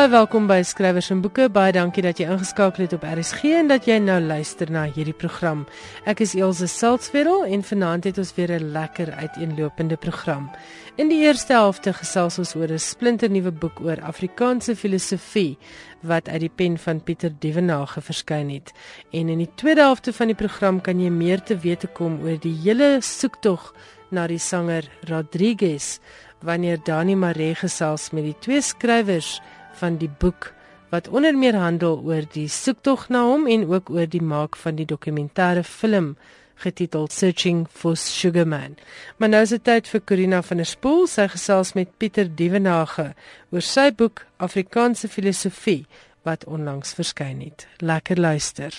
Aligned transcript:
Baie 0.00 0.08
welkom 0.08 0.46
by 0.48 0.62
Skrywers 0.64 1.10
en 1.12 1.18
Boeke. 1.20 1.50
Baie 1.52 1.74
dankie 1.76 2.00
dat 2.00 2.16
jy 2.16 2.24
ingeskakel 2.32 2.86
het 2.86 2.94
op 2.96 3.02
RSG 3.04 3.50
en 3.58 3.66
dat 3.68 3.84
jy 3.84 3.98
nou 4.00 4.14
luister 4.24 4.70
na 4.72 4.86
hierdie 4.88 5.12
program. 5.12 5.66
Ek 6.08 6.22
is 6.24 6.32
Elsje 6.32 6.70
Salzwetel 6.72 7.44
en 7.44 7.60
vanaand 7.60 8.08
het 8.08 8.16
ons 8.22 8.32
weer 8.38 8.48
'n 8.56 8.72
lekker 8.72 9.12
uiteenlopende 9.12 9.98
program. 10.00 10.48
In 10.96 11.12
die 11.12 11.20
eerste 11.20 11.52
helfte 11.52 11.92
gesels 11.92 12.38
ons 12.38 12.54
oor 12.56 12.72
'n 12.72 12.78
splinternuwe 12.78 13.52
boek 13.52 13.80
oor 13.80 14.00
Afrikaanse 14.00 14.74
filosofie 14.74 15.58
wat 16.00 16.28
uit 16.28 16.40
die 16.40 16.54
pen 16.56 16.78
van 16.78 17.04
Pieter 17.04 17.32
Dievenage 17.38 18.00
verskyn 18.00 18.48
het. 18.48 18.72
En 19.12 19.28
in 19.28 19.38
die 19.38 19.54
tweede 19.54 19.80
helfte 19.80 20.12
van 20.12 20.26
die 20.26 20.36
program 20.36 20.80
kan 20.80 21.00
jy 21.00 21.10
meer 21.10 21.42
te 21.42 21.58
wete 21.58 21.86
kom 21.86 22.22
oor 22.22 22.40
die 22.40 22.56
hele 22.64 23.00
soektog 23.00 23.74
na 24.10 24.26
die 24.26 24.38
sanger 24.38 24.88
Rodriguez 25.06 25.98
wanneer 26.40 26.78
Dani 26.84 27.14
Maree 27.14 27.54
gesels 27.54 28.10
met 28.10 28.24
die 28.24 28.36
twee 28.40 28.60
skrywers 28.60 29.40
van 29.80 29.98
die 30.00 30.10
boek 30.22 30.52
wat 30.90 31.08
onder 31.08 31.36
meer 31.38 31.56
handel 31.56 32.00
oor 32.04 32.26
die 32.34 32.48
soektog 32.50 33.08
na 33.08 33.22
hom 33.26 33.46
en 33.46 33.66
ook 33.70 33.90
oor 33.90 34.08
die 34.10 34.22
maak 34.22 34.58
van 34.58 34.78
die 34.78 34.86
dokumentêre 34.86 35.62
film 35.64 36.14
getiteld 36.60 37.12
Searching 37.12 37.66
for 37.70 37.96
Sugarman. 37.96 38.76
Maar 39.16 39.28
nou 39.28 39.42
is 39.42 39.54
dit 39.54 39.64
tyd 39.64 39.88
vir 39.88 40.02
Corina 40.04 40.42
van 40.44 40.60
der 40.60 40.68
Spool, 40.68 41.06
sy 41.08 41.26
gesels 41.32 41.72
met 41.78 41.92
Pieter 41.98 42.28
Dievenage 42.28 43.10
oor 43.50 43.64
sy 43.64 43.88
boek 43.96 44.26
Afrikaanse 44.42 45.08
filosofie 45.08 45.84
wat 46.28 46.44
onlangs 46.44 46.92
verskyn 46.98 47.40
het. 47.40 47.66
Lekker 47.80 48.20
luister. 48.20 48.74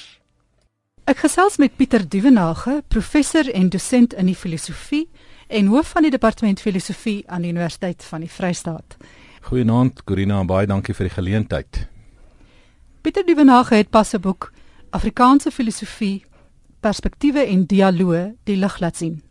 Ek 1.10 1.24
gesels 1.24 1.58
met 1.58 1.74
Pieter 1.80 2.06
Dievenage, 2.06 2.84
professor 2.94 3.48
en 3.50 3.72
dosent 3.74 4.14
in 4.14 4.30
die 4.30 4.38
filosofie 4.38 5.08
en 5.52 5.72
hoof 5.74 5.96
van 5.96 6.06
die 6.06 6.14
departement 6.14 6.62
filosofie 6.62 7.24
aan 7.28 7.44
die 7.44 7.52
Universiteit 7.52 8.06
van 8.08 8.22
die 8.24 8.32
Vrystaat. 8.32 9.00
Goeienaand 9.42 10.04
Corina 10.06 10.44
baie 10.46 10.68
dankie 10.70 10.94
vir 10.94 11.08
die 11.10 11.16
geleentheid. 11.16 11.80
Pieter 13.02 13.26
Dievenage 13.26 13.76
het 13.76 13.90
pas 13.90 14.14
'n 14.14 14.22
boek 14.22 14.52
Afrikaanse 14.92 15.52
filosofie, 15.52 16.24
perspektiewe 16.80 17.46
en 17.46 17.66
dialoë 17.66 18.36
die 18.44 18.56
lig 18.56 18.80
laat 18.80 18.98
sien. 18.98 19.22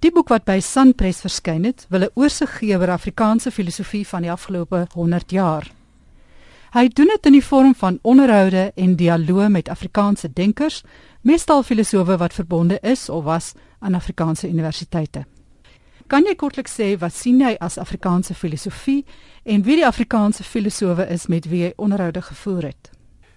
Die 0.00 0.10
boek 0.10 0.28
wat 0.28 0.44
by 0.44 0.60
Sanpres 0.60 1.20
verskyn 1.20 1.64
het, 1.64 1.86
wil 1.88 2.00
'n 2.00 2.10
oorsig 2.14 2.58
gee 2.58 2.76
oor 2.78 2.90
Afrikaanse 2.90 3.50
filosofie 3.50 4.06
van 4.06 4.22
die 4.22 4.30
afgelope 4.30 4.86
100 4.94 5.30
jaar. 5.30 5.70
Hy 6.72 6.88
doen 6.88 7.06
dit 7.06 7.26
in 7.26 7.32
die 7.32 7.44
vorm 7.44 7.74
van 7.74 7.98
onderhoude 8.02 8.72
en 8.74 8.96
dialoë 8.96 9.48
met 9.48 9.68
Afrikaanse 9.68 10.32
denkers, 10.32 10.82
meestal 11.20 11.62
filosowe 11.62 12.16
wat 12.16 12.34
verbonde 12.34 12.78
is 12.82 13.08
of 13.08 13.24
was 13.24 13.52
aan 13.78 13.94
Afrikaanse 13.94 14.48
universiteite. 14.48 15.24
Kan 16.10 16.24
jy 16.26 16.32
kortliks 16.34 16.72
sê 16.74 16.96
wat 16.98 17.14
sien 17.14 17.38
jy 17.38 17.52
as 17.62 17.76
Afrikaanse 17.78 18.34
filosofie 18.34 19.04
en 19.46 19.62
wie 19.62 19.76
die 19.78 19.86
Afrikaanse 19.86 20.42
filosowe 20.42 21.06
is 21.06 21.28
met 21.30 21.46
wie 21.46 21.60
jy 21.68 21.68
onderhoude 21.78 22.22
gevoer 22.32 22.72
het? 22.72 22.90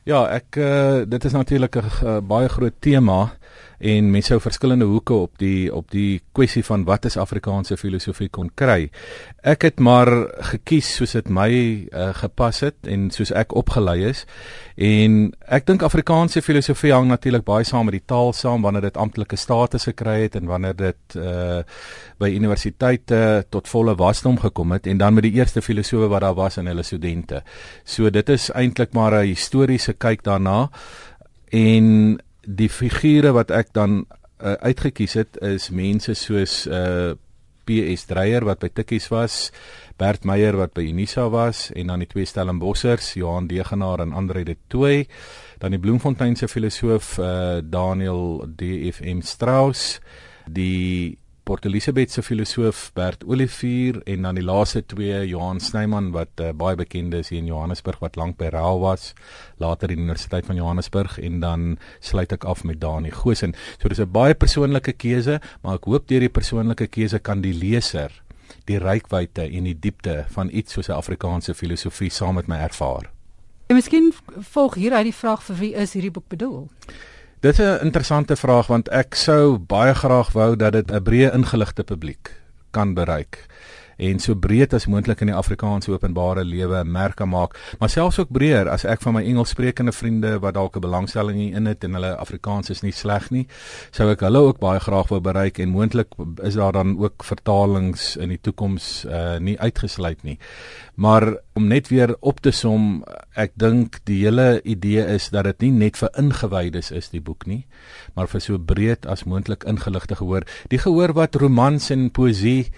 Ja, 0.03 0.25
ek 0.35 0.57
uh, 0.59 1.03
dit 1.07 1.25
is 1.25 1.31
natuurlik 1.31 1.75
'n 1.79 1.87
uh, 2.03 2.17
baie 2.19 2.49
groot 2.49 2.75
tema 2.79 3.31
en 3.83 4.11
mense 4.11 4.31
sou 4.31 4.39
verskillende 4.39 4.85
hoeke 4.87 5.13
op 5.13 5.37
die 5.41 5.67
op 5.73 5.91
die 5.91 6.21
kwessie 6.31 6.63
van 6.63 6.85
wat 6.87 7.05
is 7.05 7.17
Afrikaanse 7.19 7.77
filosofie 7.77 8.29
kon 8.31 8.49
kry. 8.55 8.89
Ek 9.43 9.65
het 9.67 9.79
maar 9.83 10.07
gekies 10.53 10.95
soos 10.95 11.15
dit 11.17 11.29
my 11.29 11.49
uh, 11.91 12.11
gepas 12.15 12.61
het 12.63 12.87
en 12.87 13.09
soos 13.11 13.33
ek 13.35 13.55
opgelei 13.59 14.05
is. 14.07 14.23
En 14.75 15.33
ek 15.51 15.67
dink 15.67 15.83
Afrikaanse 15.83 16.41
filosofie 16.41 16.93
hang 16.93 17.09
natuurlik 17.11 17.43
baie 17.43 17.67
saam 17.67 17.89
met 17.89 17.97
die 17.99 18.07
taal 18.07 18.31
saam 18.33 18.63
wanneer 18.63 18.87
dit 18.87 18.97
amptelike 18.97 19.37
status 19.37 19.89
gekry 19.91 20.21
het 20.23 20.39
en 20.39 20.47
wanneer 20.51 20.77
dit 20.79 21.19
uh 21.19 21.61
by 22.23 22.29
universiteite 22.31 23.43
tot 23.51 23.67
volle 23.67 23.97
wasdom 23.99 24.37
gekom 24.39 24.71
het 24.71 24.85
en 24.87 24.97
dan 24.97 25.13
met 25.13 25.25
die 25.25 25.33
eerste 25.35 25.61
filosowe 25.61 26.07
wat 26.07 26.21
daar 26.23 26.37
was 26.37 26.57
en 26.57 26.69
hulle 26.71 26.83
studente. 26.87 27.41
So 27.83 28.09
dit 28.09 28.29
is 28.29 28.47
eintlik 28.53 28.93
maar 28.93 29.11
'n 29.11 29.27
historiese 29.27 29.92
kyk 29.93 30.23
daarna. 30.23 30.69
En 31.53 32.19
die 32.43 32.69
figure 32.69 33.31
wat 33.31 33.51
ek 33.51 33.73
dan 33.73 34.03
uh, 34.43 34.55
uitgekies 34.65 35.13
het 35.19 35.37
is 35.41 35.69
mense 35.69 36.15
soos 36.17 36.63
uh 36.67 37.13
PS 37.63 38.03
Dreyer 38.09 38.43
wat 38.43 38.59
by 38.59 38.67
Tikkies 38.75 39.05
was, 39.07 39.35
Bert 39.95 40.25
Meyer 40.27 40.57
wat 40.59 40.73
by 40.75 40.83
Unisa 40.83 41.29
was 41.31 41.69
en 41.71 41.93
dan 41.93 42.01
die 42.03 42.09
twee 42.11 42.27
Stellenbossers, 42.27 43.13
Johan 43.15 43.47
Degenaar 43.47 44.03
en 44.03 44.11
Andre 44.11 44.43
de 44.43 44.57
Tooy, 44.67 45.05
dan 45.63 45.71
die 45.71 45.79
Bloemfontein 45.79 46.35
se 46.35 46.49
filosoof 46.51 47.13
uh 47.23 47.61
Daniel 47.63 48.43
DFM 48.59 49.23
Strauss, 49.23 50.01
die 50.43 51.17
Port 51.43 51.65
Elizabeth 51.65 52.11
se 52.11 52.21
filosoof 52.23 52.91
Bert 52.95 53.23
Olivier 53.27 53.97
en 54.07 54.21
dan 54.21 54.35
die 54.35 54.43
laaste 54.43 54.85
twee 54.85 55.25
Johan 55.27 55.59
Snyman 55.59 56.11
wat 56.15 56.39
uh, 56.39 56.53
baie 56.55 56.77
bekend 56.79 57.13
is 57.13 57.33
hier 57.33 57.41
in 57.41 57.49
Johannesburg 57.51 57.99
wat 57.99 58.15
lank 58.15 58.37
by 58.39 58.47
Raal 58.53 58.79
was, 58.79 59.11
later 59.59 59.91
in 59.91 59.99
die 59.99 60.05
Universiteit 60.05 60.47
van 60.47 60.55
Johannesburg 60.55 61.17
en 61.19 61.41
dan 61.43 61.65
sluit 61.99 62.31
ek 62.31 62.47
af 62.47 62.63
met 62.63 62.79
Dani 62.79 63.11
Gosen. 63.11 63.57
So 63.81 63.91
dis 63.91 63.99
'n 63.99 64.11
baie 64.11 64.33
persoonlike 64.33 64.95
keuse, 64.95 65.41
maar 65.61 65.75
ek 65.75 65.85
hoop 65.91 66.07
deur 66.07 66.23
die 66.23 66.31
persoonlike 66.31 66.87
keuse 66.87 67.19
kan 67.19 67.41
die 67.41 67.53
leser 67.53 68.23
die 68.65 68.79
rykwyte 68.79 69.43
en 69.43 69.67
die 69.67 69.75
diepte 69.79 70.25
van 70.31 70.49
iets 70.51 70.73
soos 70.73 70.89
Afrikaanse 70.89 71.53
filosofie 71.53 72.11
saam 72.11 72.35
met 72.39 72.47
my 72.47 72.61
ervaar. 72.63 73.09
En 73.67 73.75
miskien 73.75 74.11
volg 74.53 74.75
hieruit 74.75 75.09
die 75.09 75.15
vraag 75.15 75.43
vir 75.43 75.59
wie 75.59 75.73
is 75.73 75.93
hierdie 75.93 76.11
boek 76.11 76.27
bedoel? 76.31 76.69
Dit 77.43 77.59
is 77.59 77.65
'n 77.65 77.83
interessante 77.83 78.35
vraag 78.35 78.67
want 78.67 78.87
ek 78.89 79.15
sou 79.15 79.59
baie 79.59 79.93
graag 79.95 80.31
wou 80.31 80.55
dat 80.55 80.71
dit 80.71 80.91
'n 80.91 81.03
breë 81.03 81.33
ingeligte 81.33 81.83
publiek 81.83 82.31
kan 82.71 82.93
bereik 82.93 83.45
en 83.97 84.19
so 84.19 84.35
breed 84.35 84.73
as 84.73 84.87
moontlik 84.87 85.21
in 85.21 85.31
die 85.31 85.37
Afrikaanse 85.37 85.91
openbare 85.91 86.43
lewe 86.43 86.83
merk 86.83 87.21
maak, 87.23 87.55
maar 87.79 87.89
selfs 87.89 88.19
ook 88.19 88.31
breër 88.33 88.67
as 88.69 88.85
ek 88.85 89.01
van 89.01 89.13
my 89.13 89.23
Engelssprekende 89.23 89.91
vriende 89.91 90.39
wat 90.39 90.55
dalk 90.55 90.75
'n 90.75 90.81
belangstelling 90.81 91.37
hierin 91.37 91.65
het 91.65 91.83
en 91.83 91.93
hulle 91.93 92.15
Afrikaans 92.17 92.69
is 92.69 92.81
nie 92.81 92.91
sleg 92.91 93.29
nie, 93.31 93.47
sou 93.91 94.09
ek 94.11 94.19
hulle 94.19 94.39
ook 94.39 94.59
baie 94.59 94.79
graag 94.79 95.07
wou 95.09 95.19
bereik 95.19 95.59
en 95.59 95.69
moontlik 95.69 96.07
is 96.43 96.55
daar 96.55 96.71
dan 96.73 96.97
ook 96.97 97.23
vertalings 97.23 98.15
in 98.17 98.29
die 98.29 98.41
toekoms 98.41 99.05
uh, 99.05 99.37
nie 99.39 99.59
uitgesluit 99.59 100.23
nie. 100.23 100.37
Maar 100.95 101.37
om 101.53 101.67
net 101.67 101.87
weer 101.87 102.15
op 102.19 102.39
te 102.41 102.51
som, 102.51 103.03
ek 103.35 103.51
dink 103.55 103.99
die 104.05 104.23
hele 104.25 104.61
idee 104.63 105.05
is 105.15 105.29
dat 105.33 105.45
dit 105.45 105.61
nie 105.61 105.71
net 105.71 105.97
vir 105.97 106.09
ingewydes 106.17 106.91
is 106.91 107.09
die 107.09 107.21
boek 107.21 107.47
nie, 107.49 107.65
maar 108.13 108.27
vir 108.27 108.41
so 108.41 108.57
breed 108.57 109.07
as 109.09 109.25
moontlik 109.25 109.65
ingeligte 109.69 110.15
gehoor. 110.15 110.45
Die 110.69 110.81
gehoor 110.81 111.13
wat 111.17 111.35
romans 111.41 111.89
en 111.93 112.11
poësie 112.13 112.71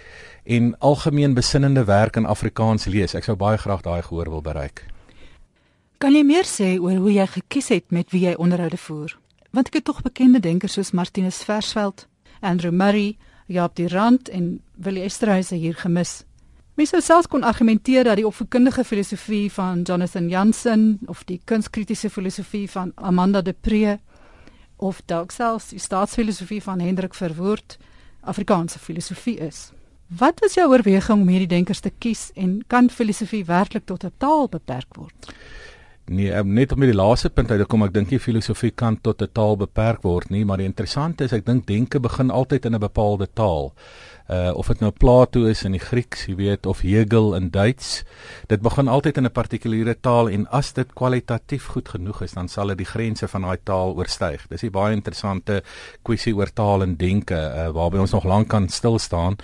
en 0.45 0.75
algemeen 0.79 1.33
besinnende 1.33 1.83
werk 1.83 2.15
in 2.15 2.25
Afrikaans 2.25 2.85
lees. 2.85 3.15
Ek 3.17 3.25
sou 3.25 3.35
baie 3.35 3.57
graag 3.57 3.81
daai 3.81 4.01
gehoor 4.05 4.29
wil 4.29 4.41
bereik. 4.45 4.85
Kan 5.97 6.13
jy 6.13 6.23
meer 6.27 6.45
sê 6.45 6.75
oor 6.77 6.99
hoe 7.01 7.13
jy 7.13 7.25
gekies 7.37 7.71
het 7.73 7.91
met 7.91 8.11
wie 8.13 8.27
jy 8.27 8.35
onderhoude 8.37 8.77
voer? 8.77 9.15
Want 9.55 9.71
ek 9.71 9.79
het 9.79 9.85
tog 9.87 10.03
bekende 10.05 10.39
denkers 10.39 10.75
soos 10.77 10.91
Martinus 10.91 11.41
Versveld, 11.47 12.07
Andrew 12.41 12.73
Murray, 12.73 13.15
Jaap 13.47 13.75
die 13.75 13.87
Rand 13.87 14.29
en 14.29 14.59
Willie 14.75 15.03
Esterhuise 15.05 15.55
hier 15.55 15.75
gemis. 15.77 16.23
Mens 16.75 16.91
sou 16.91 17.01
selfs 17.01 17.29
kon 17.31 17.45
argumenteer 17.45 18.03
dat 18.03 18.17
die 18.19 18.25
opvoedkundige 18.27 18.83
filosofie 18.83 19.51
van 19.53 19.85
Jonathan 19.87 20.27
Jansen 20.29 20.99
of 21.07 21.23
die 21.23 21.39
kunskritiese 21.45 22.09
filosofie 22.09 22.65
van 22.69 22.91
Amanda 22.95 23.41
de 23.41 23.53
Pre 23.53 23.99
of 24.77 25.01
dalk 25.05 25.31
selfs 25.31 25.69
die 25.71 25.79
staatsfilosofie 25.79 26.61
van 26.61 26.83
Hendrik 26.83 27.13
Verwoerd 27.13 27.77
Afrikaanse 28.21 28.79
filosofie 28.79 29.37
is. 29.37 29.69
Wat 30.07 30.39
was 30.39 30.53
jou 30.53 30.67
oorweging 30.69 31.21
om 31.21 31.29
hierdie 31.33 31.49
denkers 31.49 31.79
te 31.81 31.89
kies 31.89 32.27
en 32.37 32.59
kan 32.69 32.91
filosofie 32.93 33.45
werklik 33.45 33.85
tot 33.85 34.03
'n 34.05 34.13
taal 34.17 34.47
beperk 34.47 34.95
word? 34.95 35.33
Nee, 36.05 36.43
net 36.43 36.71
om 36.71 36.79
by 36.79 36.85
die 36.85 36.93
laaste 36.93 37.29
punt 37.29 37.49
uit 37.51 37.59
te 37.59 37.65
kom, 37.65 37.81
ek 37.81 37.93
dink 37.93 38.11
nie 38.11 38.19
filosofie 38.19 38.71
kan 38.71 39.01
tot 39.01 39.21
'n 39.21 39.29
taal 39.33 39.57
beperk 39.57 40.03
word 40.03 40.29
nie, 40.29 40.45
maar 40.45 40.57
die 40.57 40.69
interessante 40.69 41.23
is 41.23 41.33
ek 41.33 41.45
dink 41.45 41.65
denke 41.65 41.99
begin 41.99 42.29
altyd 42.29 42.65
in 42.65 42.75
'n 42.75 42.79
bepaalde 42.79 43.27
taal 43.33 43.73
uh 44.29 44.51
of 44.57 44.67
dit 44.67 44.79
nou 44.81 44.91
Plato 44.91 45.45
is 45.45 45.63
in 45.67 45.75
die 45.75 45.81
Grieks, 45.81 46.25
jy 46.25 46.35
weet, 46.35 46.65
of 46.65 46.81
Hegel 46.81 47.35
in 47.37 47.51
Duits. 47.53 48.03
Dit 48.49 48.61
begin 48.65 48.87
altyd 48.87 49.17
in 49.17 49.25
'n 49.25 49.31
partikuliere 49.31 49.95
taal 50.01 50.29
en 50.29 50.47
as 50.49 50.73
dit 50.73 50.93
kwalitatief 50.93 51.65
goed 51.65 51.89
genoeg 51.89 52.21
is, 52.21 52.33
dan 52.33 52.47
sal 52.47 52.67
dit 52.67 52.77
die 52.77 52.89
grense 52.89 53.27
van 53.27 53.41
daai 53.41 53.57
taal 53.63 53.93
oorstyg. 53.93 54.47
Dis 54.49 54.63
'n 54.63 54.71
baie 54.71 54.95
interessante 54.95 55.61
kwessie 56.03 56.35
oor 56.35 56.49
taal 56.53 56.81
en 56.81 56.95
denke 56.95 57.35
uh 57.35 57.69
waarby 57.69 57.97
ons 57.97 58.11
nog 58.11 58.25
lank 58.25 58.47
kan 58.47 58.69
stil 58.69 58.99
staan. 58.99 59.35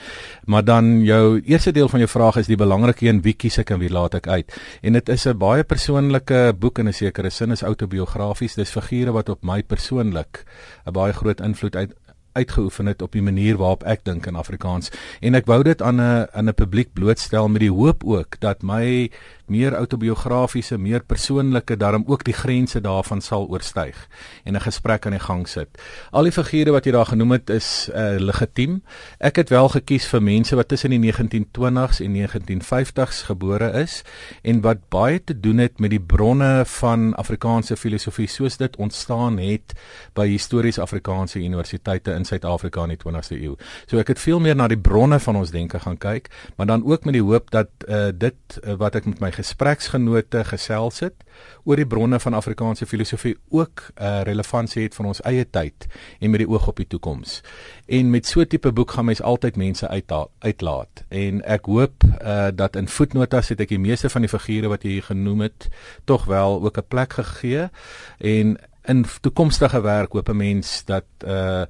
Maar 0.45 0.63
dan 0.63 1.03
jou 1.03 1.41
eerste 1.45 1.71
deel 1.71 1.89
van 1.89 1.99
jou 1.99 2.09
vraag 2.09 2.37
is 2.37 2.47
die 2.47 2.57
belangrike 2.57 3.05
een, 3.05 3.21
wie 3.21 3.33
kies 3.33 3.57
ek 3.57 3.69
en 3.69 3.79
wie 3.79 3.91
laat 3.91 4.15
ek 4.15 4.27
uit? 4.27 4.51
En 4.81 4.93
dit 4.93 5.09
is 5.09 5.25
'n 5.27 5.37
baie 5.37 5.63
persoonlike 5.63 6.53
boek 6.59 6.79
in 6.79 6.87
'n 6.87 6.93
sekere 6.93 7.29
sin, 7.29 7.51
is 7.51 7.61
autobiografies. 7.61 8.55
Dis 8.55 8.71
figure 8.71 9.11
wat 9.11 9.29
op 9.29 9.43
my 9.43 9.61
persoonlik 9.63 10.45
'n 10.87 10.91
baie 10.91 11.13
groot 11.13 11.39
invloed 11.41 11.75
uit 11.75 11.93
uitgeoefen 12.33 12.85
het 12.85 13.01
op 13.01 13.11
die 13.11 13.21
manier 13.21 13.57
waarop 13.57 13.83
ek 13.83 14.05
dink 14.05 14.25
in 14.25 14.35
Afrikaans 14.35 14.91
en 15.19 15.35
ek 15.35 15.45
wou 15.45 15.63
dit 15.63 15.81
aan 15.81 16.01
'n 16.01 16.27
aan 16.31 16.49
'n 16.49 16.53
publiek 16.53 16.93
blootstel 16.93 17.49
met 17.49 17.61
die 17.61 17.71
hoop 17.71 18.03
ook 18.03 18.39
dat 18.39 18.61
my 18.63 19.09
meer 19.51 19.75
autobiografiese, 19.75 20.77
meer 20.79 21.03
persoonlike 21.03 21.75
daarom 21.77 22.05
ook 22.07 22.23
die 22.23 22.35
grense 22.35 22.81
daarvan 22.81 23.21
sal 23.21 23.47
oorstyg 23.51 23.97
en 24.43 24.55
'n 24.55 24.63
gesprek 24.67 25.05
aan 25.05 25.17
die 25.17 25.25
gang 25.27 25.47
sit. 25.47 25.69
Al 26.11 26.23
die 26.23 26.31
figure 26.31 26.71
wat 26.71 26.85
jy 26.85 26.91
daar 26.91 27.05
genoem 27.05 27.31
het 27.31 27.49
is 27.49 27.89
uh, 27.93 28.15
legitiem. 28.19 28.81
Ek 29.19 29.35
het 29.35 29.49
wel 29.49 29.69
gekies 29.69 30.05
vir 30.05 30.21
mense 30.21 30.55
wat 30.55 30.67
tussen 30.67 30.89
die 30.89 30.99
1920s 30.99 31.99
en 32.01 32.15
1950s 32.15 33.23
gebore 33.27 33.71
is 33.81 34.03
en 34.43 34.61
wat 34.61 34.89
baie 34.89 35.23
te 35.23 35.39
doen 35.39 35.57
het 35.57 35.79
met 35.79 35.89
die 35.89 35.99
bronne 35.99 36.63
van 36.65 37.15
Afrikaanse 37.15 37.77
filosofie 37.77 38.27
soos 38.27 38.57
dit 38.57 38.75
ontstaan 38.77 39.37
het 39.37 39.73
by 40.13 40.27
histories 40.27 40.79
Afrikaanse 40.79 41.39
universiteite 41.39 42.11
in 42.21 42.29
Suid-Afrika 42.29 42.85
in 42.85 42.95
die 42.95 43.01
20ste 43.01 43.37
eeu. 43.39 43.57
So 43.89 44.01
ek 44.01 44.13
het 44.13 44.21
veel 44.21 44.41
meer 44.43 44.57
na 44.57 44.69
die 44.71 44.79
bronne 44.79 45.19
van 45.23 45.39
ons 45.41 45.53
denke 45.53 45.81
gaan 45.81 45.97
kyk, 46.01 46.29
maar 46.57 46.69
dan 46.69 46.85
ook 46.85 47.07
met 47.07 47.17
die 47.17 47.25
hoop 47.25 47.51
dat 47.53 47.71
uh, 47.87 48.09
dit 48.13 48.59
uh, 48.61 48.77
wat 48.81 48.97
ek 48.99 49.09
met 49.09 49.21
my 49.23 49.31
gespreksgenote 49.35 50.45
gesels 50.51 51.01
het 51.05 51.25
oor 51.65 51.79
die 51.79 51.87
bronne 51.87 52.19
van 52.21 52.37
Afrikaanse 52.37 52.85
filosofie 52.85 53.35
ook 53.49 53.91
'n 53.95 54.03
uh, 54.03 54.21
relevantie 54.27 54.83
het 54.83 54.95
vir 54.95 55.05
ons 55.05 55.21
eie 55.25 55.45
tyd 55.45 55.87
en 56.19 56.31
met 56.31 56.43
die 56.43 56.49
oog 56.49 56.67
op 56.67 56.77
die 56.77 56.87
toekoms. 56.87 57.41
En 57.87 58.09
met 58.09 58.25
so 58.25 58.45
tipe 58.45 58.71
boek 58.71 58.91
gaan 58.91 59.05
mens 59.05 59.21
altyd 59.21 59.55
mense 59.55 59.87
uithaal, 59.87 60.31
uitlaat. 60.39 61.03
En 61.09 61.41
ek 61.43 61.65
hoop 61.65 62.03
uh, 62.03 62.47
dat 62.55 62.75
in 62.75 62.87
voetnotas 62.87 63.49
het 63.49 63.59
ek 63.59 63.69
die 63.69 63.79
meeste 63.79 64.09
van 64.09 64.21
die 64.21 64.29
figure 64.29 64.67
wat 64.67 64.83
jy 64.83 65.01
genoem 65.01 65.41
het 65.41 65.69
tog 66.05 66.25
wel 66.25 66.61
ook 66.61 66.77
'n 66.77 66.87
plek 66.87 67.13
gegee 67.13 67.69
en 68.17 68.57
in 68.85 69.05
toekomstige 69.21 69.81
werk 69.81 70.11
hoop 70.11 70.29
'n 70.29 70.37
mens 70.37 70.85
dat 70.85 71.05
uh 71.25 71.63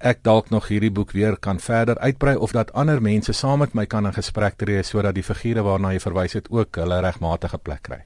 ek 0.00 0.22
dalk 0.24 0.48
nog 0.50 0.70
hierdie 0.72 0.90
boek 0.90 1.12
weer 1.12 1.36
kan 1.36 1.58
verder 1.60 1.98
uitbrei 1.98 2.36
of 2.36 2.52
dat 2.56 2.72
ander 2.72 3.02
mense 3.04 3.32
saam 3.36 3.60
met 3.60 3.74
my 3.74 3.84
kan 3.86 4.06
in 4.08 4.16
gesprek 4.16 4.56
tree 4.56 4.82
sodat 4.82 5.14
die 5.14 5.24
figure 5.24 5.62
waarna 5.62 5.92
jy 5.92 6.00
verwys 6.00 6.36
het 6.38 6.48
ook 6.50 6.80
hulle 6.80 7.00
regmatige 7.04 7.58
plek 7.58 7.82
kry. 7.82 8.00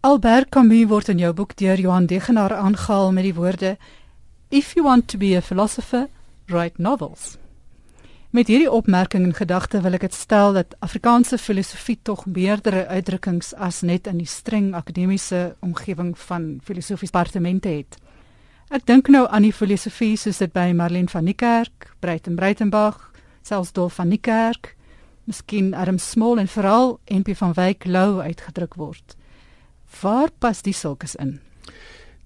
Albert 0.00 0.50
Camus 0.50 0.88
word 0.90 1.08
in 1.08 1.22
jou 1.22 1.32
boek 1.32 1.56
deur 1.56 1.78
Johan 1.78 2.06
Degenaar 2.06 2.54
aangehaal 2.54 3.12
met 3.12 3.24
die 3.24 3.34
woorde 3.34 3.76
If 4.50 4.74
you 4.74 4.84
want 4.86 5.08
to 5.08 5.18
be 5.18 5.34
a 5.36 5.42
philosopher, 5.42 6.06
write 6.46 6.82
novels. 6.82 7.36
Met 8.30 8.46
hierdie 8.50 8.70
opmerking 8.70 9.24
in 9.24 9.34
gedagte 9.34 9.80
wil 9.80 9.94
ek 9.96 10.08
dit 10.08 10.14
stel 10.14 10.52
dat 10.52 10.74
Afrikaanse 10.84 11.38
filosofie 11.38 11.98
tog 12.02 12.26
meerdere 12.26 12.86
uitdrukkings 12.86 13.54
as 13.54 13.80
net 13.82 14.06
in 14.10 14.18
die 14.18 14.28
streng 14.30 14.74
akademiese 14.74 15.54
omgewing 15.62 16.12
van 16.18 16.58
filosofiese 16.62 17.12
departemente 17.14 17.68
het. 17.68 17.96
Ek 18.66 18.82
dink 18.82 19.06
nou 19.14 19.22
aan 19.30 19.44
die 19.46 19.54
filosofie 19.54 20.16
soos 20.18 20.40
dit 20.42 20.50
by 20.50 20.72
Marlene 20.74 21.06
van 21.06 21.22
Niekerk, 21.22 21.92
Breiten 22.02 22.34
Breitenberg, 22.34 22.98
selfs 23.46 23.70
Dolf 23.76 24.00
van 24.00 24.10
Niekerk, 24.10 24.72
miskien 25.30 25.68
Adam 25.70 26.00
Small 26.02 26.40
en 26.42 26.50
veral 26.50 26.96
NP 27.06 27.36
van 27.38 27.54
Wyk 27.54 27.86
Lou 27.86 28.18
uitgedruk 28.18 28.74
word. 28.74 29.14
Waar 30.00 30.34
pas 30.42 30.64
die 30.66 30.74
sulkes 30.74 31.14
in? 31.14 31.36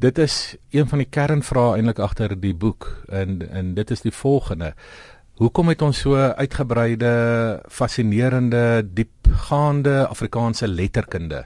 Dit 0.00 0.16
is 0.16 0.56
een 0.72 0.88
van 0.88 1.04
die 1.04 1.10
kernvrae 1.12 1.76
eintlik 1.76 2.00
agter 2.00 2.32
die 2.32 2.56
boek 2.56 2.88
en 3.12 3.42
en 3.44 3.74
dit 3.76 3.92
is 3.92 4.00
die 4.00 4.16
volgende. 4.22 4.72
Hoekom 5.44 5.68
het 5.68 5.84
ons 5.84 6.00
so 6.00 6.16
uitgebreide, 6.16 7.12
fascinerende, 7.68 8.80
diepgaande 8.88 10.06
Afrikaanse 10.08 10.68
letterkunde 10.68 11.44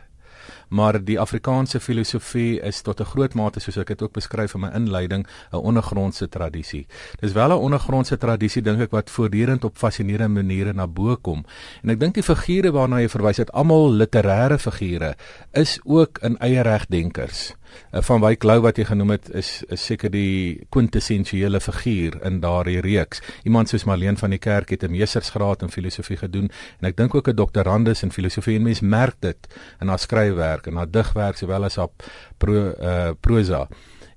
maar 0.75 0.99
die 0.99 1.19
Afrikaanse 1.21 1.79
filosofie 1.81 2.61
is 2.61 2.83
tot 2.83 3.01
'n 3.01 3.11
groot 3.13 3.35
mate 3.35 3.61
soos 3.61 3.77
ek 3.77 3.87
dit 3.87 4.03
ook 4.03 4.13
beskryf 4.13 4.55
in 4.55 4.61
my 4.61 4.71
inleiding 4.75 5.27
'n 5.53 5.57
ondergrondse 5.57 6.29
tradisie. 6.29 6.87
Dis 7.21 7.33
wel 7.33 7.49
'n 7.49 7.63
ondergrondse 7.63 8.17
tradisie 8.17 8.63
dink 8.63 8.81
ek 8.81 8.91
wat 8.91 9.11
voortdurend 9.11 9.65
op 9.65 9.79
fascinerende 9.79 10.43
maniere 10.43 10.73
na 10.73 10.87
bo 10.87 11.17
kom. 11.17 11.45
En 11.83 11.91
ek 11.91 12.01
dink 12.01 12.15
die 12.15 12.23
figure 12.23 12.73
waarna 12.73 13.01
jy 13.01 13.09
verwys 13.09 13.37
het, 13.37 13.53
almal 13.53 13.93
literêre 13.93 14.59
figure, 14.59 15.15
is 15.53 15.81
ook 15.85 16.19
in 16.23 16.39
eie 16.39 16.63
reg 16.63 16.87
denkers. 16.87 17.55
Uh, 17.93 18.03
van 18.03 18.21
Wyk 18.21 18.43
Lou 18.43 18.61
wat 18.61 18.79
jy 18.79 18.85
genoem 18.85 19.11
het 19.11 19.31
is 19.35 19.63
is 19.69 19.85
seker 19.85 20.11
die 20.11 20.67
kwintessensiële 20.75 21.61
figuur 21.61 22.19
in 22.25 22.41
daardie 22.41 22.81
reeks. 22.81 23.23
Iemand 23.45 23.69
soos 23.69 23.85
Marleen 23.85 24.17
van 24.17 24.31
die 24.31 24.39
Kerk 24.39 24.71
het 24.71 24.83
'n 24.83 24.91
meestersgraad 24.91 25.63
in 25.63 25.71
filosofie 25.71 26.17
gedoen 26.17 26.51
en 26.81 26.89
ek 26.89 26.97
dink 26.97 27.15
ook 27.15 27.29
'n 27.29 27.37
doktorandus 27.37 28.03
in 28.03 28.13
filosofie 28.13 28.57
en 28.57 28.63
mens 28.63 28.81
merk 28.81 29.17
dit 29.21 29.39
in 29.81 29.89
haar 29.89 29.99
skryfwerk 29.99 30.67
en 30.67 30.77
haar 30.77 30.91
digwerk 30.91 31.37
sowel 31.37 31.65
as 31.65 31.77
haar 31.77 31.91
pro 32.39 32.75
uh 32.81 33.11
prosa. 33.21 33.69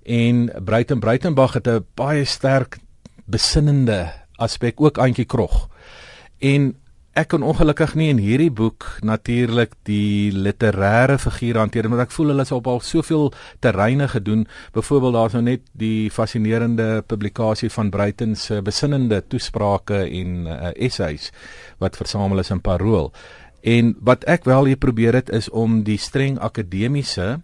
En 0.03 0.51
Breiten 0.63 0.99
Breitenberg 0.99 1.53
het 1.53 1.67
'n 1.67 1.85
baie 1.95 2.25
sterk 2.25 2.77
besinnende 3.25 4.11
aspek 4.35 4.81
ook 4.81 4.99
aantjie 4.99 5.25
krog. 5.25 5.69
En 6.39 6.75
ek 7.17 7.31
kon 7.33 7.45
ongelukkig 7.49 7.95
nie 7.97 8.11
in 8.13 8.19
hierdie 8.21 8.51
boek 8.53 8.85
natuurlik 9.05 9.71
die 9.89 10.29
literêre 10.29 11.15
figure 11.17 11.63
hanteer 11.63 11.87
want 11.89 12.03
ek 12.03 12.13
voel 12.13 12.29
hulle 12.33 12.45
het 12.45 12.53
op 12.53 12.69
al 12.69 12.83
soveel 12.85 13.31
terreine 13.63 14.05
gedoen. 14.11 14.45
Byvoorbeeld 14.75 15.17
daar's 15.17 15.37
nou 15.37 15.41
net 15.47 15.63
die 15.73 16.11
fascinerende 16.13 17.01
publikasie 17.09 17.71
van 17.73 17.89
Bruiten 17.89 18.35
se 18.37 18.61
besinnende 18.61 19.23
toesprake 19.25 20.03
en 20.05 20.45
uh, 20.45 20.69
essays 20.75 21.31
wat 21.81 21.97
versamel 21.97 22.45
is 22.45 22.53
in 22.53 22.61
Parool. 22.61 23.09
En 23.65 23.95
wat 24.05 24.27
ek 24.29 24.45
wel 24.45 24.69
hier 24.69 24.77
probeer 24.77 25.17
het 25.17 25.33
is 25.33 25.49
om 25.49 25.81
die 25.87 25.97
streng 25.97 26.37
akademiese 26.37 27.39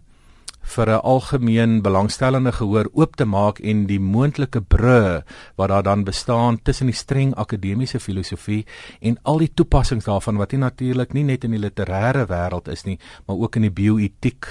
vir 0.64 0.90
'n 0.90 1.02
algemeen 1.04 1.82
belangstellende 1.82 2.52
gehoor 2.52 2.90
oop 2.94 3.16
te 3.16 3.26
maak 3.26 3.60
en 3.60 3.86
die 3.86 4.00
moontlike 4.00 4.62
bru 4.62 5.22
wat 5.56 5.70
daar 5.70 5.84
dan 5.84 6.04
bestaan 6.04 6.62
tussen 6.64 6.88
die 6.88 6.96
streng 6.96 7.34
akademiese 7.36 8.00
filosofie 8.00 8.66
en 9.02 9.18
al 9.24 9.38
die 9.38 9.54
toepassings 9.54 10.06
daarvan 10.06 10.38
wat 10.38 10.52
nie 10.52 10.60
natuurlik 10.60 11.14
nie 11.14 11.24
net 11.24 11.44
in 11.44 11.52
die 11.52 11.60
literêre 11.60 12.26
wêreld 12.28 12.68
is 12.68 12.86
nie, 12.86 12.98
maar 13.28 13.38
ook 13.38 13.56
in 13.56 13.68
die 13.68 13.72
bioetiek, 13.72 14.48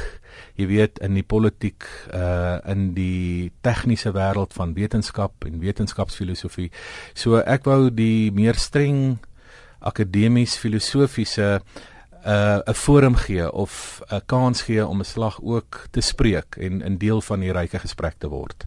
jy 0.54 0.66
weet, 0.66 0.98
in 0.98 1.14
die 1.14 1.26
politiek, 1.26 1.84
uh 2.14 2.60
in 2.68 2.92
die 2.94 3.50
tegniese 3.62 4.12
wêreld 4.12 4.52
van 4.52 4.74
wetenskap 4.74 5.44
en 5.44 5.60
wetenskapsfilosofie. 5.60 6.70
So 7.14 7.40
ek 7.40 7.64
wou 7.64 7.90
die 7.90 8.30
meer 8.30 8.54
streng 8.54 9.18
akademies 9.80 10.56
filosofiese 10.56 11.60
'n 11.60 11.91
uh, 12.26 12.58
'n 12.64 12.74
forum 12.74 13.14
gee 13.14 13.52
of 13.52 14.00
'n 14.08 14.20
kans 14.26 14.62
gee 14.62 14.86
om 14.86 14.98
'n 14.98 15.04
slag 15.04 15.40
ook 15.42 15.86
te 15.90 16.00
spreek 16.00 16.56
en 16.56 16.82
'n 16.84 16.96
deel 16.96 17.20
van 17.20 17.40
die 17.40 17.52
ryke 17.52 17.78
gesprek 17.78 18.14
te 18.19 18.28
word. 18.28 18.66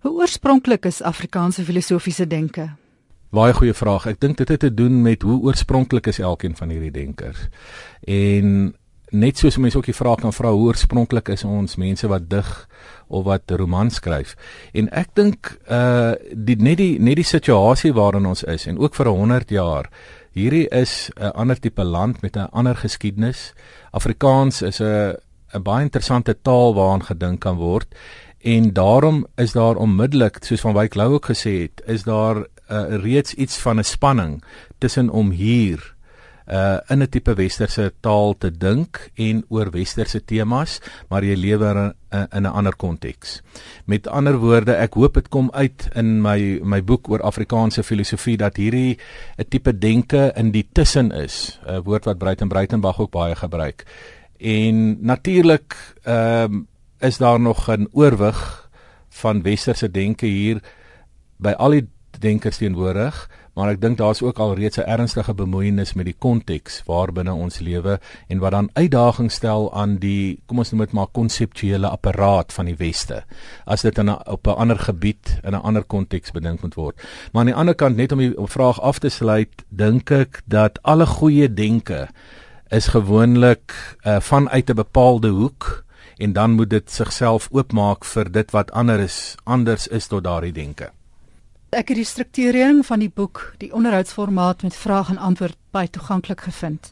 Hoe 0.00 0.12
oorspronklik 0.12 0.84
is 0.84 1.02
Afrikaanse 1.02 1.64
filosofiese 1.64 2.26
denke? 2.26 2.70
Baie 3.30 3.52
goeie 3.52 3.74
vraag. 3.74 4.06
Ek 4.06 4.20
dink 4.20 4.36
dit 4.36 4.48
het 4.48 4.60
te 4.60 4.74
doen 4.74 5.02
met 5.02 5.22
hoe 5.22 5.42
oorspronklik 5.42 6.06
is 6.06 6.18
elkeen 6.18 6.56
van 6.56 6.68
hierdie 6.68 6.90
denkers. 6.90 7.48
En 8.00 8.74
net 9.10 9.38
soos 9.38 9.58
mense 9.58 9.78
ook 9.78 9.88
die 9.90 9.94
vraag 9.94 10.22
kan 10.22 10.32
vra 10.32 10.50
hoe 10.54 10.68
oorspronklik 10.70 11.28
is 11.34 11.44
ons 11.44 11.76
mense 11.76 12.08
wat 12.08 12.28
dig 12.30 12.48
of 13.08 13.24
wat 13.26 13.50
romans 13.50 13.98
skryf. 13.98 14.36
En 14.72 14.88
ek 14.94 15.14
dink 15.18 15.52
uh 15.70 16.14
die 16.32 16.56
net 16.56 16.78
die 16.78 16.98
net 16.98 17.18
die 17.18 17.26
situasie 17.26 17.92
waarin 17.94 18.26
ons 18.30 18.44
is 18.44 18.66
en 18.70 18.78
ook 18.78 18.94
vir 18.94 19.10
100 19.10 19.50
jaar 19.50 19.90
Hierdie 20.32 20.68
is 20.68 21.10
'n 21.16 21.32
ander 21.34 21.58
tipe 21.58 21.84
land 21.84 22.22
met 22.22 22.36
'n 22.36 22.50
ander 22.52 22.76
geskiedenis. 22.76 23.52
Afrikaans 23.90 24.62
is 24.62 24.80
'n 24.80 25.16
'n 25.54 25.62
baie 25.62 25.82
interessante 25.82 26.36
taal 26.42 26.74
waaraan 26.74 27.02
gedink 27.02 27.40
kan 27.40 27.56
word 27.56 27.94
en 28.38 28.72
daarom 28.72 29.26
is 29.36 29.52
daar 29.52 29.76
onmiddellik 29.76 30.44
soos 30.44 30.60
van 30.60 30.74
Wyk 30.74 30.94
Lou 30.94 31.12
ook 31.12 31.26
gesê 31.26 31.60
het, 31.62 31.82
is 31.86 32.02
daar 32.02 32.36
uh, 32.36 32.44
reeds 33.02 33.34
iets 33.34 33.58
van 33.58 33.78
'n 33.78 33.84
spanning 33.84 34.42
tussen 34.78 35.10
om 35.10 35.30
hier 35.30 35.94
uh 36.50 36.78
in 36.90 37.02
'n 37.02 37.08
tipe 37.08 37.34
westerse 37.34 37.92
taal 38.00 38.34
te 38.38 38.50
dink 38.50 39.10
en 39.14 39.44
oor 39.48 39.70
westerse 39.70 40.24
temas, 40.24 40.80
maar 41.08 41.22
jy 41.22 41.36
lewe 41.36 41.94
in, 42.10 42.26
in 42.32 42.42
'n 42.42 42.46
ander 42.46 42.76
konteks. 42.76 43.42
Met 43.84 44.08
ander 44.08 44.36
woorde, 44.38 44.74
ek 44.74 44.94
hoop 44.94 45.14
dit 45.14 45.28
kom 45.28 45.50
uit 45.52 45.88
in 45.94 46.20
my 46.22 46.60
my 46.62 46.82
boek 46.82 47.08
oor 47.08 47.22
Afrikaanse 47.22 47.82
filosofie 47.82 48.36
dat 48.36 48.56
hierdie 48.56 48.98
'n 49.38 49.48
tipe 49.48 49.78
denke 49.78 50.32
in 50.36 50.50
die 50.50 50.68
tussen 50.72 51.12
is, 51.12 51.60
'n 51.66 51.82
woord 51.82 52.04
wat 52.04 52.18
Breiten 52.18 52.48
Breitenberg 52.48 52.98
ook 52.98 53.10
baie 53.10 53.36
gebruik. 53.36 53.86
En 54.38 55.04
natuurlik 55.04 55.76
ehm 56.02 56.52
um, 56.52 56.68
is 56.98 57.18
daar 57.18 57.40
nog 57.40 57.68
'n 57.68 57.88
oorwig 57.92 58.70
van 59.08 59.42
westerse 59.42 59.90
denke 59.90 60.26
hier 60.26 60.60
by 61.36 61.50
al 61.56 61.70
die 61.70 61.88
denkers 62.18 62.56
teenwoordig 62.56 63.28
maar 63.60 63.74
ek 63.74 63.80
dink 63.82 63.98
daar's 64.00 64.22
ook 64.24 64.38
al 64.40 64.54
reeds 64.56 64.78
'n 64.80 64.88
ernstige 64.88 65.34
bemoeienis 65.36 65.92
met 65.92 66.06
die 66.08 66.16
konteks 66.18 66.80
waarbinne 66.86 67.32
ons 67.32 67.58
lewe 67.60 67.98
en 68.28 68.38
wat 68.38 68.50
dan 68.56 68.70
uitdagings 68.72 69.34
stel 69.34 69.68
aan 69.74 69.98
die 70.00 70.40
kom 70.46 70.58
ons 70.58 70.70
noem 70.72 70.80
dit 70.80 70.92
maar 70.92 71.12
konseptuele 71.12 71.88
apparaat 71.88 72.52
van 72.52 72.64
die 72.64 72.76
weste 72.76 73.24
as 73.66 73.82
dit 73.82 73.98
in 73.98 74.08
a, 74.08 74.22
op 74.24 74.46
'n 74.46 74.56
ander 74.56 74.78
gebied 74.78 75.40
in 75.44 75.52
'n 75.52 75.62
ander 75.62 75.84
konteks 75.84 76.30
bedink 76.30 76.62
moet 76.62 76.74
word. 76.74 76.96
Maar 77.32 77.40
aan 77.40 77.52
die 77.52 77.54
ander 77.54 77.74
kant 77.74 77.96
net 77.96 78.12
om 78.12 78.18
die 78.18 78.34
vraag 78.36 78.80
af 78.80 78.98
te 78.98 79.08
sluit, 79.08 79.64
dink 79.68 80.10
ek 80.10 80.42
dat 80.46 80.78
alle 80.82 81.06
goeie 81.06 81.54
denke 81.54 82.08
is 82.70 82.86
gewoonlik 82.86 83.96
uh, 84.06 84.20
vanuit 84.20 84.70
'n 84.70 84.74
bepaalde 84.74 85.28
hoek 85.28 85.84
en 86.16 86.32
dan 86.32 86.50
moet 86.50 86.70
dit 86.70 86.90
sigself 86.90 87.48
oopmaak 87.50 88.04
vir 88.04 88.32
dit 88.32 88.50
wat 88.50 88.70
ander 88.70 89.00
is 89.00 89.36
anders 89.44 89.86
is 89.88 90.06
tot 90.06 90.24
daardie 90.24 90.52
denke. 90.52 90.90
Ek 91.70 91.92
het 91.92 92.00
die 92.00 92.04
strukturering 92.04 92.80
van 92.82 92.98
die 92.98 93.12
boek, 93.14 93.52
die 93.62 93.68
onderhoudsformaat 93.70 94.64
met 94.66 94.74
vraag 94.74 95.12
en 95.12 95.20
antwoord 95.22 95.54
baie 95.70 95.86
toeganklik 95.86 96.40
gevind. 96.48 96.88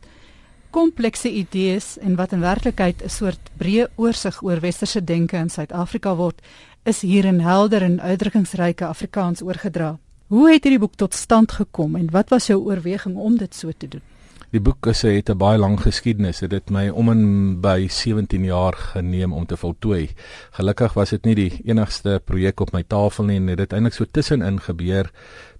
Komplekse 0.70 1.32
idees 1.34 1.96
en 1.98 2.14
wat 2.14 2.32
in 2.32 2.44
werklikheid 2.46 3.02
'n 3.02 3.10
soort 3.10 3.50
breë 3.58 3.88
oorsig 3.96 4.38
oor 4.42 4.60
westerse 4.60 5.04
denke 5.04 5.36
in 5.36 5.50
Suid-Afrika 5.50 6.14
word, 6.14 6.40
is 6.84 7.00
hier 7.00 7.24
in 7.24 7.40
helder 7.40 7.82
en 7.82 8.00
uitdrukkingsryke 8.00 8.86
Afrikaans 8.86 9.42
oorgedra. 9.42 9.98
Hoe 10.26 10.52
het 10.52 10.62
hierdie 10.62 10.78
boek 10.78 10.94
tot 10.94 11.14
stand 11.14 11.52
gekom 11.52 11.96
en 11.96 12.10
wat 12.10 12.28
was 12.28 12.46
jou 12.46 12.62
oorweging 12.62 13.16
om 13.16 13.36
dit 13.36 13.54
so 13.54 13.72
te 13.76 13.88
doen? 13.88 14.02
Die 14.48 14.60
boek 14.64 14.86
is 14.88 15.02
het 15.02 15.28
'n 15.28 15.36
baie 15.36 15.58
lang 15.58 15.80
geskiedenis. 15.80 16.38
Dit 16.38 16.52
het 16.52 16.70
my 16.70 16.88
om 16.88 17.08
en 17.10 17.60
by 17.60 17.86
17 17.88 18.44
jaar 18.44 18.72
geneem 18.72 19.32
om 19.32 19.46
te 19.46 19.56
voltooi. 19.56 20.08
Gelukkig 20.50 20.92
was 20.92 21.10
dit 21.10 21.24
nie 21.24 21.34
die 21.34 21.60
enigste 21.64 22.20
projek 22.24 22.60
op 22.60 22.72
my 22.72 22.82
tafel 22.86 23.24
nie. 23.24 23.46
Dit 23.46 23.58
het 23.58 23.72
eintlik 23.72 23.94
so 23.94 24.04
tussenin 24.10 24.60
gebeur 24.60 25.10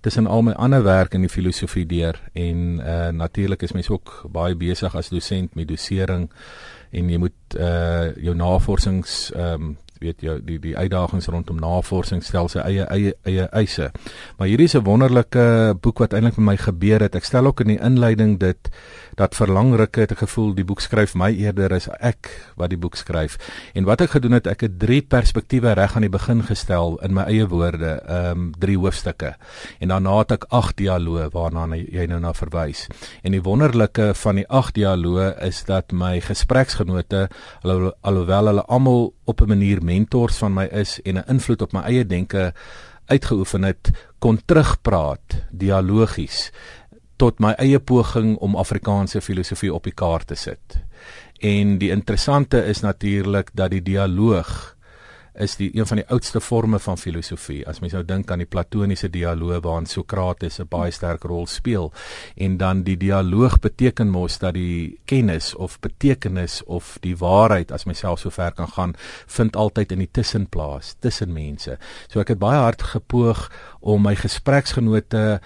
tussen 0.01 0.27
al 0.27 0.43
my 0.43 0.53
ander 0.53 0.83
werk 0.83 1.15
in 1.15 1.21
die 1.21 1.29
filosofie 1.29 1.87
deur 1.87 2.21
en 2.33 2.81
uh 2.81 3.09
natuurlik 3.09 3.63
is 3.63 3.73
mens 3.73 3.91
ook 3.91 4.27
baie 4.31 4.55
besig 4.55 4.95
as 4.97 5.09
dosent 5.09 5.55
met 5.55 5.69
dosering 5.69 6.31
en 6.91 7.11
jy 7.11 7.19
moet 7.19 7.57
uh 7.59 8.17
jou 8.17 8.35
navorsings 8.35 9.33
um, 9.37 9.77
weet 10.01 10.21
jou 10.21 10.39
die 10.45 10.59
die 10.59 10.77
uitdagings 10.77 11.27
rondom 11.27 11.59
navorsing 11.63 12.23
stel 12.25 12.49
sy 12.49 12.59
eie 12.59 12.87
eie 12.89 13.15
eie 13.25 13.49
eise. 13.53 13.91
Maar 14.39 14.49
hierdie 14.49 14.69
is 14.71 14.75
'n 14.75 14.85
wonderlike 14.85 15.77
boek 15.81 15.99
wat 15.99 16.13
eintlik 16.13 16.37
met 16.37 16.47
my 16.47 16.57
gebeur 16.57 17.01
het. 17.01 17.15
Ek 17.15 17.25
stel 17.25 17.47
ook 17.47 17.61
in 17.61 17.67
die 17.67 17.81
inleiding 17.81 18.39
dit 18.39 18.71
dat 19.19 19.35
verlangryke 19.35 20.01
het 20.01 20.13
ek 20.13 20.19
gevoel 20.19 20.55
die 20.55 20.65
boek 20.65 20.81
skryf 20.81 21.15
my 21.15 21.33
eerder 21.35 21.73
as 21.75 21.89
ek 22.01 22.31
wat 22.57 22.71
die 22.71 22.79
boek 22.79 22.97
skryf. 22.97 23.39
En 23.75 23.85
wat 23.85 24.01
ek 24.01 24.11
gedoen 24.11 24.33
het, 24.39 24.47
ek 24.47 24.61
het 24.61 24.79
drie 24.79 25.03
perspektiewe 25.03 25.75
reg 25.75 25.97
aan 25.97 26.07
die 26.07 26.13
begin 26.13 26.43
gestel 26.47 26.99
in 27.03 27.15
my 27.15 27.27
eie 27.27 27.47
woorde, 27.51 27.99
ehm 28.07 28.31
um, 28.31 28.53
drie 28.59 28.79
hoofstukke. 28.79 29.35
En 29.81 29.89
daarna 29.89 30.19
het 30.19 30.33
ek 30.39 30.47
agt 30.55 30.79
dialoë 30.79 31.29
waarna 31.35 31.67
jy 31.77 32.07
nou 32.07 32.21
na 32.21 32.33
verwys. 32.33 32.87
En 33.23 33.33
die 33.33 33.43
wonderlike 33.43 34.13
van 34.15 34.41
die 34.41 34.47
agt 34.49 34.77
dialoë 34.79 35.33
is 35.49 35.65
dat 35.65 35.93
my 35.93 36.21
gespreksgenote 36.21 37.27
alhoewel 37.63 38.53
hulle 38.53 38.65
almal 38.69 39.13
op 39.29 39.41
'n 39.41 39.49
manier 39.49 39.83
mentors 39.89 40.39
van 40.43 40.55
my 40.55 40.69
is 40.71 40.99
en 41.03 41.19
'n 41.19 41.29
invloed 41.29 41.63
op 41.63 41.73
my 41.73 41.83
eie 41.89 42.07
denke 42.07 42.53
uitgeoefen 43.09 43.65
het, 43.65 43.91
kon 44.19 44.41
terugpraat 44.45 45.45
dialogies 45.51 46.51
tot 47.19 47.41
my 47.43 47.55
eie 47.59 47.79
poging 47.79 48.37
om 48.39 48.57
Afrikaanse 48.57 49.21
filosofie 49.21 49.73
op 49.75 49.89
die 49.89 49.95
kaart 49.95 50.27
te 50.31 50.37
sit. 50.39 50.79
En 51.43 51.79
die 51.79 51.91
interessante 51.91 52.63
is 52.65 52.81
natuurlik 52.81 53.51
dat 53.55 53.71
die 53.71 53.83
dialoog 53.83 54.77
is 55.39 55.57
die 55.57 55.71
een 55.77 55.87
van 55.87 56.01
die 56.01 56.07
oudste 56.11 56.41
forme 56.41 56.79
van 56.79 56.99
filosofie. 56.99 57.61
As 57.69 57.81
mens 57.81 57.95
nou 57.95 58.05
dink 58.05 58.31
aan 58.31 58.43
die 58.43 58.49
platoniese 58.49 59.11
dialoog 59.11 59.63
waarin 59.65 59.87
Sokrates 59.87 60.59
'n 60.61 60.69
baie 60.69 60.91
sterk 60.91 61.23
rol 61.23 61.47
speel 61.47 61.93
en 62.37 62.57
dan 62.57 62.83
die 62.83 62.97
dialoog 62.97 63.59
beteken 63.61 64.11
mos 64.11 64.39
dat 64.39 64.55
die 64.55 64.99
kennis 65.05 65.55
of 65.55 65.81
betekenis 65.81 66.65
of 66.65 66.99
die 67.01 67.17
waarheid 67.17 67.73
as 67.73 67.85
myself 67.85 68.21
so 68.21 68.31
ver 68.31 68.53
kan 68.53 68.69
gaan 68.69 68.95
vind 69.27 69.57
altyd 69.57 69.93
in 69.93 69.99
die 69.99 70.11
tussenplaas 70.11 70.95
tussen 71.01 71.33
mense. 71.33 71.79
So 72.09 72.21
ek 72.21 72.29
het 72.29 72.39
baie 72.39 72.59
hard 72.59 72.83
gepoog 72.83 73.51
om 73.81 74.03
my 74.03 74.15
gespreksgenote 74.15 75.41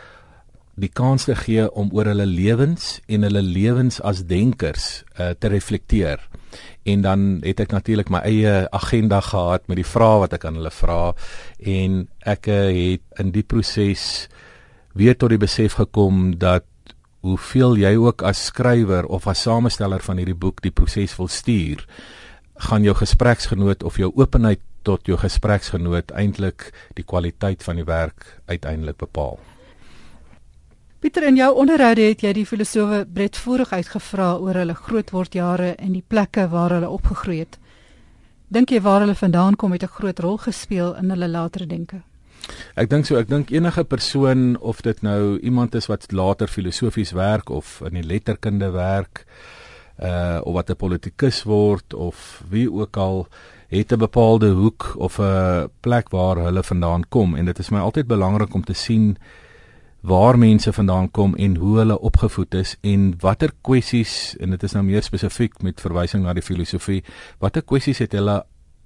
die 0.74 0.88
kans 0.88 1.26
te 1.28 1.34
gee 1.36 1.66
om 1.76 1.90
oor 1.92 2.08
hulle 2.08 2.26
lewens 2.26 3.00
en 3.06 3.26
hulle 3.26 3.42
lewens 3.44 4.00
as 4.00 4.24
denkers 4.28 5.02
uh, 5.18 5.32
te 5.36 5.50
reflekteer. 5.52 6.22
En 6.88 7.04
dan 7.04 7.26
het 7.44 7.60
ek 7.60 7.74
natuurlik 7.76 8.10
my 8.12 8.22
eie 8.28 8.54
agenda 8.72 9.20
gehad 9.24 9.68
met 9.68 9.80
die 9.80 9.86
vrae 9.86 10.22
wat 10.24 10.36
ek 10.36 10.46
aan 10.48 10.58
hulle 10.60 10.72
vra 10.72 11.12
en 11.60 12.02
ek 12.24 12.48
uh, 12.48 12.64
het 12.72 13.22
in 13.22 13.34
die 13.36 13.44
proses 13.44 14.28
weer 14.96 15.16
tot 15.16 15.32
die 15.32 15.40
besef 15.40 15.76
gekom 15.80 16.32
dat 16.40 16.66
hoeveel 17.22 17.76
jy 17.78 17.94
ook 18.00 18.24
as 18.26 18.48
skrywer 18.50 19.06
of 19.06 19.28
as 19.30 19.44
samesteller 19.46 20.02
van 20.02 20.18
hierdie 20.18 20.38
boek 20.38 20.60
die 20.64 20.74
proses 20.74 21.14
wil 21.20 21.30
stuur, 21.30 21.84
gaan 22.68 22.82
jou 22.84 22.94
gespreksgenoot 22.98 23.84
of 23.86 24.00
jou 24.00 24.10
openheid 24.18 24.60
tot 24.82 25.06
jou 25.06 25.16
gespreksgenoot 25.20 26.10
eintlik 26.18 26.72
die 26.98 27.06
kwaliteit 27.06 27.62
van 27.62 27.78
die 27.78 27.86
werk 27.86 28.26
uiteindelik 28.50 28.98
bepaal. 28.98 29.38
Pieter 31.02 31.24
in 31.26 31.34
jou 31.34 31.48
onderhoude 31.58 32.04
het 32.06 32.20
jy 32.22 32.30
die 32.36 32.44
filosowe 32.46 33.00
breedvoerig 33.10 33.72
uitgevra 33.74 34.36
oor 34.38 34.54
hulle 34.54 34.76
grootwordjare 34.78 35.72
en 35.74 35.96
die 35.96 36.04
plekke 36.06 36.44
waar 36.52 36.76
hulle 36.76 36.90
opgegroei 36.94 37.40
het. 37.40 37.56
Dink 38.54 38.70
jy 38.70 38.78
waar 38.84 39.02
hulle 39.02 39.16
vandaan 39.18 39.56
kom 39.58 39.74
het 39.74 39.82
'n 39.82 39.96
groot 39.96 40.22
rol 40.22 40.38
gespeel 40.38 40.94
in 40.94 41.10
hulle 41.10 41.28
latere 41.28 41.66
denke? 41.66 42.02
Ek 42.76 42.88
dink 42.90 43.06
so, 43.06 43.16
ek 43.16 43.28
dink 43.28 43.50
enige 43.50 43.84
persoon 43.84 44.56
of 44.60 44.80
dit 44.82 45.02
nou 45.02 45.38
iemand 45.40 45.74
is 45.74 45.86
wat 45.86 46.12
later 46.12 46.46
filosofies 46.46 47.10
werk 47.10 47.50
of 47.50 47.82
in 47.84 47.94
die 47.94 48.06
letterkunde 48.06 48.70
werk, 48.70 49.26
uh 49.98 50.40
of 50.44 50.52
wat 50.54 50.70
'n 50.70 50.76
politikus 50.76 51.42
word 51.42 51.94
of 51.94 52.42
wie 52.48 52.72
ook 52.72 52.96
al 52.96 53.26
het 53.68 53.92
'n 53.92 53.98
bepaalde 53.98 54.50
hoek 54.50 54.94
of 54.96 55.18
'n 55.18 55.68
plek 55.80 56.10
waar 56.10 56.36
hulle 56.36 56.62
vandaan 56.62 57.08
kom 57.08 57.34
en 57.34 57.44
dit 57.44 57.58
is 57.58 57.70
my 57.70 57.78
altyd 57.78 58.06
belangrik 58.06 58.54
om 58.54 58.64
te 58.64 58.72
sien 58.74 59.18
waar 60.02 60.38
mense 60.38 60.72
vandaan 60.72 61.10
kom 61.10 61.34
en 61.34 61.56
hoe 61.56 61.76
hulle 61.78 61.98
opgevoed 62.00 62.54
is 62.54 62.76
en 62.80 63.14
watter 63.22 63.52
kwessies 63.62 64.36
en 64.42 64.50
dit 64.50 64.62
is 64.62 64.72
nou 64.74 64.84
meer 64.84 65.02
spesifiek 65.02 65.62
met 65.62 65.80
verwysing 65.80 66.24
na 66.24 66.34
die 66.34 66.42
filosofie 66.42 67.02
watter 67.38 67.62
kwessies 67.62 68.02
het 68.02 68.16
hulle 68.18 68.42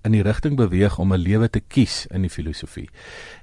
in 0.06 0.14
die 0.14 0.22
rigting 0.22 0.56
beweeg 0.56 0.98
om 0.98 1.12
'n 1.12 1.20
lewe 1.20 1.48
te 1.50 1.60
kies 1.60 2.06
in 2.06 2.20
die 2.22 2.30
filosofie? 2.30 2.88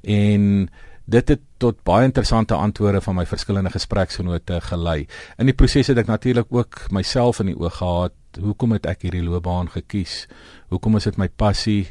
En 0.02 0.70
dit 1.06 1.28
het 1.28 1.42
tot 1.58 1.84
baie 1.84 2.06
interessante 2.06 2.54
antwoorde 2.54 3.02
van 3.02 3.16
my 3.16 3.26
verskillende 3.26 3.70
gespreksgenote 3.70 4.62
gelei. 4.62 5.08
In 5.38 5.46
die 5.46 5.56
proses 5.56 5.88
het 5.88 5.98
ek 5.98 6.08
natuurlik 6.08 6.48
ook 6.50 6.92
myself 6.92 7.40
in 7.40 7.46
die 7.46 7.60
oog 7.60 7.78
gehad 7.78 8.14
hoekom 8.40 8.72
het 8.72 8.86
ek 8.86 9.02
hierdie 9.02 9.24
loopbaan 9.24 9.70
gekies? 9.70 10.28
Hoekom 10.70 10.96
is 10.96 11.04
dit 11.04 11.18
my 11.18 11.30
passie? 11.30 11.88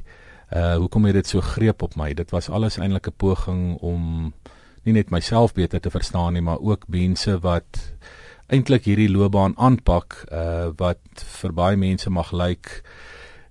Uh 0.53 0.77
hoekom 0.77 1.05
het 1.05 1.15
dit 1.15 1.27
so 1.27 1.41
greep 1.41 1.83
op 1.83 1.97
my? 1.97 2.15
Dit 2.15 2.31
was 2.31 2.49
alles 2.49 2.79
eintlik 2.79 3.07
'n 3.07 3.17
poging 3.17 3.77
om 3.81 4.33
nie 4.85 4.97
net 4.97 5.11
myself 5.11 5.55
beter 5.55 5.81
te 5.81 5.91
verstaan 5.91 6.33
nie, 6.33 6.43
maar 6.43 6.61
ook 6.61 6.89
mense 6.89 7.39
wat 7.45 7.81
eintlik 8.53 8.85
hierdie 8.85 9.11
loopbaan 9.11 9.55
aanpak 9.57 10.25
uh 10.31 10.71
wat 10.77 11.25
vir 11.41 11.53
baie 11.57 11.77
mense 11.77 12.11
mag 12.11 12.33
lyk 12.33 12.83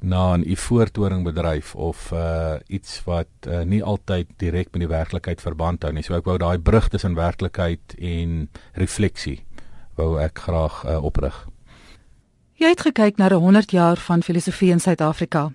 na 0.02 0.38
'n 0.38 0.56
voortoring 0.56 1.24
bedryf 1.24 1.76
of 1.76 2.12
uh 2.12 2.58
iets 2.68 3.04
wat 3.06 3.30
uh, 3.48 3.62
nie 3.64 3.84
altyd 3.84 4.28
direk 4.38 4.68
met 4.72 4.82
die 4.82 4.96
werklikheid 4.98 5.42
verband 5.42 5.84
hou 5.84 5.94
nie. 5.94 6.04
So 6.04 6.16
ek 6.16 6.26
wou 6.26 6.38
daai 6.38 6.58
brug 6.58 6.90
tussen 6.90 7.16
werklikheid 7.16 7.96
en 8.00 8.50
refleksie 8.74 9.46
wou 9.96 10.20
ek 10.20 10.40
graag 10.40 10.84
uh, 10.86 11.04
oprig. 11.04 11.48
Jy 12.54 12.70
het 12.70 12.82
gekyk 12.82 13.18
na 13.18 13.30
100 13.30 13.72
jaar 13.72 13.98
van 13.98 14.24
filosofie 14.24 14.72
in 14.72 14.80
Suid-Afrika. 14.80 15.52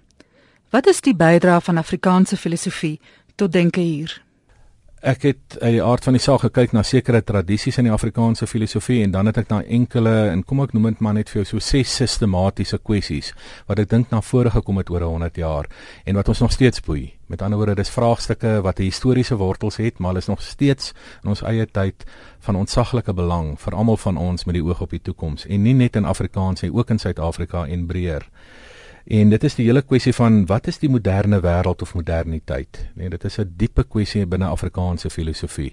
Wat 0.70 0.86
is 0.86 1.00
die 1.00 1.14
bydrae 1.14 1.60
van 1.60 1.78
Afrikaanse 1.78 2.36
filosofie 2.36 3.00
tot 3.36 3.52
denke 3.52 3.80
hier? 3.80 4.25
Ek 5.06 5.22
het 5.22 5.56
uit 5.60 5.76
die 5.76 5.82
aard 5.84 6.02
van 6.02 6.16
die 6.16 6.22
saak 6.22 6.42
gekyk 6.42 6.72
na 6.74 6.82
sekere 6.82 7.20
tradisies 7.22 7.76
in 7.78 7.86
die 7.86 7.92
Afrikaanse 7.94 8.48
filosofie 8.50 9.04
en 9.04 9.12
dan 9.14 9.30
het 9.30 9.36
ek 9.38 9.52
na 9.52 9.60
enkele 9.62 10.14
en 10.32 10.42
kom 10.42 10.64
ek 10.64 10.74
noem 10.74 10.88
dit 10.90 11.04
maar 11.04 11.14
net 11.14 11.30
vir 11.30 11.44
jou 11.44 11.44
so 11.52 11.62
ses 11.62 11.92
sistematiese 12.00 12.80
kwessies 12.82 13.30
wat 13.68 13.78
ek 13.84 13.92
dink 13.92 14.10
na 14.10 14.18
vore 14.26 14.50
gekom 14.50 14.80
het 14.82 14.90
oor 14.90 15.06
100 15.06 15.38
jaar 15.38 15.70
en 16.04 16.18
wat 16.18 16.32
ons 16.32 16.42
nog 16.42 16.54
steeds 16.56 16.82
boei. 16.82 17.12
Met 17.30 17.42
ander 17.42 17.58
woorde, 17.58 17.76
dis 17.78 17.90
vraagstukke 17.90 18.58
wat 18.66 18.82
historiese 18.82 19.38
wortels 19.38 19.78
het, 19.82 20.00
maar 20.02 20.18
is 20.18 20.30
nog 20.30 20.42
steeds 20.42 20.92
in 21.22 21.30
ons 21.34 21.42
eie 21.46 21.66
tyd 21.70 22.02
van 22.46 22.58
ontsaglike 22.58 23.14
belang 23.14 23.54
vir 23.62 23.78
almal 23.78 23.98
van 24.02 24.18
ons 24.18 24.46
met 24.46 24.58
die 24.58 24.64
oog 24.66 24.82
op 24.82 24.90
die 24.94 25.02
toekoms 25.02 25.46
en 25.46 25.62
nie 25.62 25.74
net 25.74 25.98
in 25.98 26.06
Afrikaans 26.06 26.66
nie, 26.66 26.74
ook 26.74 26.90
in 26.90 27.02
Suid-Afrika 27.02 27.66
en 27.66 27.86
breër. 27.86 28.26
En 29.06 29.28
dit 29.30 29.44
is 29.44 29.54
die 29.54 29.68
hele 29.68 29.84
kwessie 29.86 30.10
van 30.16 30.40
wat 30.50 30.66
is 30.66 30.80
die 30.82 30.88
moderne 30.90 31.38
wêreld 31.38 31.82
of 31.82 31.92
moderniteit? 31.94 32.80
Nee, 32.98 33.08
dit 33.08 33.24
is 33.24 33.38
'n 33.38 33.52
diepe 33.56 33.84
kwessie 33.84 34.26
binne 34.26 34.46
Afrikaanse 34.46 35.10
filosofie. 35.10 35.72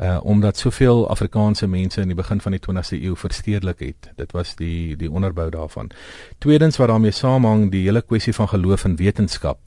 Uh 0.00 0.20
omdat 0.22 0.56
soveel 0.56 1.08
Afrikaanse 1.08 1.66
mense 1.66 2.00
in 2.00 2.06
die 2.06 2.16
begin 2.16 2.40
van 2.40 2.52
die 2.52 2.60
20ste 2.60 3.02
eeu 3.02 3.16
verstedelik 3.16 3.78
het. 3.78 4.10
Dit 4.16 4.32
was 4.32 4.54
die 4.56 4.96
die 4.96 5.10
onderbou 5.10 5.50
daarvan. 5.50 5.90
Tweedens 6.38 6.76
wat 6.76 6.88
daarmee 6.88 7.10
saamhang, 7.10 7.70
die 7.70 7.84
hele 7.84 8.02
kwessie 8.02 8.34
van 8.34 8.48
geloof 8.48 8.84
en 8.84 8.96
wetenskap. 8.96 9.58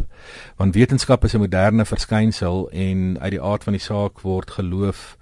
Want 0.56 0.76
wetenskap 0.76 1.24
is 1.24 1.34
'n 1.34 1.38
moderne 1.40 1.86
verskynsel 1.86 2.70
en 2.70 3.20
uit 3.20 3.32
die 3.32 3.42
aard 3.42 3.64
van 3.64 3.74
die 3.74 3.82
saak 3.82 4.22
word 4.22 4.52
geloof 4.52 5.18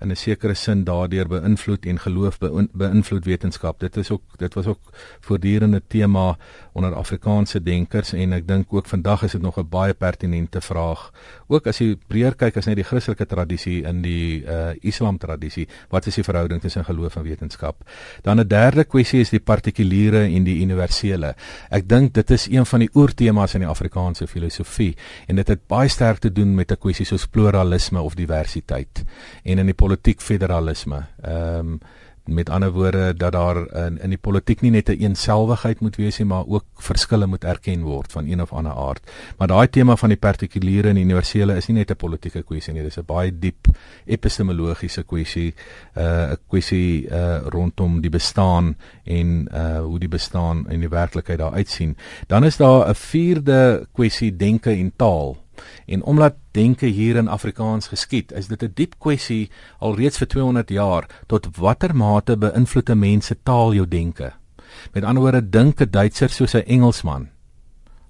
in 0.00 0.10
'n 0.10 0.16
sekere 0.16 0.54
sin 0.54 0.84
daardeur 0.84 1.28
beïnvloed 1.28 1.86
en 1.86 1.98
geloof 1.98 2.38
beïnvloed 2.72 3.24
wetenskap. 3.24 3.80
Dit 3.80 3.96
is 3.96 4.10
ook 4.10 4.22
dit 4.36 4.54
was 4.54 4.66
ook 4.66 4.80
voortdurende 5.20 5.82
tema 5.88 6.36
onder 6.72 6.94
Afrikaanse 6.94 7.62
denkers 7.62 8.12
en 8.12 8.32
ek 8.32 8.48
dink 8.48 8.72
ook 8.72 8.86
vandag 8.86 9.22
is 9.22 9.32
dit 9.32 9.42
nog 9.42 9.58
'n 9.58 9.68
baie 9.68 9.94
pertinente 9.94 10.60
vraag. 10.60 11.12
Ook 11.46 11.66
as 11.66 11.78
jy 11.78 11.96
breër 12.06 12.34
kyk 12.34 12.56
as 12.56 12.66
net 12.66 12.76
die 12.76 12.84
Christelike 12.84 13.26
tradisie 13.26 13.82
in 13.82 14.02
die 14.02 14.44
uh 14.44 14.74
Islam 14.80 15.18
tradisie, 15.18 15.68
wat 15.88 16.06
is 16.06 16.14
die 16.14 16.24
verhouding 16.24 16.60
tussen 16.60 16.84
geloof 16.84 17.16
en 17.16 17.22
wetenskap? 17.22 17.76
Dan 18.22 18.40
'n 18.40 18.48
derde 18.48 18.84
kwessie 18.84 19.20
is 19.20 19.30
die 19.30 19.40
partikuliere 19.40 20.24
en 20.24 20.44
die 20.44 20.60
universele. 20.62 21.34
Ek 21.70 21.88
dink 21.88 22.14
dit 22.14 22.30
is 22.30 22.48
een 22.50 22.66
van 22.66 22.80
die 22.80 22.90
oortemas 22.92 23.54
in 23.54 23.60
die 23.60 23.68
Afrikaanse 23.68 24.26
filosofie 24.26 24.96
en 25.26 25.36
dit 25.36 25.48
het 25.48 25.66
baie 25.66 25.88
sterk 25.88 26.18
te 26.18 26.32
doen 26.32 26.54
met 26.54 26.70
'n 26.70 26.76
kwessie 26.76 27.06
soos 27.06 27.26
pluralisme 27.26 28.00
of 28.00 28.14
diversiteit 28.14 29.04
en 29.44 29.58
in 29.58 29.66
die 29.66 29.74
politiek 29.86 30.20
federalisme. 30.20 31.06
Ehm 31.22 31.58
um, 31.58 31.78
met 32.26 32.50
ander 32.50 32.72
woorde 32.72 33.14
dat 33.14 33.32
daar 33.32 33.56
in 33.86 33.98
in 34.02 34.08
die 34.10 34.18
politiek 34.18 34.60
nie 34.60 34.70
net 34.70 34.88
'n 34.88 34.92
een 34.92 35.00
eenselwigheid 35.00 35.80
moet 35.80 35.96
wees 35.96 36.18
nie, 36.18 36.26
maar 36.26 36.46
ook 36.46 36.64
verskille 36.74 37.26
moet 37.26 37.44
erken 37.44 37.82
word 37.82 38.12
van 38.12 38.26
een 38.26 38.42
of 38.42 38.52
ander 38.52 38.72
aard. 38.72 39.10
Maar 39.38 39.48
daai 39.48 39.70
tema 39.70 39.96
van 39.96 40.08
die 40.08 40.18
partikuliere 40.18 40.88
en 40.88 40.94
die 40.94 41.04
universele 41.04 41.56
is 41.56 41.66
nie 41.66 41.76
net 41.76 41.90
'n 41.90 41.96
politieke 41.96 42.42
kwessie 42.42 42.72
nie, 42.72 42.82
dis 42.82 42.98
'n 42.98 43.04
baie 43.06 43.38
diep 43.38 43.66
epistemologiese 44.04 45.02
kwessie, 45.02 45.54
uh, 45.96 46.30
'n 46.30 46.38
kwessie 46.48 47.08
uh, 47.08 47.38
rondom 47.46 48.00
die 48.00 48.10
bestaan 48.10 48.76
en 49.04 49.48
uh, 49.54 49.80
hoe 49.80 49.98
die 49.98 50.08
bestaan 50.08 50.70
in 50.70 50.80
die 50.80 50.88
werklikheid 50.88 51.38
daar 51.38 51.52
uitsien. 51.52 51.96
Dan 52.26 52.44
is 52.44 52.56
daar 52.56 52.88
'n 52.88 52.94
vierde 52.94 53.86
kwessie 53.92 54.36
denke 54.36 54.70
en 54.70 54.92
taal 54.96 55.36
En 55.86 56.02
omdat 56.02 56.34
denke 56.50 56.86
hier 56.86 57.16
in 57.16 57.28
Afrikaans 57.28 57.88
geskied, 57.88 58.32
is 58.32 58.48
dit 58.48 58.62
'n 58.62 58.72
diep 58.74 58.94
kwessie 58.98 59.50
alreeds 59.78 60.18
vir 60.18 60.26
200 60.26 60.68
jaar 60.68 61.08
tot 61.26 61.56
watter 61.56 61.96
mate 61.96 62.36
beïnvloed 62.36 62.90
'n 62.90 62.98
mens 62.98 63.26
se 63.26 63.36
taal 63.42 63.74
jou 63.74 63.88
denke. 63.88 64.32
Met 64.92 65.04
ander 65.04 65.22
woorde, 65.22 65.50
dink 65.50 65.80
'n 65.80 65.90
Duitser 65.90 66.28
soos 66.28 66.54
'n 66.54 66.66
Engelsman 66.66 67.28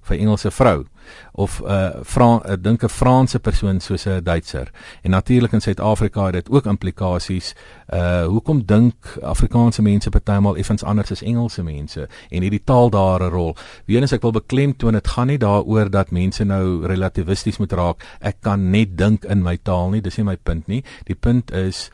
vir 0.06 0.18
Engelse 0.18 0.50
vrou 0.50 0.84
of 1.32 1.60
'n 1.60 1.70
uh, 1.70 1.90
Fran 2.02 2.42
uh, 2.46 2.56
dink 2.60 2.82
'n 2.82 2.88
Franse 2.88 3.38
persoon 3.38 3.80
soos 3.80 4.06
'n 4.06 4.22
Duitser. 4.22 4.70
En 5.02 5.10
natuurlik 5.10 5.52
in 5.52 5.60
Suid-Afrika 5.60 6.24
het 6.24 6.32
dit 6.32 6.50
ook 6.50 6.66
implikasies. 6.66 7.54
Uh 7.94 8.24
hoekom 8.24 8.66
dink 8.66 9.18
Afrikaanse 9.22 9.82
mense 9.82 10.10
partymal 10.10 10.56
effens 10.56 10.82
anders 10.82 11.10
as 11.10 11.22
Engelse 11.22 11.62
mense 11.62 12.08
en 12.30 12.42
hierdie 12.42 12.64
taal 12.64 12.90
daar 12.90 13.22
'n 13.22 13.30
rol? 13.30 13.56
Weens 13.86 14.12
ek 14.12 14.22
wil 14.22 14.32
beklemtoon 14.32 14.92
dit 14.92 15.08
gaan 15.08 15.26
nie 15.26 15.38
daaroor 15.38 15.90
dat 15.90 16.10
mense 16.10 16.44
nou 16.44 16.86
relativisties 16.86 17.58
moet 17.58 17.72
raak. 17.72 18.04
Ek 18.20 18.36
kan 18.40 18.70
net 18.70 18.98
dink 18.98 19.24
in 19.24 19.42
my 19.42 19.58
taal 19.62 19.90
nie, 19.90 20.00
dis 20.00 20.16
nie 20.16 20.24
my 20.24 20.36
punt 20.36 20.66
nie. 20.66 20.84
Die 21.04 21.14
punt 21.14 21.50
is 21.50 21.90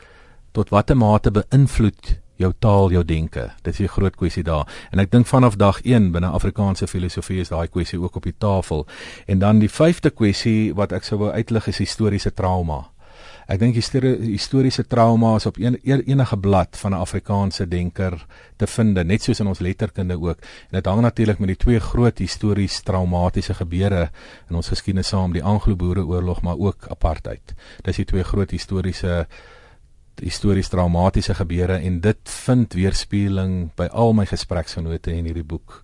tot 0.51 0.69
watter 0.69 0.97
mate 0.97 1.31
beïnvloed 1.31 2.22
jou 2.35 2.53
taal, 2.59 2.91
jou 2.91 3.03
denke. 3.05 3.51
Dit 3.61 3.73
is 3.73 3.79
'n 3.79 3.87
groot 3.87 4.15
kwessie 4.15 4.43
daar. 4.43 4.67
En 4.91 4.99
ek 4.99 5.11
dink 5.11 5.25
vanaf 5.25 5.55
dag 5.55 5.79
1 5.83 6.11
binne 6.11 6.27
Afrikaanse 6.27 6.87
filosofie 6.87 7.39
is 7.39 7.49
daai 7.49 7.67
kwessie 7.67 7.99
ook 7.99 8.15
op 8.15 8.23
die 8.23 8.35
tafel. 8.37 8.87
En 9.25 9.39
dan 9.39 9.59
die 9.59 9.69
vyfde 9.69 10.09
kwessie 10.09 10.73
wat 10.73 10.91
ek 10.91 11.03
sou 11.03 11.19
wou 11.19 11.31
uitlig 11.31 11.67
is 11.67 11.77
historiese 11.77 12.33
trauma. 12.33 12.93
Ek 13.47 13.59
dink 13.59 13.75
historiese 13.75 14.85
trauma 14.87 15.35
is 15.35 15.45
op 15.45 15.57
een, 15.59 15.75
enige 15.83 16.37
blad 16.37 16.77
van 16.77 16.91
'n 16.91 17.03
Afrikaanse 17.05 17.67
denker 17.67 18.25
te 18.55 18.67
vind, 18.67 19.03
net 19.03 19.23
soos 19.23 19.39
in 19.39 19.47
ons 19.47 19.59
letterkunde 19.59 20.15
ook. 20.21 20.39
En 20.71 20.79
dit 20.79 20.85
hang 20.85 21.01
natuurlik 21.01 21.39
met 21.39 21.47
die 21.47 21.57
twee 21.57 21.79
groot 21.79 22.17
histories 22.17 22.81
traumatiese 22.81 23.53
gebeure 23.53 24.09
in 24.49 24.55
ons 24.55 24.67
geskiedenis 24.67 25.07
saam, 25.07 25.33
die 25.33 25.43
Anglo-Boereoorlog 25.43 26.41
maar 26.41 26.57
ook 26.57 26.87
apartheid. 26.87 27.53
Dis 27.81 27.95
die 27.95 28.05
twee 28.05 28.23
groot 28.23 28.51
historiese 28.51 29.27
histories 30.21 30.69
traumatiese 30.69 31.33
gebeure 31.33 31.79
en 31.81 31.99
dit 32.01 32.33
vind 32.45 32.73
weerspieëling 32.73 33.71
by 33.75 33.87
al 33.91 34.13
my 34.13 34.25
gespreksgenote 34.29 35.11
in 35.11 35.25
hierdie 35.25 35.45
boek 35.47 35.81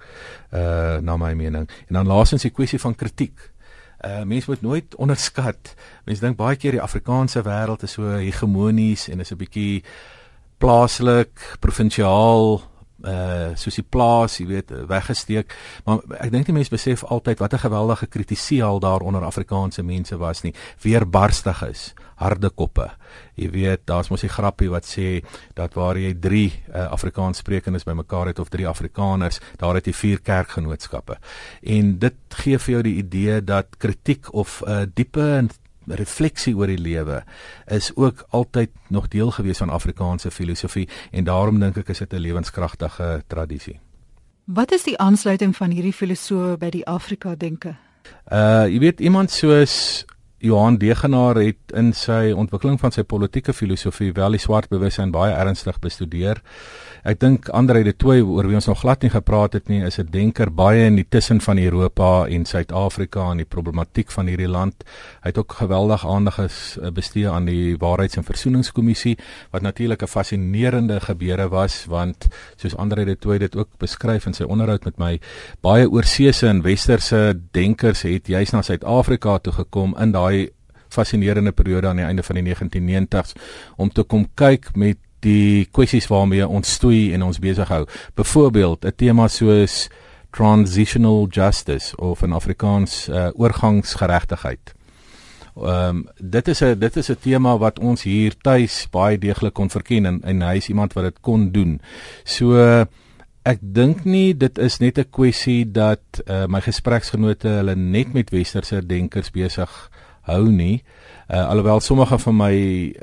uh 0.53 0.97
na 1.01 1.17
my 1.17 1.33
mening. 1.33 1.69
En 1.87 1.93
dan 1.93 2.07
laasens 2.07 2.45
die 2.45 2.53
kwessie 2.53 2.79
van 2.79 2.95
kritiek. 2.95 3.51
Uh 4.05 4.23
mense 4.23 4.49
moet 4.49 4.61
nooit 4.61 4.95
onderskat. 4.95 5.75
Mense 6.05 6.21
dink 6.21 6.37
baie 6.37 6.55
keer 6.55 6.77
die 6.77 6.81
Afrikaanse 6.81 7.43
wêreld 7.43 7.83
is 7.83 7.97
so 7.97 8.17
hegemonies 8.17 9.09
en 9.09 9.19
is 9.19 9.31
'n 9.31 9.37
bietjie 9.37 9.83
plaaslik, 10.57 11.57
provinsiaal, 11.59 12.61
uh 13.07 13.55
soos 13.55 13.77
die 13.79 13.85
plaas, 13.87 14.37
jy 14.39 14.45
weet, 14.49 14.71
weggesteek. 14.87 15.53
Maar 15.85 16.01
ek 16.19 16.31
dink 16.33 16.49
die 16.49 16.55
mense 16.55 16.73
besef 16.73 17.03
altyd 17.03 17.39
wat 17.39 17.53
'n 17.53 17.65
geweldige 17.65 18.07
kritisie 18.07 18.63
al 18.63 18.79
daar 18.79 19.01
onder 19.01 19.23
Afrikaanse 19.23 19.83
mense 19.83 20.17
was 20.17 20.43
nie. 20.43 20.53
Weerbarstig 20.81 21.61
is, 21.69 21.93
harde 22.19 22.49
koppe. 22.49 22.89
Jy 23.39 23.49
weet, 23.53 23.85
daar's 23.87 24.09
mos 24.09 24.23
'n 24.23 24.35
grappie 24.35 24.69
wat 24.69 24.85
sê 24.85 25.23
dat 25.55 25.73
waar 25.73 25.97
jy 25.97 26.13
3 26.13 26.63
uh, 26.75 26.91
Afrikaanssprekendes 26.91 27.83
bymekaar 27.83 28.27
het 28.27 28.39
of 28.39 28.49
3 28.49 28.67
Afrikaners, 28.67 29.39
daar 29.57 29.75
het 29.75 29.85
jy 29.85 29.93
4 29.93 30.19
kerkgenootskappe. 30.21 31.17
En 31.63 31.99
dit 31.99 32.15
gee 32.29 32.57
vir 32.59 32.73
jou 32.73 32.83
die 32.83 32.97
idee 32.97 33.43
dat 33.43 33.77
kritiek 33.77 34.33
of 34.33 34.61
'n 34.65 34.69
uh, 34.69 34.85
diepe 34.93 35.47
refleksie 35.89 36.55
oor 36.55 36.67
die 36.67 36.77
lewe 36.77 37.23
is 37.67 37.91
ook 37.95 38.25
altyd 38.29 38.69
nog 38.89 39.07
deel 39.07 39.31
gewees 39.31 39.57
van 39.57 39.69
Afrikaanse 39.69 40.31
filosofie 40.31 40.87
en 41.11 41.23
daarom 41.23 41.59
dink 41.59 41.77
ek 41.77 41.89
is 41.89 41.97
dit 41.97 42.13
'n 42.13 42.19
lewenskragtige 42.19 43.23
tradisie. 43.27 43.79
Wat 44.45 44.71
is 44.71 44.83
die 44.83 44.97
aansluiting 44.97 45.55
van 45.55 45.69
hierdie 45.69 45.93
filosowe 45.93 46.57
by 46.57 46.69
die 46.69 46.85
Afrika 46.85 47.35
denke? 47.35 47.75
Uh 48.31 48.65
jy 48.65 48.79
weet 48.79 48.99
iemand 48.99 49.31
soos 49.31 50.05
Johan 50.39 50.77
Degenaar 50.79 51.35
het 51.35 51.73
in 51.75 51.91
sy 51.93 52.31
ontwikkeling 52.31 52.77
van 52.79 52.93
sy 52.95 53.03
politieke 53.03 53.51
filosofie 53.53 54.13
wel 54.15 54.37
die 54.37 54.39
swart 54.39 54.69
bewussyn 54.71 55.11
baie 55.11 55.33
ernstig 55.35 55.81
bestudeer. 55.83 56.39
Ek 57.07 57.19
dink 57.19 57.47
Andre 57.55 57.81
de 57.83 57.93
Tooy 57.95 58.21
oor 58.23 58.47
wie 58.47 58.55
ons 58.59 58.67
nog 58.67 58.81
glad 58.81 59.03
nie 59.03 59.11
gepraat 59.11 59.53
het 59.55 59.69
nie, 59.69 59.81
is 59.83 59.99
'n 59.99 60.07
denker 60.11 60.51
baie 60.51 60.85
in 60.85 60.95
die 60.95 61.07
tussen 61.09 61.41
van 61.41 61.57
Europa 61.57 62.27
en 62.27 62.45
Suid-Afrika 62.45 63.31
en 63.31 63.37
die 63.37 63.45
problematiek 63.45 64.11
van 64.11 64.27
hierdie 64.27 64.47
land. 64.47 64.83
Hy 65.23 65.29
het 65.29 65.37
ook 65.37 65.53
geweldig 65.53 66.05
aandag 66.07 66.39
bestee 66.93 67.29
aan 67.29 67.45
die 67.45 67.77
Waarheids- 67.77 68.17
en 68.17 68.23
Versoeningskommissie 68.23 69.17
wat 69.51 69.61
natuurlik 69.61 70.01
'n 70.03 70.07
fascinerende 70.07 70.99
gebeure 70.99 71.49
was 71.49 71.85
want 71.85 72.27
soos 72.55 72.75
Andre 72.75 73.05
de 73.05 73.17
Tooy 73.17 73.37
dit 73.37 73.55
ook 73.55 73.69
beskryf 73.77 74.25
in 74.25 74.33
sy 74.33 74.43
onderhoud 74.43 74.83
met 74.85 74.97
my, 74.97 75.19
baie 75.61 75.89
oorseese 75.89 76.47
en 76.47 76.61
westerse 76.61 77.39
denkers 77.51 78.01
het 78.01 78.27
juis 78.27 78.51
na 78.51 78.61
Suid-Afrika 78.61 79.37
toe 79.37 79.53
gekom 79.53 79.95
in 79.97 80.11
daai 80.11 80.28
fascinerende 80.89 81.51
periode 81.51 81.87
aan 81.87 82.01
die 82.01 82.05
einde 82.05 82.23
van 82.23 82.39
die 82.39 82.45
1990s 82.47 83.35
om 83.77 83.89
te 83.89 84.03
kom 84.03 84.27
kyk 84.33 84.71
met 84.75 84.97
die 85.25 85.67
kwessies 85.75 86.07
waarmee 86.07 86.47
ons 86.47 86.73
stoei 86.79 87.13
en 87.13 87.23
ons 87.27 87.39
besig 87.43 87.67
hou. 87.67 87.85
Byvoorbeeld 88.15 88.85
'n 88.85 88.95
tema 88.95 89.27
soos 89.27 89.89
transitional 90.31 91.27
justice 91.27 91.95
of 91.97 92.21
in 92.23 92.33
Afrikaans 92.33 93.09
uh, 93.09 93.29
oorgangsgeregtigheid. 93.33 94.73
Ehm 95.57 95.89
um, 95.89 96.07
dit 96.17 96.47
is 96.47 96.61
'n 96.61 96.79
dit 96.79 96.95
is 96.97 97.09
'n 97.09 97.17
tema 97.21 97.57
wat 97.57 97.79
ons 97.79 98.03
hier 98.03 98.35
tuis 98.41 98.87
baie 98.91 99.17
deeglik 99.17 99.53
kon 99.53 99.69
verken 99.69 100.05
en, 100.05 100.21
en 100.23 100.41
hy 100.41 100.55
is 100.55 100.69
iemand 100.69 100.93
wat 100.93 101.03
dit 101.03 101.19
kon 101.21 101.51
doen. 101.51 101.81
So 102.23 102.55
ek 103.43 103.59
dink 103.61 104.03
nie 104.03 104.37
dit 104.37 104.57
is 104.57 104.77
net 104.79 104.97
'n 104.97 105.09
kwessie 105.09 105.71
dat 105.71 106.21
uh, 106.27 106.45
my 106.45 106.61
gespreksgenote 106.61 107.47
hulle 107.47 107.75
net 107.75 108.13
met 108.13 108.29
westerse 108.29 108.85
denkers 108.85 109.31
besig 109.31 109.89
hou 110.29 110.49
nie. 110.51 110.83
Uh, 111.29 111.43
alhoewel 111.45 111.79
sommige 111.79 112.17
van 112.17 112.35
my 112.35 112.53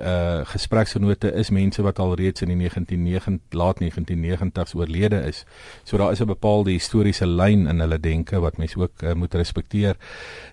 uh 0.02 0.40
gespreksgenote 0.50 1.30
is 1.38 1.50
mense 1.54 1.82
wat 1.82 2.00
al 2.02 2.16
reeds 2.18 2.42
in 2.42 2.50
die 2.50 2.56
1990 2.58 3.54
laat 3.54 3.82
1990s 3.82 4.74
oorlede 4.74 5.20
is. 5.28 5.44
So 5.84 5.96
daar 5.96 6.12
is 6.12 6.20
'n 6.20 6.26
bepaalde 6.26 6.70
historiese 6.70 7.26
lyn 7.26 7.66
in 7.66 7.80
hulle 7.80 8.00
denke 8.00 8.40
wat 8.40 8.58
mense 8.58 8.80
ook 8.80 9.02
uh, 9.02 9.12
moet 9.14 9.34
respekteer. 9.34 9.96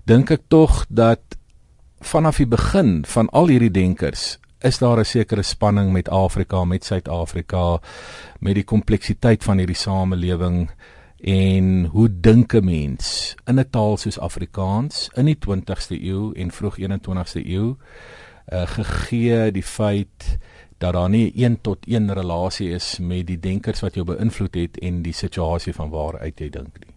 Dink 0.05 0.29
ek 0.29 0.41
tog 0.47 0.85
dat 0.89 1.21
vanaf 1.99 2.37
die 2.37 2.47
begin 2.47 3.05
van 3.05 3.29
al 3.29 3.47
hierdie 3.47 3.71
denkers 3.71 4.37
is 4.63 4.77
daar 4.77 4.99
'n 4.99 5.05
sekere 5.05 5.43
spanning 5.43 5.91
met 5.91 6.09
Afrika, 6.09 6.63
met 6.65 6.85
Suid-Afrika, 6.85 7.79
met 8.39 8.53
die 8.53 8.63
kompleksiteit 8.63 9.43
van 9.43 9.57
hierdie 9.57 9.75
samelewing 9.75 10.69
en 11.23 11.85
hoe 11.85 12.09
dink 12.19 12.53
'n 12.53 12.63
mens 12.63 13.35
in 13.45 13.59
'n 13.59 13.69
taal 13.69 13.97
soos 13.97 14.19
Afrikaans 14.19 15.09
in 15.15 15.25
die 15.25 15.37
20ste 15.39 15.95
eeu 16.03 16.31
en 16.35 16.51
vroeg 16.51 16.77
21ste 16.77 17.45
eeu 17.45 17.75
uh, 18.51 18.67
gegee 18.67 19.51
die 19.51 19.63
feit 19.63 20.37
dat 20.77 20.93
daar 20.93 21.09
nie 21.09 21.31
1 21.35 21.61
tot 21.61 21.85
1 21.85 22.13
relasie 22.13 22.69
is 22.69 22.99
met 22.99 23.27
die 23.27 23.39
denkers 23.39 23.79
wat 23.79 23.95
jou 23.95 24.05
beïnvloed 24.05 24.55
het 24.55 24.79
en 24.79 25.01
die 25.01 25.13
situasie 25.13 25.73
van 25.73 25.89
waar 25.89 26.19
uit 26.19 26.39
jy 26.39 26.49
dink 26.49 26.79
nie. 26.79 26.93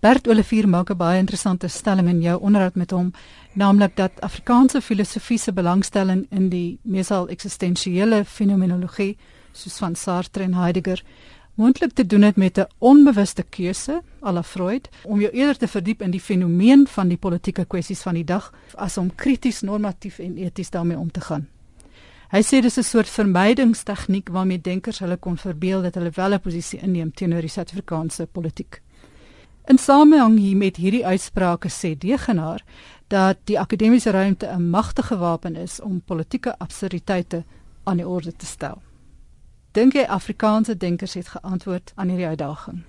Bert 0.00 0.28
Olivier 0.28 0.68
maak 0.68 0.90
'n 0.90 0.96
baie 0.96 1.18
interessante 1.18 1.68
stelling 1.68 2.08
in 2.08 2.20
jou 2.22 2.40
onderhoud 2.40 2.74
met 2.74 2.90
hom, 2.90 3.12
naamlik 3.52 3.96
dat 3.96 4.20
Afrikaanse 4.20 4.80
filosofie 4.80 5.38
se 5.38 5.52
belangstelling 5.52 6.26
in 6.30 6.48
die 6.48 6.78
meesal 6.82 7.28
eksistensiële 7.28 8.24
fenomenologie 8.24 9.16
soos 9.52 9.78
van 9.78 9.94
Sartre 9.94 10.42
en 10.42 10.54
Heidegger 10.54 11.02
moontlik 11.60 11.92
te 11.92 12.06
doen 12.06 12.22
het 12.22 12.36
met 12.36 12.58
'n 12.58 12.68
onbewuste 12.78 13.42
keuse, 13.42 14.02
à 14.22 14.32
la 14.32 14.42
Freud, 14.42 14.88
om 15.04 15.20
jou 15.20 15.32
eerder 15.32 15.56
te 15.56 15.68
verdiep 15.68 16.02
in 16.02 16.10
die 16.10 16.20
fenomeen 16.20 16.86
van 16.86 17.08
die 17.08 17.16
politieke 17.16 17.64
kwessies 17.64 18.02
van 18.02 18.14
die 18.14 18.24
dag 18.24 18.54
as 18.74 18.96
om 18.96 19.14
krities, 19.14 19.60
normatief 19.60 20.18
en 20.18 20.36
eties 20.36 20.70
daarmee 20.70 20.98
om 20.98 21.10
te 21.10 21.20
gaan. 21.20 21.48
Hy 22.30 22.42
sê 22.42 22.60
dis 22.62 22.78
'n 22.78 22.82
soort 22.82 23.08
vermydingstegniek 23.08 24.28
waarmee 24.28 24.60
denkers 24.60 24.98
hulle 24.98 25.16
kon 25.16 25.36
verbeel 25.36 25.82
dat 25.82 25.94
hulle 25.94 26.10
wel 26.14 26.32
'n 26.32 26.40
posisie 26.40 26.80
inneem 26.80 27.12
teenoor 27.12 27.40
die 27.40 27.50
Suid-Afrikaanse 27.50 28.26
politiek. 28.26 28.82
In 29.66 29.78
samehang 29.78 30.38
hier 30.38 30.56
met 30.56 30.76
hierdie 30.76 31.06
uitsprake 31.06 31.68
sê 31.68 31.98
Degenaar 31.98 32.62
dat 33.08 33.36
die 33.44 33.58
akademiese 33.58 34.10
ruimte 34.10 34.46
'n 34.46 34.70
magtige 34.70 35.16
wapen 35.18 35.56
is 35.56 35.80
om 35.80 36.02
politieke 36.02 36.58
absurditeite 36.58 37.44
aan 37.84 37.96
die 37.96 38.08
orde 38.08 38.32
te 38.32 38.46
stel. 38.46 38.82
Dink 39.72 39.94
jy 39.94 40.02
Afrikaanse 40.02 40.74
denkers 40.74 41.12
het 41.14 41.28
geantwoord 41.30 41.92
aan 41.94 42.08
hierdie 42.10 42.26
uitdaging? 42.26 42.80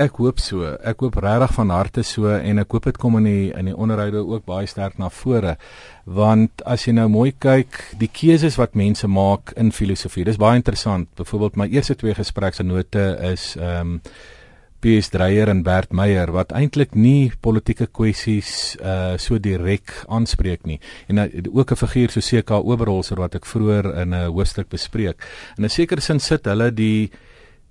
Ek 0.00 0.16
hoop 0.16 0.38
so. 0.40 0.64
Ek 0.64 1.02
hoop 1.04 1.18
regtig 1.20 1.52
van 1.58 1.72
harte 1.74 2.02
so 2.08 2.30
en 2.32 2.62
ek 2.62 2.72
hoop 2.72 2.86
dit 2.88 2.96
kom 3.02 3.18
in 3.18 3.26
die 3.28 3.50
in 3.52 3.68
die 3.68 3.76
onderhoude 3.76 4.22
ook 4.24 4.46
baie 4.48 4.68
sterk 4.70 4.96
na 4.96 5.10
vore. 5.12 5.58
Want 6.08 6.64
as 6.64 6.86
jy 6.86 6.94
nou 6.96 7.04
mooi 7.12 7.34
kyk, 7.36 7.76
die 8.00 8.08
keuses 8.08 8.56
wat 8.56 8.78
mense 8.80 9.10
maak 9.12 9.52
in 9.60 9.74
filosofie, 9.76 10.24
dis 10.24 10.40
baie 10.40 10.56
interessant. 10.56 11.10
Byvoorbeeld 11.20 11.60
my 11.60 11.68
eerste 11.68 11.98
twee 12.00 12.16
gespreksnote 12.16 13.06
is 13.34 13.52
ehm 13.60 13.96
um, 13.96 13.96
PS 14.80 15.10
Dreyer 15.12 15.50
en 15.52 15.62
Bert 15.62 15.92
Meyer 15.92 16.32
wat 16.32 16.52
eintlik 16.56 16.94
nie 16.96 17.30
politieke 17.40 17.86
kwessies 17.86 18.76
uh 18.80 19.16
so 19.20 19.38
direk 19.38 19.92
aanspreek 20.08 20.66
nie. 20.66 20.78
En 21.08 21.18
uh, 21.18 21.26
ook 21.52 21.72
'n 21.72 21.76
figuur 21.76 22.10
so 22.10 22.20
CK 22.20 22.50
Oberholzer 22.50 23.16
wat 23.16 23.34
ek 23.34 23.46
vroeër 23.46 24.00
in 24.02 24.14
'n 24.14 24.30
hoofstuk 24.32 24.68
bespreek. 24.68 25.22
In 25.58 25.64
'n 25.64 25.68
sekere 25.68 26.00
sin 26.00 26.20
sit 26.20 26.44
hulle 26.44 26.70
die 26.72 27.10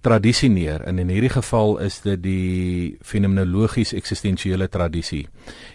tradisie 0.01 0.49
neer 0.49 0.81
en 0.87 0.99
in 0.99 1.09
hierdie 1.09 1.33
geval 1.33 1.77
is 1.83 1.99
dit 2.01 2.21
die 2.23 2.97
fenomenologies 3.01 3.93
eksistensiële 3.93 4.69
tradisie. 4.69 5.27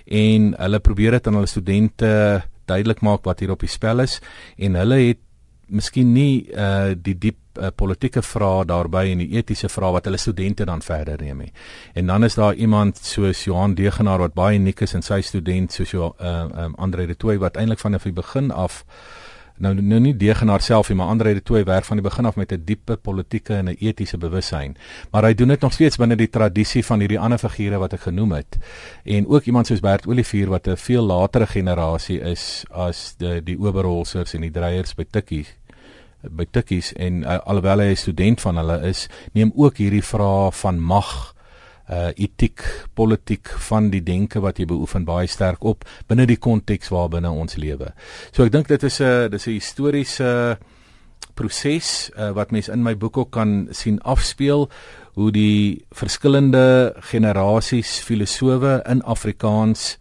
En 0.06 0.54
hulle 0.58 0.80
probeer 0.80 1.10
dit 1.10 1.26
aan 1.26 1.34
hulle 1.34 1.46
studente 1.46 2.42
duidelik 2.64 3.00
maak 3.00 3.24
wat 3.24 3.40
hier 3.40 3.50
op 3.50 3.60
die 3.60 3.68
spel 3.68 4.00
is 4.00 4.20
en 4.56 4.74
hulle 4.74 5.00
het 5.08 5.20
miskien 5.68 6.12
nie 6.12 6.48
uh 6.52 6.94
die 6.96 7.18
diep 7.18 7.43
uh, 7.58 7.70
politieke 7.74 8.22
vrae 8.22 8.64
daarbey 8.64 9.12
en 9.12 9.18
die 9.18 9.36
etiese 9.36 9.68
vrae 9.68 9.92
wat 9.92 10.04
hulle 10.04 10.18
studente 10.18 10.64
dan 10.64 10.82
verder 10.82 11.20
neem 11.22 11.38
nie. 11.38 11.52
En 11.94 12.06
dan 12.06 12.24
is 12.24 12.34
daar 12.34 12.54
iemand 12.54 12.96
soos 12.96 13.44
Johan 13.44 13.74
Degenaar 13.74 14.18
wat 14.18 14.34
baie 14.34 14.58
uniek 14.58 14.80
is 14.80 14.94
in 14.94 15.02
sy 15.02 15.20
student 15.22 15.72
soos 15.72 15.94
uh 15.94 16.10
um, 16.20 16.74
Andre 16.78 17.06
de 17.06 17.16
Tooy 17.16 17.38
wat 17.38 17.56
eintlik 17.56 17.78
vanaf 17.78 18.02
die 18.02 18.12
begin 18.12 18.50
af 18.50 18.84
nou 19.62 19.70
nou 19.74 20.00
nie 20.02 20.14
degenaar 20.18 20.62
self 20.62 20.88
nie, 20.90 20.96
maar 20.98 21.16
dit 21.22 21.44
toe 21.44 21.58
hy 21.60 21.64
werk 21.64 21.84
van 21.86 21.96
die 22.00 22.04
begin 22.04 22.26
af 22.26 22.36
met 22.36 22.52
'n 22.52 22.64
diepe 22.64 22.96
politieke 22.96 23.54
en 23.54 23.68
'n 23.68 23.76
etiese 23.80 24.18
bewussyn. 24.18 24.76
Maar 25.12 25.24
hy 25.24 25.34
doen 25.34 25.48
dit 25.48 25.60
nog 25.60 25.72
steeds 25.72 25.96
binne 25.96 26.16
die 26.16 26.30
tradisie 26.30 26.84
van 26.84 27.00
hierdie 27.00 27.18
ander 27.18 27.38
figure 27.38 27.78
wat 27.78 27.92
ek 27.92 28.00
genoem 28.00 28.32
het. 28.32 28.58
En 29.04 29.26
ook 29.26 29.44
iemand 29.44 29.66
soos 29.66 29.80
Bert 29.80 30.06
Olivier 30.06 30.48
wat 30.48 30.66
'n 30.66 30.76
veel 30.76 31.02
latere 31.02 31.46
generasie 31.46 32.20
is 32.20 32.64
as 32.70 33.14
die 33.16 33.42
die 33.42 33.58
Oberholsers 33.58 34.34
en 34.34 34.40
die 34.40 34.50
Dreyers 34.50 34.94
by 34.94 35.04
Tikkie 35.10 35.46
by 36.30 36.46
Tikkies 36.50 36.92
en 36.96 37.22
uh, 37.22 37.38
alhoewel 37.44 37.80
hy 37.80 37.92
'n 37.92 37.96
student 37.96 38.40
van 38.40 38.56
hulle 38.56 38.80
is, 38.88 39.08
neem 39.32 39.52
ook 39.54 39.76
hierdie 39.76 40.04
vrae 40.04 40.50
van 40.52 40.80
mag 40.80 41.34
uh 41.84 42.08
etiek, 42.16 42.62
politiek 42.94 43.48
van 43.68 43.90
die 43.90 44.00
denke 44.00 44.40
wat 44.40 44.58
jy 44.58 44.64
beoefen 44.64 45.04
baie 45.04 45.26
sterk 45.28 45.64
op 45.64 45.84
binne 46.08 46.24
die 46.26 46.40
konteks 46.40 46.88
waarbinne 46.88 47.28
ons 47.28 47.58
lewe. 47.60 47.92
So 48.32 48.44
ek 48.44 48.52
dink 48.52 48.68
dit 48.68 48.82
is 48.82 49.00
'n 49.00 49.28
dis 49.30 49.46
'n 49.46 49.52
historiese 49.52 50.58
proses 51.34 52.10
uh, 52.16 52.30
wat 52.30 52.52
mense 52.52 52.72
in 52.72 52.82
my 52.82 52.94
boek 52.96 53.16
ook 53.18 53.30
kan 53.30 53.68
sien 53.70 54.00
afspeel 54.00 54.68
hoe 55.14 55.30
die 55.30 55.84
verskillende 55.90 56.94
generasies 57.10 57.98
filosowe 58.00 58.82
in 58.88 59.02
Afrikaans 59.02 59.98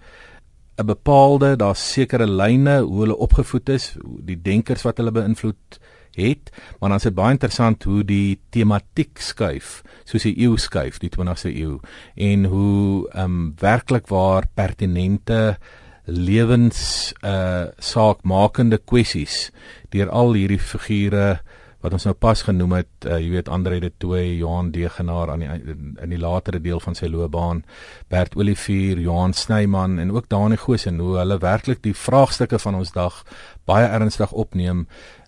'n 0.77 0.85
bepaalde 0.85 1.55
daar's 1.55 1.91
sekere 1.93 2.27
lyne 2.27 2.79
hoe 2.81 2.99
hulle 2.99 3.17
opgevoed 3.17 3.69
is, 3.69 3.95
die 4.25 4.41
denkers 4.41 4.81
wat 4.81 4.97
hulle 4.97 5.11
beïnvloed 5.11 5.79
het, 6.15 6.51
maar 6.79 6.93
dan 6.93 6.99
is 7.01 7.07
dit 7.09 7.15
baie 7.15 7.35
interessant 7.35 7.83
hoe 7.83 8.03
die 8.07 8.39
tematiek 8.53 9.21
skuif, 9.21 9.81
soos 10.05 10.27
die 10.27 10.35
eeu 10.45 10.57
skuif, 10.57 10.99
die 11.03 11.11
20ste 11.13 11.53
eeu 11.53 11.79
en 12.15 12.45
hoe 12.51 13.07
ehm 13.13 13.23
um, 13.23 13.53
werklik 13.61 14.07
waar 14.11 14.47
pertinente 14.53 15.57
lewens 16.05 17.13
uh 17.23 17.71
saakmakende 17.79 18.77
kwessies 18.77 19.51
deur 19.89 20.09
al 20.11 20.33
hierdie 20.35 20.59
figure 20.59 21.39
wat 21.83 21.95
ons 21.97 22.05
nou 22.07 22.13
pas 22.15 22.39
genoem 22.47 22.77
het, 22.77 22.91
uh, 23.05 23.17
jy 23.19 23.29
weet 23.33 23.49
Andre 23.51 23.79
de 23.83 23.89
Tooy, 23.99 24.37
Johan 24.39 24.71
Degenaar 24.71 25.33
aan 25.33 25.43
die 25.43 25.49
in 25.51 26.13
die 26.13 26.19
latere 26.21 26.61
deel 26.63 26.79
van 26.79 26.95
sy 26.95 27.09
loopbaan, 27.11 27.63
Bert 28.11 28.37
Olivier, 28.39 29.01
Johan 29.03 29.35
Snyman 29.35 29.97
en 29.99 30.13
ook 30.15 30.29
Dani 30.31 30.57
Goosen 30.59 31.01
hoe 31.03 31.17
hulle 31.19 31.41
werklik 31.43 31.83
die 31.83 31.95
vraagstukke 31.97 32.59
van 32.63 32.79
ons 32.79 32.93
dag 32.95 33.19
baie 33.67 33.87
ernstig 33.87 34.31
opneem 34.31 34.85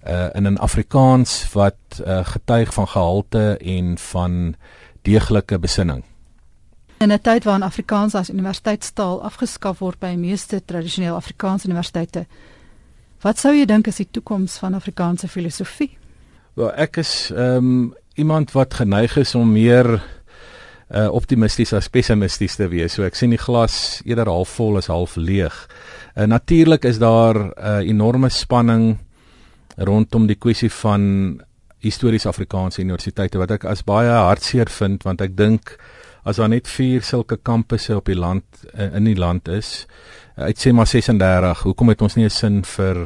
uh, 0.08 0.30
in 0.34 0.48
'n 0.48 0.58
Afrikaans 0.58 1.52
wat 1.54 1.76
uh, 2.00 2.26
getuig 2.26 2.74
van 2.74 2.88
gehalte 2.88 3.58
en 3.58 3.98
van 3.98 4.56
deeglike 5.02 5.60
besinning. 5.60 6.04
In 6.98 7.12
'n 7.12 7.22
tyd 7.22 7.44
waarin 7.44 7.64
Afrikaans 7.64 8.16
as 8.16 8.30
universiteitstaal 8.30 9.24
afgeskaf 9.24 9.80
word 9.80 10.00
by 10.00 10.16
meeste 10.18 10.66
tradisionele 10.66 11.16
Afrikaanse 11.16 11.68
universiteite, 11.68 12.26
wat 13.22 13.40
sou 13.40 13.56
jy 13.56 13.66
dink 13.66 13.88
is 13.88 13.96
die 13.96 14.08
toekoms 14.12 14.58
van 14.58 14.74
Afrikaanse 14.74 15.28
filosofie? 15.28 15.98
Wel, 16.54 16.74
ek 16.74 16.98
is 16.98 17.32
ehm 17.32 17.56
um, 17.58 17.94
iemand 18.16 18.52
wat 18.52 18.74
geneig 18.74 19.18
is 19.18 19.36
om 19.36 19.52
meer 19.52 20.04
uh 20.90 21.10
optimisties 21.12 21.74
as 21.74 21.90
pessimisties 21.90 22.56
te 22.56 22.68
wees. 22.68 22.94
So 22.94 23.04
ek 23.04 23.16
sien 23.16 23.30
die 23.30 23.42
glas 23.42 24.02
eerder 24.06 24.30
half 24.30 24.50
vol 24.50 24.78
as 24.78 24.88
half 24.88 25.16
leeg. 25.16 25.56
Uh 26.16 26.24
natuurlik 26.30 26.86
is 26.86 27.00
daar 27.00 27.36
'n 27.36 27.52
uh, 27.58 27.90
enorme 27.90 28.30
spanning 28.30 28.98
rondom 29.78 30.28
die 30.28 30.40
kwessie 30.40 30.72
van 30.82 31.42
histories 31.84 32.26
Afrikaanse 32.26 32.82
universiteite 32.82 33.38
wat 33.38 33.52
ek 33.52 33.66
as 33.70 33.84
baie 33.84 34.10
hartseer 34.10 34.70
vind 34.70 35.04
want 35.04 35.22
ek 35.22 35.36
dink 35.38 35.76
as 36.26 36.40
daar 36.42 36.50
net 36.50 36.68
4 36.68 37.04
sulke 37.06 37.38
kampusse 37.38 37.96
op 37.96 38.06
die 38.10 38.18
land 38.18 38.44
eh, 38.74 38.96
in 38.96 39.06
die 39.06 39.20
land 39.20 39.48
is 39.48 39.86
uit 40.36 40.58
sê 40.60 40.74
maar 40.74 40.88
36 40.88 41.62
hoekom 41.68 41.94
het 41.94 42.02
ons 42.02 42.16
nie 42.16 42.26
'n 42.26 42.30
sin 42.30 42.64
vir 42.64 43.06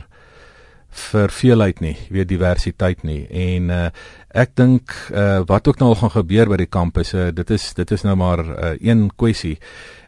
vir 0.90 1.32
veelheid 1.34 1.82
nie, 1.84 1.96
weet 2.10 2.30
diversiteit 2.32 3.04
nie. 3.06 3.22
En 3.30 3.70
uh, 3.70 3.86
ek 4.30 4.52
dink 4.60 4.92
uh, 5.10 5.42
wat 5.50 5.68
ook 5.68 5.80
nou 5.82 5.89
al 5.89 5.96
gaan 6.04 6.12
gebeur 6.13 6.50
by 6.52 6.58
die 6.62 6.70
kampusse, 6.70 7.32
dit 7.34 7.50
is 7.50 7.72
dit 7.74 7.92
is 7.92 8.04
nou 8.06 8.15
maar 8.20 8.44
uh, 8.46 8.76
een 8.78 9.08
kwessie. 9.18 9.56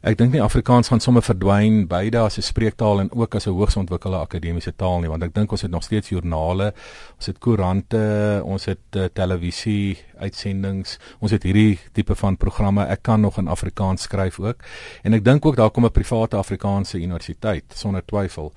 Ek 0.06 0.18
dink 0.18 0.34
nie 0.34 0.42
Afrikaans 0.42 0.90
gaan 0.90 1.02
sommer 1.02 1.22
verdwyn 1.26 1.88
beide 1.90 2.20
as 2.22 2.38
'n 2.38 2.46
spreektaal 2.46 3.00
en 3.02 3.10
ook 3.12 3.36
as 3.36 3.48
'n 3.48 3.54
hoogs 3.54 3.78
ontwikkelde 3.78 4.18
akademiese 4.18 4.74
taal 4.76 5.00
nie, 5.02 5.10
want 5.10 5.24
ek 5.24 5.34
dink 5.34 5.52
ons 5.52 5.62
het 5.62 5.72
nog 5.72 5.84
steeds 5.84 6.10
joernale, 6.10 6.74
ons 7.16 7.26
het 7.26 7.38
koerante, 7.38 8.42
ons 8.46 8.66
het 8.66 8.96
uh, 8.96 9.06
televisie 9.14 9.98
uitsendings, 10.18 11.00
ons 11.20 11.32
het 11.32 11.44
hierdie 11.44 11.80
tipe 11.92 12.16
van 12.16 12.38
programme. 12.38 12.86
Ek 12.86 13.02
kan 13.02 13.22
nog 13.22 13.38
in 13.38 13.48
Afrikaans 13.48 14.02
skryf 14.02 14.40
ook. 14.40 14.62
En 15.04 15.14
ek 15.14 15.24
dink 15.24 15.46
ook 15.46 15.56
daar 15.56 15.72
kom 15.72 15.86
'n 15.86 15.92
private 15.92 16.38
Afrikaanse 16.38 16.98
universiteit 16.98 17.64
sonder 17.74 18.06
twyfel 18.06 18.54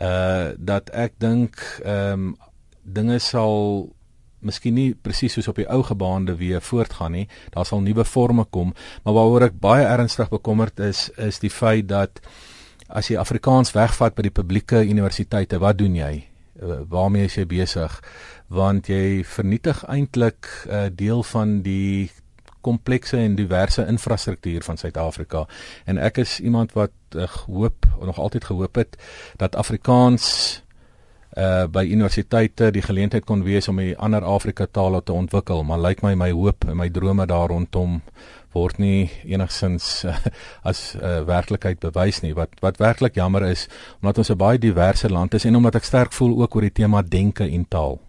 uh 0.00 0.52
dat 0.58 0.90
ek 0.90 1.12
dink 1.18 1.80
ehm 1.84 2.12
um, 2.12 2.36
dinge 2.82 3.18
sal 3.18 3.95
miskien 4.46 4.76
nie 4.78 4.94
presies 4.94 5.36
soos 5.36 5.48
op 5.50 5.58
die 5.60 5.68
ou 5.72 5.82
gebaande 5.86 6.36
weer 6.38 6.62
voortgaan 6.62 7.16
nie. 7.18 7.26
Daar 7.54 7.66
sal 7.66 7.82
nuwe 7.84 8.04
forme 8.04 8.46
kom, 8.50 8.74
maar 9.04 9.16
waaroor 9.18 9.48
ek 9.50 9.60
baie 9.60 9.86
ernstig 9.86 10.30
bekommerd 10.32 10.80
is 10.80 11.08
is 11.16 11.40
die 11.42 11.52
feit 11.52 11.88
dat 11.90 12.20
as 12.88 13.10
jy 13.10 13.18
Afrikaans 13.18 13.74
wegvat 13.74 14.14
by 14.14 14.28
die 14.28 14.34
publieke 14.34 14.84
universiteite, 14.86 15.58
wat 15.58 15.78
doen 15.78 15.96
jy? 15.98 16.12
Uh, 16.56 16.82
waarmee 16.88 17.26
is 17.26 17.34
jy 17.36 17.44
besig? 17.50 17.98
Want 18.48 18.88
jy 18.88 19.24
vernietig 19.26 19.82
eintlik 19.90 20.46
'n 20.66 20.70
uh, 20.70 20.86
deel 20.94 21.22
van 21.22 21.60
die 21.62 22.10
komplekse 22.66 23.16
en 23.16 23.36
diverse 23.38 23.86
infrastruktuur 23.86 24.64
van 24.66 24.78
Suid-Afrika 24.80 25.44
en 25.84 26.00
ek 26.02 26.18
is 26.24 26.40
iemand 26.40 26.74
wat 26.74 26.94
uh, 27.14 27.28
hoop 27.46 27.86
nog 28.02 28.18
altyd 28.18 28.48
gehoop 28.50 28.80
het 28.80 28.98
dat 29.36 29.56
Afrikaans 29.56 30.26
uh 31.36 31.66
by 31.68 31.84
universiteite 31.84 32.70
die 32.72 32.82
geleentheid 32.82 33.26
kon 33.28 33.44
wees 33.44 33.68
om 33.68 33.76
die 33.76 33.96
ander 33.98 34.24
Afrika 34.24 34.66
tale 34.66 35.02
te 35.04 35.12
ontwikkel 35.12 35.64
maar 35.68 35.78
lyk 35.78 36.02
my 36.02 36.14
my 36.14 36.30
hoop 36.32 36.64
en 36.64 36.76
my 36.76 36.88
drome 36.88 37.26
daar 37.26 37.48
rondom 37.52 38.00
word 38.56 38.78
nie 38.80 39.10
enigsins 39.24 40.04
uh, 40.04 40.16
as 40.70 40.94
uh, 40.96 41.20
werklikheid 41.28 41.80
bewys 41.82 42.22
nie 42.24 42.32
wat 42.36 42.56
wat 42.64 42.80
werklik 42.80 43.18
jammer 43.20 43.44
is 43.50 43.68
omdat 44.00 44.18
ons 44.18 44.30
'n 44.32 44.38
baie 44.40 44.58
diverse 44.58 45.08
land 45.08 45.34
is 45.34 45.44
en 45.44 45.56
omdat 45.56 45.76
ek 45.76 45.84
sterk 45.84 46.12
voel 46.12 46.40
ook 46.40 46.56
oor 46.56 46.68
die 46.68 46.78
tema 46.82 47.02
denke 47.02 47.44
en 47.44 47.68
taal 47.68 48.00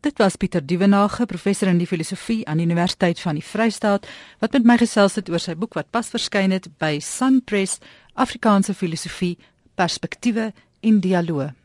Dit 0.00 0.16
was 0.16 0.36
Pieter 0.36 0.66
Dievenage, 0.66 1.26
professor 1.26 1.68
in 1.68 1.78
die 1.78 1.86
filosofie 1.86 2.46
aan 2.48 2.56
die 2.56 2.64
Universiteit 2.64 3.20
van 3.20 3.36
die 3.36 3.44
Vrystaat, 3.44 4.06
wat 4.40 4.52
met 4.56 4.64
my 4.64 4.78
gesels 4.80 5.18
het 5.20 5.28
oor 5.28 5.38
sy 5.38 5.52
boek 5.54 5.76
wat 5.76 5.90
pas 5.92 6.08
verskyn 6.08 6.56
het 6.56 6.70
by 6.80 6.96
Sunpress, 7.04 7.78
Afrikaanse 8.14 8.72
filosofie, 8.74 9.36
perspektiewe 9.76 10.54
en 10.80 11.00
dialoog. 11.04 11.59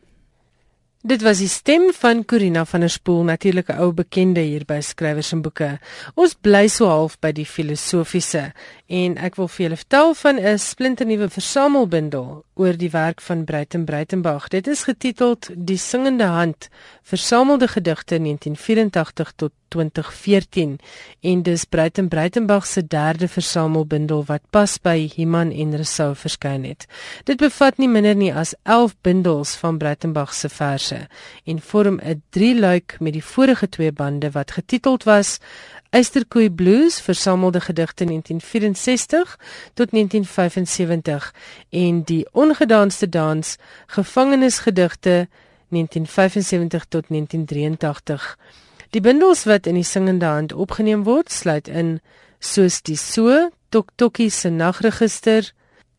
Dit 1.06 1.22
was 1.22 1.38
die 1.38 1.46
stem 1.46 1.92
van 1.94 2.24
Corina 2.24 2.64
van 2.66 2.82
der 2.82 2.90
Spool, 2.90 3.22
natuurlik 3.22 3.68
'n 3.70 3.78
ou 3.78 3.92
bekende 3.92 4.40
hier 4.40 4.64
by 4.66 4.80
skrywers 4.80 5.32
en 5.32 5.42
boeke. 5.42 5.78
Ons 6.14 6.34
bly 6.34 6.66
so 6.68 6.86
half 6.86 7.18
by 7.20 7.30
die 7.32 7.46
filosofiese 7.46 8.52
en 8.86 9.16
ek 9.16 9.36
wil 9.36 9.48
vir 9.48 9.62
julle 9.64 9.76
vertel 9.76 10.14
van 10.14 10.36
'n 10.40 10.58
splinternuwe 10.58 11.28
versamelbundel 11.28 12.44
oor 12.54 12.76
die 12.76 12.90
werk 12.90 13.20
van 13.20 13.44
Breiten 13.44 13.84
Breitenberg. 13.84 14.48
Dit 14.48 14.66
is 14.66 14.82
getiteld 14.82 15.50
Die 15.54 15.78
singende 15.78 16.24
hand: 16.24 16.68
Versamelde 17.02 17.68
gedigte 17.68 18.18
1984 18.18 19.32
tot 19.36 19.52
2014 19.68 20.78
en 21.20 21.42
dis 21.42 21.64
Breiten 21.64 22.08
Breitenberg 22.08 22.66
se 22.66 22.86
derde 22.86 23.28
versamelbundel 23.28 24.24
wat 24.24 24.42
pas 24.50 24.78
by 24.78 25.10
Himan 25.14 25.52
en 25.52 25.74
Rousseau 25.74 26.14
verskyn 26.14 26.64
het. 26.64 26.86
Dit 27.24 27.42
bevat 27.42 27.78
nie 27.78 27.88
minder 27.88 28.16
nie 28.16 28.32
as 28.34 28.54
11 28.62 28.96
bundels 29.00 29.54
van 29.56 29.78
Breitenberg 29.78 30.34
se 30.34 30.48
verse 30.48 31.06
en 31.44 31.60
vorm 31.60 32.00
'n 32.02 32.22
drieluik 32.30 32.96
met 33.00 33.12
die 33.12 33.24
vorige 33.24 33.68
twee 33.68 33.92
bande 33.92 34.30
wat 34.30 34.50
getiteld 34.50 35.04
was 35.04 35.38
Eysterkoei 35.90 36.50
Blues 36.50 37.00
versamelde 37.00 37.60
gedigte 37.60 38.04
1964 38.04 39.38
tot 39.74 39.90
1975 39.90 41.34
en 41.70 42.02
die 42.02 42.26
ongedanste 42.32 43.08
dans 43.08 43.56
gevangenisgedigte 43.86 45.28
1975 45.68 46.84
tot 46.84 47.08
1983. 47.08 48.38
Die 48.90 49.00
bundels 49.00 49.44
wat 49.44 49.66
in 49.66 49.74
die 49.74 49.84
singende 49.84 50.26
hand 50.26 50.52
opgeneem 50.52 51.04
word, 51.04 51.32
sluit 51.32 51.68
in 51.68 52.00
soos 52.38 52.82
die 52.82 52.96
so 52.96 53.50
Toktokkie 53.74 54.30
se 54.30 54.50
nagregister, 54.50 55.52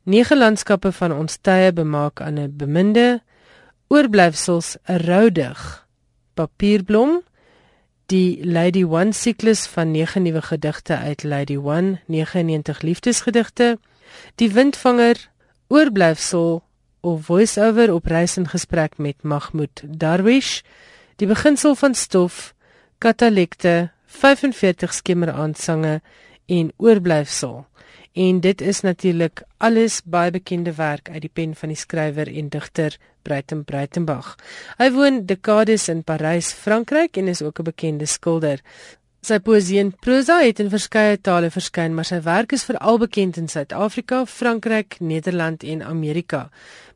nege 0.07 0.37
landskappe 0.37 0.93
van 0.95 1.11
ons 1.11 1.37
tye 1.43 1.73
bemaak 1.75 2.21
aan 2.21 2.39
'n 2.39 2.55
beminde, 2.57 3.21
oorblyfsels 3.89 4.77
'n 4.87 5.03
roudig, 5.03 5.87
papierblom, 6.33 7.21
die 8.07 8.39
Lady 8.45 8.83
One 8.83 9.13
siklus 9.13 9.67
van 9.67 9.91
nege 9.91 10.19
nuwe 10.19 10.41
gedigte 10.41 10.97
uit 10.97 11.23
Lady 11.23 11.57
One, 11.57 11.99
99 12.07 12.81
liefdesgedigte, 12.81 13.79
die 14.35 14.51
windvanger, 14.51 15.29
oorblyfsel 15.67 16.63
of 17.01 17.25
voice-over 17.25 17.93
op 17.93 18.05
reis 18.05 18.37
en 18.37 18.47
gesprek 18.47 18.97
met 18.97 19.23
Mahmoud 19.23 19.83
Darwish, 19.83 20.61
die 21.15 21.27
beginsel 21.27 21.75
van 21.75 21.93
stof 21.93 22.55
katalekte 22.97 23.89
45 24.05 24.93
skemeraandsange 24.93 26.01
en 26.45 26.71
oorblyfsel 26.77 27.65
en 28.17 28.39
dit 28.41 28.61
is 28.61 28.81
natuurlik 28.81 29.43
alles 29.57 29.99
baie 30.05 30.31
bekende 30.33 30.73
werk 30.73 31.09
uit 31.09 31.21
die 31.21 31.33
pen 31.33 31.53
van 31.55 31.69
die 31.69 31.77
skrywer 31.77 32.29
en 32.31 32.49
digter 32.49 32.97
Breiten 33.27 33.63
Breitenbach. 33.67 34.35
Hy 34.79 34.87
woon 34.95 35.25
dekades 35.29 35.89
in 35.91 36.01
Parys, 36.07 36.53
Frankryk 36.55 37.19
en 37.19 37.27
is 37.27 37.41
ook 37.41 37.59
'n 37.59 37.69
bekende 37.69 38.05
skilder. 38.05 38.61
Sy 39.27 39.41
poesie 39.43 39.81
en 39.81 39.89
prosa 39.91 40.37
het 40.39 40.61
in 40.63 40.69
verskeie 40.71 41.17
tale 41.19 41.49
verskyn, 41.51 41.91
maar 41.97 42.05
sy 42.07 42.21
werk 42.23 42.53
is 42.55 42.63
veral 42.63 42.95
bekend 43.01 43.35
in 43.41 43.49
Suid-Afrika, 43.51 44.21
Frankryk, 44.23 45.01
Nederland 45.03 45.65
en 45.67 45.81
Amerika. 45.83 46.45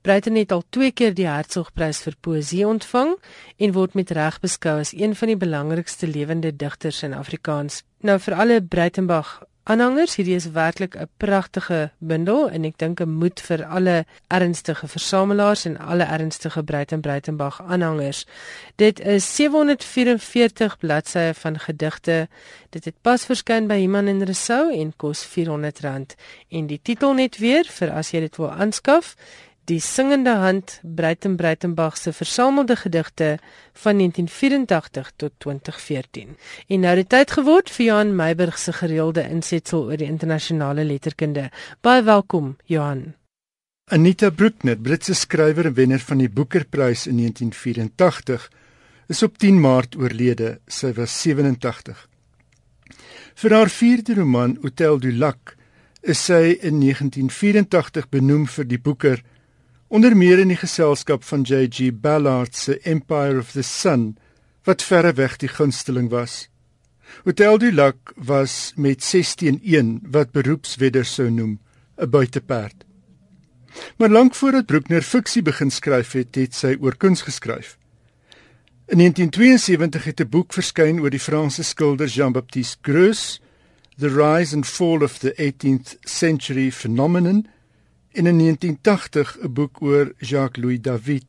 Breiten 0.02 0.40
het 0.40 0.54
al 0.56 0.64
twee 0.70 0.94
keer 0.96 1.12
die 1.18 1.28
Hertzogprys 1.28 2.00
vir 2.06 2.16
poesie 2.24 2.64
ontvang 2.64 3.18
en 3.60 3.76
word 3.76 4.00
met 4.00 4.16
reg 4.16 4.40
beskou 4.40 4.78
as 4.80 4.94
een 4.96 5.18
van 5.20 5.34
die 5.34 5.40
belangrikste 5.44 6.08
lewende 6.08 6.54
digters 6.56 7.04
in 7.04 7.18
Afrikaans. 7.20 7.84
Nou 8.00 8.16
vir 8.24 8.40
alle 8.40 8.62
Breitenbach 8.64 9.42
aanhangers, 9.64 10.16
hierdie 10.16 10.36
is 10.36 10.50
werklik 10.52 10.96
'n 10.96 11.10
pragtige 11.18 11.92
bundel 12.00 12.50
en 12.50 12.64
ek 12.64 12.78
dink 12.78 13.00
'n 13.00 13.10
moed 13.10 13.42
vir 13.42 13.66
alle 13.66 14.06
ernstige 14.28 14.88
versamelaars 14.88 15.66
en 15.66 15.78
alle 15.78 16.04
ernstige 16.04 16.64
Breiten 16.64 17.02
Breitenbach 17.02 17.62
aanhangers. 17.62 18.26
Dit 18.76 19.00
is 19.00 19.36
744 19.36 20.78
bladsye 20.78 21.34
van 21.34 21.60
gedigte. 21.60 22.28
Dit 22.70 22.86
het 22.86 22.96
pas 23.02 23.26
verskyn 23.26 23.68
by 23.68 23.74
Iman 23.74 24.08
en 24.08 24.24
Resou 24.24 24.74
en 24.74 24.94
kos 24.98 25.26
R400 25.26 26.16
en 26.50 26.68
die 26.68 26.80
titel 26.84 27.14
net 27.14 27.38
weer 27.38 27.66
vir 27.66 27.92
as 27.92 28.12
jy 28.12 28.20
dit 28.20 28.38
wil 28.38 28.52
aanskaf 28.52 29.16
die 29.72 29.80
singende 29.80 30.34
hand 30.42 30.80
Breiten 30.84 31.38
Breitenbach 31.40 31.98
se 31.98 32.12
versamelde 32.14 32.76
gedigte 32.76 33.38
van 33.74 33.98
1984 33.98 35.12
tot 35.16 35.32
2014. 35.38 36.36
En 36.68 36.80
nou 36.80 36.98
het 36.98 37.10
tyd 37.10 37.32
geword 37.32 37.72
vir 37.72 37.86
Johan 37.86 38.16
Meiburg 38.16 38.60
se 38.60 38.74
gereelde 38.74 39.24
insetsel 39.24 39.88
oor 39.88 39.98
die 39.98 40.10
internasionale 40.10 40.84
letterkunde. 40.84 41.50
Baie 41.82 42.04
welkom, 42.04 42.56
Johan. 42.66 43.14
Anita 43.92 44.30
Bruckner, 44.30 44.78
Britse 44.78 45.14
skrywer 45.14 45.66
en 45.66 45.74
wenner 45.74 46.00
van 46.00 46.20
die 46.24 46.30
Booker-prys 46.30 47.08
in 47.08 47.18
1984, 47.18 48.52
is 49.08 49.24
op 49.24 49.38
10 49.38 49.60
Maart 49.60 49.96
oorlede. 50.00 50.60
Sy 50.68 50.94
was 51.00 51.16
87. 51.22 52.08
Vir 53.36 53.56
haar 53.56 53.70
vierde 53.70 54.16
roman, 54.20 54.58
Hotel 54.62 55.00
du 55.00 55.12
Lac, 55.12 55.56
is 56.02 56.24
sy 56.26 56.58
in 56.60 56.80
1984 56.82 58.10
benoem 58.10 58.48
vir 58.48 58.68
die 58.68 58.80
Booker 58.80 59.22
onder 59.92 60.16
meer 60.16 60.40
in 60.40 60.48
die 60.48 60.60
geselskap 60.60 61.26
van 61.28 61.42
J.G. 61.44 61.90
Ballard 62.00 62.56
se 62.56 62.78
Empire 62.88 63.42
of 63.42 63.52
the 63.52 63.62
Sun 63.62 64.16
wat 64.64 64.86
verreweg 64.88 65.36
die 65.42 65.50
gunsteling 65.52 66.08
was. 66.14 66.48
Hotel 67.26 67.58
du 67.60 67.72
Lac 67.76 68.14
was 68.16 68.72
met 68.80 69.04
16-1 69.04 69.98
wat 70.14 70.32
beroepswedder 70.32 71.06
sou 71.06 71.28
noem 71.30 71.60
'n 72.00 72.10
buiteperd. 72.10 72.86
Maar 73.98 74.10
lank 74.10 74.36
voordat 74.36 74.66
Bruckner 74.66 75.02
fiksie 75.02 75.42
begin 75.42 75.72
skryf 75.72 76.12
het, 76.12 76.36
het 76.36 76.56
sy 76.56 76.78
oor 76.80 76.96
kuns 76.96 77.22
geskryf. 77.22 77.78
In 78.88 78.98
1972 78.98 80.04
het 80.04 80.22
'n 80.22 80.30
boek 80.30 80.54
verskyn 80.54 81.00
oor 81.00 81.10
die 81.10 81.20
Franse 81.20 81.64
skilder 81.64 82.08
Jean-Baptiste 82.08 82.78
Greuze, 82.82 83.40
The 84.00 84.08
Rise 84.08 84.56
and 84.56 84.66
Fall 84.66 85.04
of 85.04 85.20
the 85.20 85.34
18th 85.38 85.98
Century 86.08 86.72
Phenomenon 86.72 87.48
en 88.12 88.26
in 88.26 88.38
1980 88.38 89.38
'n 89.42 89.54
boek 89.54 89.82
oor 89.82 90.14
Jacques-Louis 90.18 90.82
David. 90.82 91.26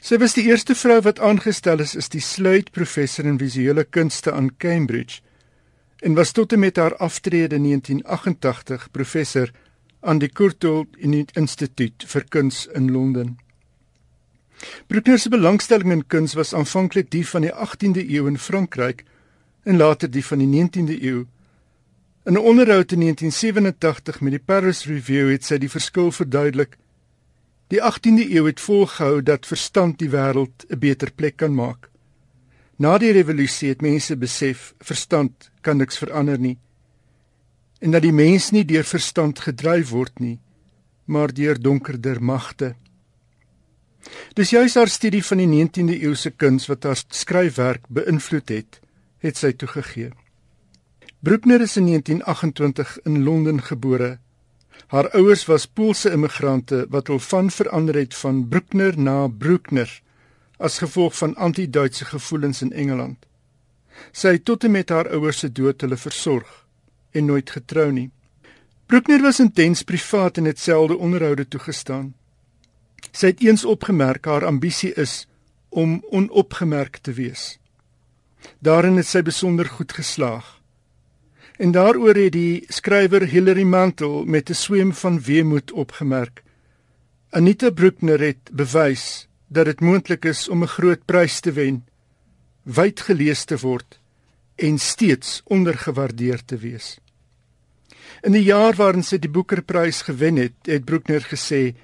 Sy 0.00 0.16
was 0.18 0.34
die 0.34 0.46
eerste 0.48 0.74
vrou 0.74 1.00
wat 1.00 1.18
aangestel 1.18 1.80
is 1.80 1.96
as 1.96 2.08
die 2.08 2.22
sluitprofessor 2.24 3.24
in 3.24 3.38
visuele 3.38 3.84
kunste 3.84 4.32
aan 4.32 4.56
Cambridge 4.56 5.20
en 6.00 6.14
was 6.14 6.32
tot 6.32 6.52
en 6.52 6.58
met 6.58 6.76
haar 6.76 6.96
aftrede 6.96 7.54
in 7.54 7.62
1988 7.62 8.90
professor 8.90 9.52
aan 10.00 10.18
die 10.18 10.32
Courtauld 10.32 10.96
Instituut 11.36 12.04
vir 12.06 12.24
Kuns 12.28 12.66
in 12.66 12.90
Londen. 12.90 13.38
Bruckner 14.86 15.18
se 15.18 15.28
belangstelling 15.28 15.92
in 15.92 16.06
kuns 16.06 16.34
was 16.34 16.54
aanvanklik 16.54 17.10
die 17.10 17.26
van 17.26 17.44
die 17.46 17.52
18de 17.52 18.04
eeu 18.08 18.26
in 18.28 18.38
Frankryk 18.38 19.04
en 19.62 19.76
later 19.76 20.10
die 20.10 20.24
van 20.24 20.38
die 20.38 20.48
19de 20.48 20.96
eeu 21.02 21.24
In 22.24 22.32
'n 22.32 22.38
onderhoud 22.38 22.92
in 22.92 22.98
1987 22.98 24.20
met 24.20 24.30
die 24.30 24.44
Paris 24.44 24.84
Review 24.84 25.30
het 25.30 25.44
sy 25.44 25.58
die 25.58 25.70
verskil 25.70 26.12
verduidelik. 26.12 26.76
Die 27.66 27.80
18de 27.80 28.30
eeu 28.30 28.46
het 28.46 28.60
volgehou 28.60 29.22
dat 29.22 29.46
verstand 29.46 29.98
die 29.98 30.10
wêreld 30.10 30.66
'n 30.68 30.78
beter 30.78 31.12
plek 31.12 31.36
kan 31.36 31.54
maak. 31.54 31.90
Na 32.76 32.98
die 32.98 33.12
revolusie 33.12 33.68
het 33.68 33.80
mense 33.80 34.16
besef 34.16 34.74
verstand 34.78 35.50
kan 35.60 35.76
niks 35.76 35.98
verander 35.98 36.38
nie 36.38 36.58
en 37.80 37.90
dat 37.90 38.04
die 38.04 38.12
mens 38.12 38.50
nie 38.52 38.64
deur 38.68 38.84
verstand 38.84 39.40
gedryf 39.40 39.90
word 39.90 40.20
nie, 40.20 40.38
maar 41.04 41.32
deur 41.34 41.60
donkerder 41.60 42.20
magte. 42.22 42.74
Dis 44.36 44.52
juis 44.52 44.74
haar 44.74 44.88
studie 44.88 45.22
van 45.24 45.40
die 45.42 45.48
19de 45.48 45.96
eeu 46.00 46.14
se 46.14 46.30
kuns 46.30 46.68
wat 46.68 46.84
haar 46.84 47.00
skryfwerk 47.08 47.88
beïnvloed 47.88 48.48
het, 48.48 48.80
het 49.24 49.36
sy 49.36 49.52
toegegee. 49.52 50.12
Bruckner 51.22 51.60
is 51.60 51.76
in 51.76 51.86
1928 51.86 52.98
in 53.02 53.22
Londen 53.22 53.62
gebore. 53.62 54.18
Haar 54.86 55.10
ouers 55.10 55.44
was 55.44 55.66
Poolse 55.66 56.10
immigrante 56.10 56.86
wat 56.88 57.06
hul 57.06 57.18
van 57.18 57.50
verander 57.50 57.94
het 57.94 58.14
van 58.14 58.48
Bruckner 58.48 58.98
na 58.98 59.28
Bruckner 59.28 60.00
as 60.56 60.78
gevolg 60.78 61.16
van 61.16 61.34
anti-Duitse 61.36 62.04
gevoelens 62.04 62.62
in 62.62 62.72
Engeland. 62.72 63.26
Sy 64.12 64.32
het 64.38 64.44
tot 64.44 64.64
en 64.64 64.72
met 64.72 64.88
haar 64.88 65.10
ouers 65.12 65.38
se 65.44 65.52
dood 65.52 65.80
hulle 65.84 65.98
versorg 66.00 66.54
en 67.12 67.28
nooit 67.28 67.50
getrou 67.50 67.90
nie. 67.92 68.08
Bruckner 68.86 69.20
was 69.20 69.42
intens 69.44 69.82
privaat 69.82 70.40
en 70.40 70.48
het 70.48 70.58
selde 70.58 70.96
onderhoude 70.96 71.48
toegestaan. 71.48 72.14
Sy 73.12 73.34
het 73.34 73.44
eens 73.44 73.64
opgemerk 73.64 74.24
haar 74.24 74.48
ambisie 74.48 74.94
is 74.96 75.26
om 75.68 76.00
onopgemerk 76.08 76.96
te 76.96 77.12
wees. 77.12 77.58
Daarin 78.58 78.96
het 78.96 79.06
sy 79.06 79.20
besonder 79.22 79.68
goed 79.68 79.92
geslaag. 79.92 80.59
En 81.60 81.74
daaroor 81.76 82.16
het 82.16 82.32
die 82.32 82.64
skrywer 82.72 83.26
Hilary 83.28 83.66
Mantel 83.68 84.24
met 84.24 84.48
'n 84.48 84.54
swem 84.54 84.92
van 84.92 85.20
weemoed 85.20 85.72
opgemerk. 85.72 86.42
Anita 87.30 87.70
Bruckner 87.70 88.20
het 88.20 88.50
bewys 88.52 89.28
dat 89.46 89.64
dit 89.64 89.80
moontlik 89.80 90.24
is 90.24 90.48
om 90.48 90.62
'n 90.62 90.66
groot 90.76 91.04
prys 91.04 91.40
te 91.40 91.52
wen, 91.52 91.84
wyd 92.62 93.00
gelees 93.00 93.44
te 93.44 93.58
word 93.58 94.00
en 94.54 94.78
steeds 94.78 95.42
ondergewaardeer 95.44 96.44
te 96.44 96.56
wees. 96.56 96.98
In 98.22 98.32
die 98.32 98.44
jaar 98.44 98.74
waarin 98.74 99.02
sy 99.02 99.18
die 99.18 99.30
Booker-prys 99.30 100.02
gewen 100.02 100.36
het, 100.36 100.54
het 100.62 100.84
Bruckner 100.84 101.20
gesê: 101.20 101.74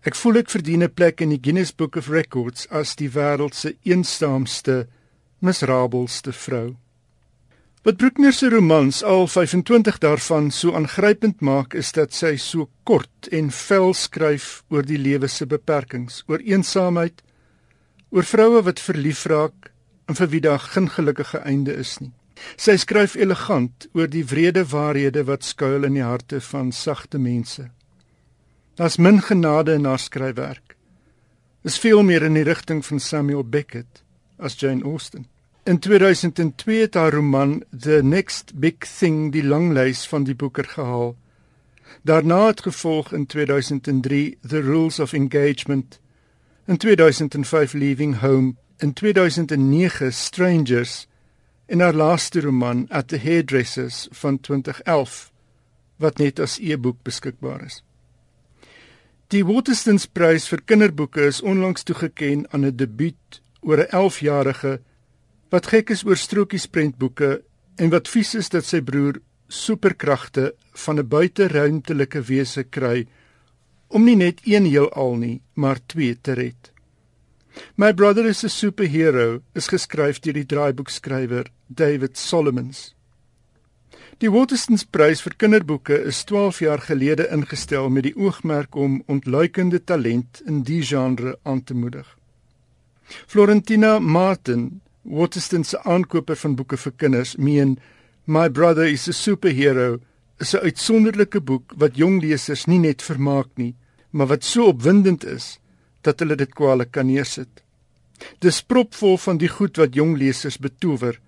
Ek 0.00 0.14
voel 0.14 0.36
ek 0.36 0.50
verdien 0.50 0.82
'n 0.82 0.94
plek 0.94 1.20
in 1.20 1.28
die 1.28 1.40
Guinness 1.42 1.74
Book 1.74 1.96
of 1.96 2.08
Records 2.08 2.68
as 2.68 2.96
die 2.96 3.10
wêreld 3.10 3.54
se 3.54 3.76
eensaamste, 3.82 4.86
miserabalste 5.38 6.32
vrou. 6.32 6.76
Wat 7.82 7.96
Bruckner 7.96 8.32
se 8.32 8.48
romans 8.48 9.04
al 9.04 9.26
25 9.26 9.98
daarvan 9.98 10.50
so 10.50 10.74
aangrypend 10.74 11.40
maak, 11.40 11.74
is 11.74 11.92
dat 11.94 12.14
sy 12.14 12.34
so 12.36 12.66
kort 12.82 13.28
en 13.30 13.52
vel 13.54 13.94
skryf 13.94 14.64
oor 14.68 14.82
die 14.82 14.98
lewe 14.98 15.30
se 15.30 15.46
beperkings, 15.46 16.24
oor 16.26 16.42
eensaamheid, 16.42 17.22
oor 18.10 18.26
vroue 18.26 18.64
wat 18.66 18.82
verlief 18.82 19.22
raak 19.30 19.70
en 20.10 20.18
vir 20.18 20.30
wie 20.34 20.42
daar 20.42 20.64
geen 20.74 20.90
gelukkige 20.90 21.38
einde 21.46 21.76
is 21.78 22.00
nie. 22.02 22.10
Sy 22.58 22.74
skryf 22.82 23.14
elegant 23.14 23.86
oor 23.94 24.10
die 24.10 24.24
wrede 24.26 24.66
waarhede 24.72 25.22
wat 25.30 25.46
skuil 25.46 25.86
in 25.86 25.94
die 26.00 26.06
harte 26.06 26.42
van 26.50 26.74
sagte 26.74 27.18
mense. 27.22 27.70
Daar's 28.74 28.98
min 28.98 29.22
genade 29.22 29.78
in 29.78 29.86
haar 29.86 30.02
skryfwerk. 30.02 30.74
Is 31.62 31.78
veel 31.78 32.02
meer 32.02 32.26
in 32.26 32.34
die 32.34 32.46
rigting 32.46 32.82
van 32.86 32.98
Samuel 32.98 33.44
Beckett 33.44 34.02
as 34.38 34.58
Jane 34.58 34.82
Austen. 34.82 35.26
In 35.68 35.78
2002 35.78 36.80
het 36.80 36.94
haar 36.94 37.12
roman 37.12 37.64
The 37.78 38.00
Next 38.02 38.52
Big 38.54 38.78
Thing 38.98 39.32
die 39.32 39.44
langlys 39.44 40.06
van 40.08 40.24
die 40.24 40.34
boeke 40.34 40.64
gehaal. 40.64 41.16
Daarna 42.02 42.46
het 42.46 42.62
gevolg 42.64 43.12
in 43.12 43.26
2003 43.26 44.38
The 44.48 44.60
Rules 44.60 44.98
of 44.98 45.12
Engagement, 45.12 46.00
in 46.64 46.76
2005 46.76 47.72
Leaving 47.72 48.18
Home, 48.20 48.54
in 48.78 48.92
2009 48.92 50.12
Strangers 50.12 51.06
en 51.66 51.80
haar 51.80 51.94
laaste 51.94 52.40
roman 52.40 52.86
At 52.88 53.08
the 53.08 53.18
Hairdressers 53.18 54.08
van 54.10 54.40
2011 54.40 55.32
wat 55.96 56.18
net 56.18 56.40
as 56.40 56.58
e-boek 56.58 57.02
beskikbaar 57.02 57.64
is. 57.64 57.82
Die 59.26 59.44
Waterstones 59.44 60.06
Prys 60.06 60.48
vir 60.48 60.64
kinderboeke 60.64 61.28
is 61.28 61.42
onlangs 61.42 61.82
toegekend 61.82 62.48
aan 62.52 62.64
'n 62.64 62.76
debuut 62.76 63.42
oor 63.60 63.84
'n 63.84 63.92
11-jarige 63.92 64.80
wat 65.50 65.70
gek 65.72 65.90
is 65.90 66.04
oor 66.04 66.16
strokiesprentboeke 66.16 67.42
en 67.78 67.90
wat 67.90 68.08
vies 68.08 68.34
is 68.34 68.50
dat 68.52 68.66
sy 68.66 68.80
broer 68.84 69.20
superkragte 69.48 70.52
van 70.84 70.98
'n 70.98 71.08
buiteruimtelike 71.08 72.20
wese 72.20 72.64
kry 72.64 73.06
om 73.88 74.04
nie 74.04 74.16
net 74.16 74.40
een 74.44 74.64
heelal 74.64 75.16
nie, 75.16 75.40
maar 75.54 75.78
twee 75.86 76.14
te 76.20 76.32
red. 76.32 76.72
My 77.76 77.92
Brother 77.92 78.26
is 78.26 78.44
a 78.44 78.48
Superhero 78.48 79.40
is 79.54 79.68
geskryf 79.68 80.20
deur 80.20 80.34
die 80.34 80.46
draaiboekskrywer 80.46 81.50
David 81.66 82.16
Solomons. 82.16 82.94
Die 84.18 84.30
Waterstones 84.30 84.84
Prys 84.84 85.20
vir 85.22 85.34
kinderboeke 85.38 85.96
is 86.10 86.24
12 86.26 86.60
jaar 86.64 86.80
gelede 86.82 87.28
ingestel 87.34 87.88
met 87.88 88.02
die 88.08 88.16
oogmerk 88.16 88.74
om 88.74 89.02
ontluikende 89.06 89.78
talent 89.84 90.42
in 90.46 90.64
die 90.66 90.82
genre 90.82 91.36
aan 91.42 91.62
te 91.62 91.74
moedig. 91.74 92.06
Florentina 93.26 93.98
Martin, 93.98 94.80
Waterstones 95.08 95.72
se 95.72 95.80
aankoper 95.84 96.36
van 96.36 96.56
boeke 96.56 96.76
vir 96.76 96.92
kinders, 97.00 97.36
meen 97.36 97.78
My 98.26 98.48
Brother 98.48 98.86
is 98.86 99.08
a 99.08 99.12
Superhero 99.12 100.00
is 100.38 100.54
'n 100.54 100.64
uitsonderlike 100.64 101.40
boek 101.40 101.72
wat 101.76 101.96
jong 101.96 102.20
lesers 102.20 102.66
nie 102.66 102.78
net 102.78 103.02
vermaak 103.02 103.48
nie, 103.56 103.74
maar 104.10 104.26
wat 104.26 104.44
so 104.44 104.68
opwindend 104.68 105.24
is 105.24 105.58
dat 106.02 106.20
hulle 106.20 106.36
dit 106.36 106.54
kwaliek 106.54 106.92
kan 106.92 107.06
neersit. 107.06 107.62
Dis 108.40 108.62
propvol 108.62 109.16
van 109.16 109.38
die 109.38 109.48
goed 109.48 109.76
wat 109.76 109.94
jong 109.94 110.18
lesers 110.18 110.58
betower 110.58 111.18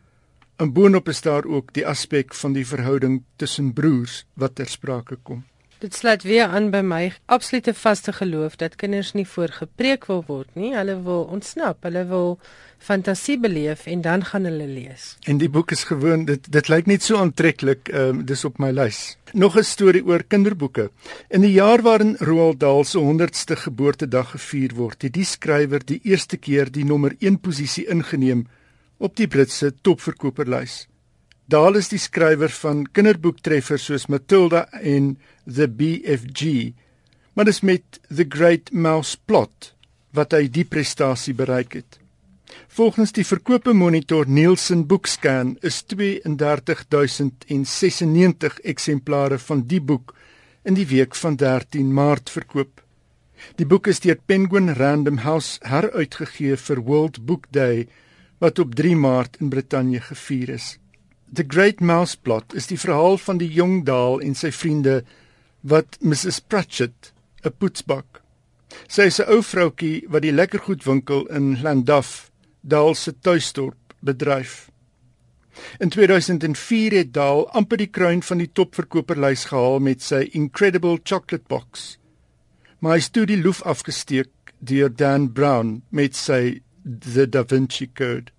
En 0.60 0.72
boonop 0.72 1.08
is 1.08 1.22
daar 1.24 1.44
ook 1.44 1.72
die 1.72 1.86
aspek 1.88 2.34
van 2.36 2.52
die 2.52 2.66
verhouding 2.66 3.22
tussen 3.40 3.72
broers 3.72 4.24
wat 4.34 4.54
ter 4.54 4.68
sprake 4.68 5.16
kom. 5.22 5.44
Dit 5.80 5.94
sluit 5.96 6.22
weer 6.28 6.44
aan 6.44 6.66
by 6.68 6.82
my 6.84 7.06
absolute 7.32 7.72
vaste 7.72 8.12
geloof 8.12 8.58
dat 8.60 8.74
kinders 8.76 9.14
nie 9.16 9.24
voorgepreek 9.24 10.02
wil 10.10 10.18
word 10.26 10.50
nie. 10.52 10.74
Hulle 10.76 10.98
wil 11.06 11.22
ontsnap, 11.32 11.86
hulle 11.88 12.02
wil 12.10 12.34
fantasie 12.84 13.38
beleef 13.40 13.86
en 13.88 14.02
dan 14.04 14.26
gaan 14.28 14.44
hulle 14.44 14.66
lees. 14.68 15.14
En 15.24 15.40
die 15.40 15.48
boek 15.48 15.72
is 15.72 15.86
gewoon 15.88 16.26
dit 16.28 16.50
dit 16.52 16.68
lyk 16.68 16.90
net 16.92 17.06
so 17.06 17.16
aantreklik, 17.16 17.88
ehm 17.88 18.20
um, 18.20 18.20
dis 18.28 18.44
op 18.44 18.60
my 18.60 18.68
lys. 18.76 19.16
Nog 19.32 19.56
'n 19.56 19.64
storie 19.64 20.04
oor 20.04 20.22
kinderboeke. 20.22 20.90
In 21.30 21.40
die 21.48 21.56
jaar 21.56 21.80
waarin 21.82 22.16
Roald 22.20 22.60
Dahl 22.60 22.84
se 22.84 22.98
100ste 22.98 23.56
geboortedag 23.56 24.30
gevier 24.36 24.76
word, 24.76 25.02
het 25.02 25.12
die 25.12 25.24
skrywer 25.24 25.80
die 25.84 26.00
eerste 26.02 26.36
keer 26.36 26.70
die 26.70 26.84
nommer 26.84 27.16
1 27.18 27.40
posisie 27.40 27.88
ingeneem 27.88 28.46
op 28.98 29.16
die 29.16 29.28
Britse 29.28 29.72
topverkoperslys. 29.80 30.88
Daal 31.50 31.80
is 31.80 31.88
die 31.90 31.98
skrywer 31.98 32.52
van 32.60 32.84
kinderboektreffers 32.94 33.88
soos 33.88 34.04
Matilda 34.12 34.68
en 34.86 35.16
The 35.50 35.66
BFG, 35.66 36.70
maar 37.34 37.46
dis 37.48 37.58
met 37.66 37.98
The 38.06 38.22
Great 38.28 38.70
Mouse 38.70 39.18
Plot 39.26 39.74
wat 40.14 40.30
hy 40.36 40.46
die 40.46 40.64
prestasie 40.68 41.34
bereik 41.34 41.74
het. 41.80 41.98
Volgens 42.70 43.10
die 43.16 43.24
verkope 43.26 43.72
monitor 43.74 44.30
Nielsen 44.30 44.86
Bookscan 44.86 45.58
is 45.66 45.82
32096 45.90 48.60
eksemplare 48.74 49.38
van 49.42 49.66
die 49.66 49.82
boek 49.82 50.14
in 50.62 50.74
die 50.78 50.86
week 50.86 51.18
van 51.18 51.34
13 51.40 51.94
Maart 51.94 52.30
verkoop. 52.30 52.80
Die 53.58 53.66
boek 53.66 53.86
is 53.90 54.00
deur 54.04 54.18
Penguin 54.26 54.74
Random 54.78 55.18
House 55.26 55.58
heruitgegee 55.66 56.56
vir 56.68 56.78
World 56.86 57.26
Book 57.26 57.44
Day 57.50 57.88
wat 58.38 58.58
op 58.62 58.74
3 58.78 58.94
Maart 58.94 59.36
in 59.42 59.50
Brittanje 59.50 60.00
gevier 60.12 60.50
is. 60.60 60.79
The 61.32 61.44
Great 61.44 61.80
Mouse 61.80 62.16
Plot 62.16 62.54
is 62.58 62.66
die 62.66 62.78
verhaal 62.78 63.14
van 63.22 63.38
die 63.38 63.48
jong 63.54 63.84
Daal 63.86 64.18
en 64.18 64.32
sy 64.34 64.48
vriende 64.50 65.04
wat 65.62 65.94
Mrs 66.02 66.40
Pratchett, 66.50 67.12
'n 67.44 67.52
poetsbak. 67.54 68.18
Sy 68.88 69.06
is 69.06 69.20
'n 69.20 69.30
ou 69.30 69.42
vroutkie 69.42 70.02
wat 70.08 70.22
die 70.22 70.34
lekkergoedwinkel 70.34 71.26
in 71.30 71.62
Llandaff, 71.62 72.32
Daal 72.62 72.94
se 72.94 73.12
tuisdorp, 73.12 73.94
bedryf. 74.02 74.70
In 75.78 75.90
2004 75.90 76.92
het 76.92 77.12
Daal 77.12 77.46
amper 77.50 77.78
die 77.78 77.90
kruin 77.90 78.22
van 78.22 78.38
die 78.38 78.50
topverkoperslys 78.52 79.44
gehaal 79.44 79.78
met 79.78 80.02
sy 80.02 80.28
Incredible 80.32 80.98
Chocolate 81.04 81.46
Box. 81.46 81.98
Maar 82.80 82.92
hy 82.92 83.00
het 83.00 83.26
die 83.28 83.42
loef 83.42 83.62
afgesteek 83.62 84.54
deur 84.58 84.90
Dan 84.90 85.32
Brown 85.32 85.82
met 85.90 86.16
sy 86.16 86.60
The 86.82 87.28
Da 87.28 87.44
Vinci 87.44 87.86
Code. 87.94 88.32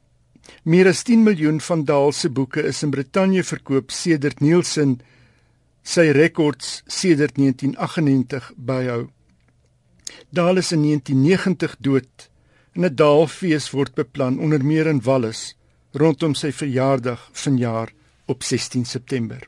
Meer 0.63 0.87
as 0.87 1.03
10 1.03 1.23
miljoen 1.23 1.61
van 1.61 1.85
Dahl 1.85 2.11
se 2.11 2.29
boeke 2.29 2.61
is 2.63 2.83
in 2.83 2.91
Brittanje 2.91 3.43
verkoop 3.43 3.91
sedert 3.91 4.39
Nielsen 4.39 4.99
sy 5.81 6.11
rekords 6.13 6.81
sedert 6.85 7.35
1998 7.35 8.51
byhou. 8.55 9.09
Dahl 10.29 10.57
is 10.57 10.71
in 10.71 10.81
1990 10.81 11.75
dood 11.79 12.29
en 12.75 12.85
'n 12.85 12.95
Dahlfees 12.95 13.71
word 13.71 13.93
beplan 13.95 14.39
onder 14.39 14.63
meer 14.65 14.87
in 14.87 15.01
Wallis 15.01 15.55
rondom 15.91 16.33
sy 16.33 16.51
verjaardag 16.51 17.29
vanjaar 17.31 17.91
op 18.25 18.43
16 18.43 18.85
September. 18.85 19.47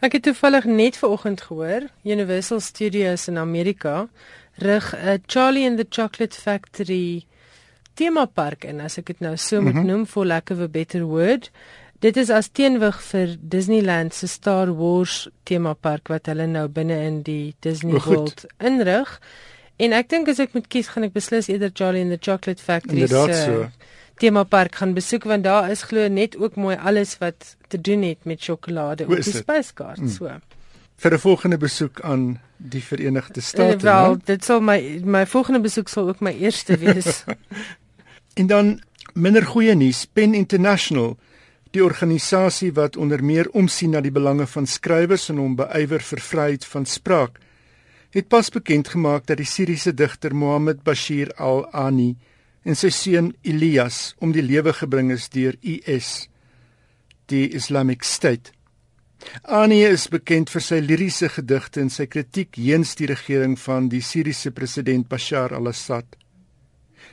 Ek 0.00 0.12
het 0.12 0.22
toevallig 0.22 0.64
net 0.64 0.96
vanoggend 0.96 1.40
gehoor 1.40 1.88
Universal 2.04 2.60
Studios 2.60 3.28
in 3.28 3.38
Amerika 3.38 4.08
rig 4.54 4.94
'n 4.94 5.22
Charlie 5.26 5.66
and 5.66 5.78
the 5.78 5.86
Chocolate 5.88 6.40
Factory 6.40 7.26
temapark 7.98 8.64
in 8.68 8.80
as 8.84 8.98
ek 9.00 9.12
dit 9.12 9.20
nou 9.24 9.34
so 9.36 9.60
moet 9.60 9.74
mm 9.74 9.80
-hmm. 9.80 9.90
noem 9.90 10.06
for 10.06 10.26
lack 10.26 10.50
of 10.54 10.62
a 10.62 10.68
better 10.68 11.04
word. 11.04 11.50
Dit 11.98 12.16
is 12.16 12.30
as 12.30 12.48
teenwig 12.54 13.00
vir 13.02 13.36
Disneyland 13.40 14.14
se 14.14 14.26
Star 14.26 14.70
Wars 14.70 15.28
temapark 15.42 16.08
wat 16.08 16.26
hulle 16.30 16.46
nou 16.46 16.68
binne 16.68 16.98
in 17.06 17.22
die 17.26 17.54
Disney 17.60 17.98
oh, 17.98 18.04
World 18.06 18.44
inrig. 18.58 19.20
En 19.76 19.94
ek 19.94 20.08
dink 20.08 20.28
as 20.30 20.38
ek 20.38 20.54
moet 20.54 20.66
kies, 20.70 20.90
gaan 20.94 21.06
ek 21.06 21.14
beslis 21.16 21.48
eerder 21.50 21.70
Charlie 21.74 22.02
and 22.02 22.14
the 22.14 22.18
Chocolate 22.18 22.62
Factory 22.62 23.06
se 23.06 23.34
so. 23.34 23.66
temapark 24.18 24.74
gaan 24.74 24.94
besoek 24.94 25.24
want 25.30 25.44
daar 25.46 25.70
is 25.70 25.82
glo 25.82 26.08
net 26.08 26.36
ook 26.38 26.54
mooi 26.58 26.76
alles 26.76 27.18
wat 27.18 27.56
te 27.68 27.80
doen 27.80 28.02
het 28.02 28.24
met 28.24 28.42
sjokolade 28.42 29.06
op 29.06 29.14
die 29.22 29.34
spyskaart 29.34 30.02
mm. 30.02 30.08
so. 30.08 30.30
Vir 30.98 31.14
'n 31.14 31.18
volgende 31.18 31.58
besoek 31.58 32.00
aan 32.00 32.40
die 32.56 32.82
Verenigde 32.82 33.40
State. 33.40 33.76
Uh, 33.76 33.82
wel, 33.82 34.16
dit 34.24 34.44
sal 34.44 34.60
my 34.60 35.00
my 35.04 35.26
volgende 35.26 35.60
besoek 35.60 35.88
sal 35.88 36.08
ook 36.08 36.20
my 36.20 36.34
eerste 36.34 36.76
wees. 36.76 37.22
En 38.38 38.46
dan 38.46 38.76
minder 39.18 39.42
goeie 39.42 39.74
nuus, 39.74 40.04
Pen 40.06 40.34
International, 40.34 41.16
die 41.74 41.82
organisasie 41.84 42.70
wat 42.72 42.96
onder 42.96 43.24
meer 43.24 43.48
omsien 43.50 43.90
na 43.96 44.00
die 44.00 44.14
belange 44.14 44.46
van 44.46 44.66
skrywers 44.66 45.26
en 45.32 45.40
hom 45.42 45.56
beywer 45.58 46.04
vir 46.10 46.22
vryheid 46.22 46.66
van 46.70 46.86
spraak, 46.86 47.40
het 48.14 48.28
pas 48.30 48.48
bekend 48.54 48.88
gemaak 48.94 49.26
dat 49.26 49.40
die 49.42 49.48
Siriëse 49.48 49.92
digter 49.92 50.34
Mohammed 50.34 50.84
Bashir 50.86 51.32
al-Ani 51.36 52.14
en 52.62 52.78
sy 52.78 52.92
seun 52.94 53.32
Elias 53.42 54.14
om 54.22 54.32
die 54.32 54.44
lewe 54.44 54.72
gebring 54.72 55.10
is 55.12 55.26
deur 55.34 55.58
IS, 55.60 56.28
die 57.28 57.48
Islamic 57.58 58.06
State. 58.06 58.54
Ani 59.42 59.82
is 59.82 60.06
bekend 60.08 60.48
vir 60.54 60.62
sy 60.62 60.78
liriese 60.78 61.28
gedigte 61.34 61.82
en 61.82 61.90
sy 61.90 62.06
kritiek 62.06 62.54
teenoor 62.54 62.94
die 63.02 63.10
regering 63.10 63.58
van 63.58 63.90
die 63.90 64.00
Siriëse 64.00 64.54
president 64.54 65.08
Bashar 65.10 65.52
al-Assad. 65.58 66.14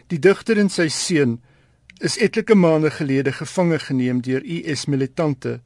Die 0.07 0.19
digter 0.19 0.57
en 0.57 0.69
sy 0.69 0.87
seun 0.87 1.39
is 1.99 2.17
etlike 2.17 2.55
maande 2.55 2.91
gelede 2.91 3.31
gevange 3.31 3.79
geneem 3.79 4.21
deur 4.21 4.43
IS 4.43 4.85
militante 4.85 5.61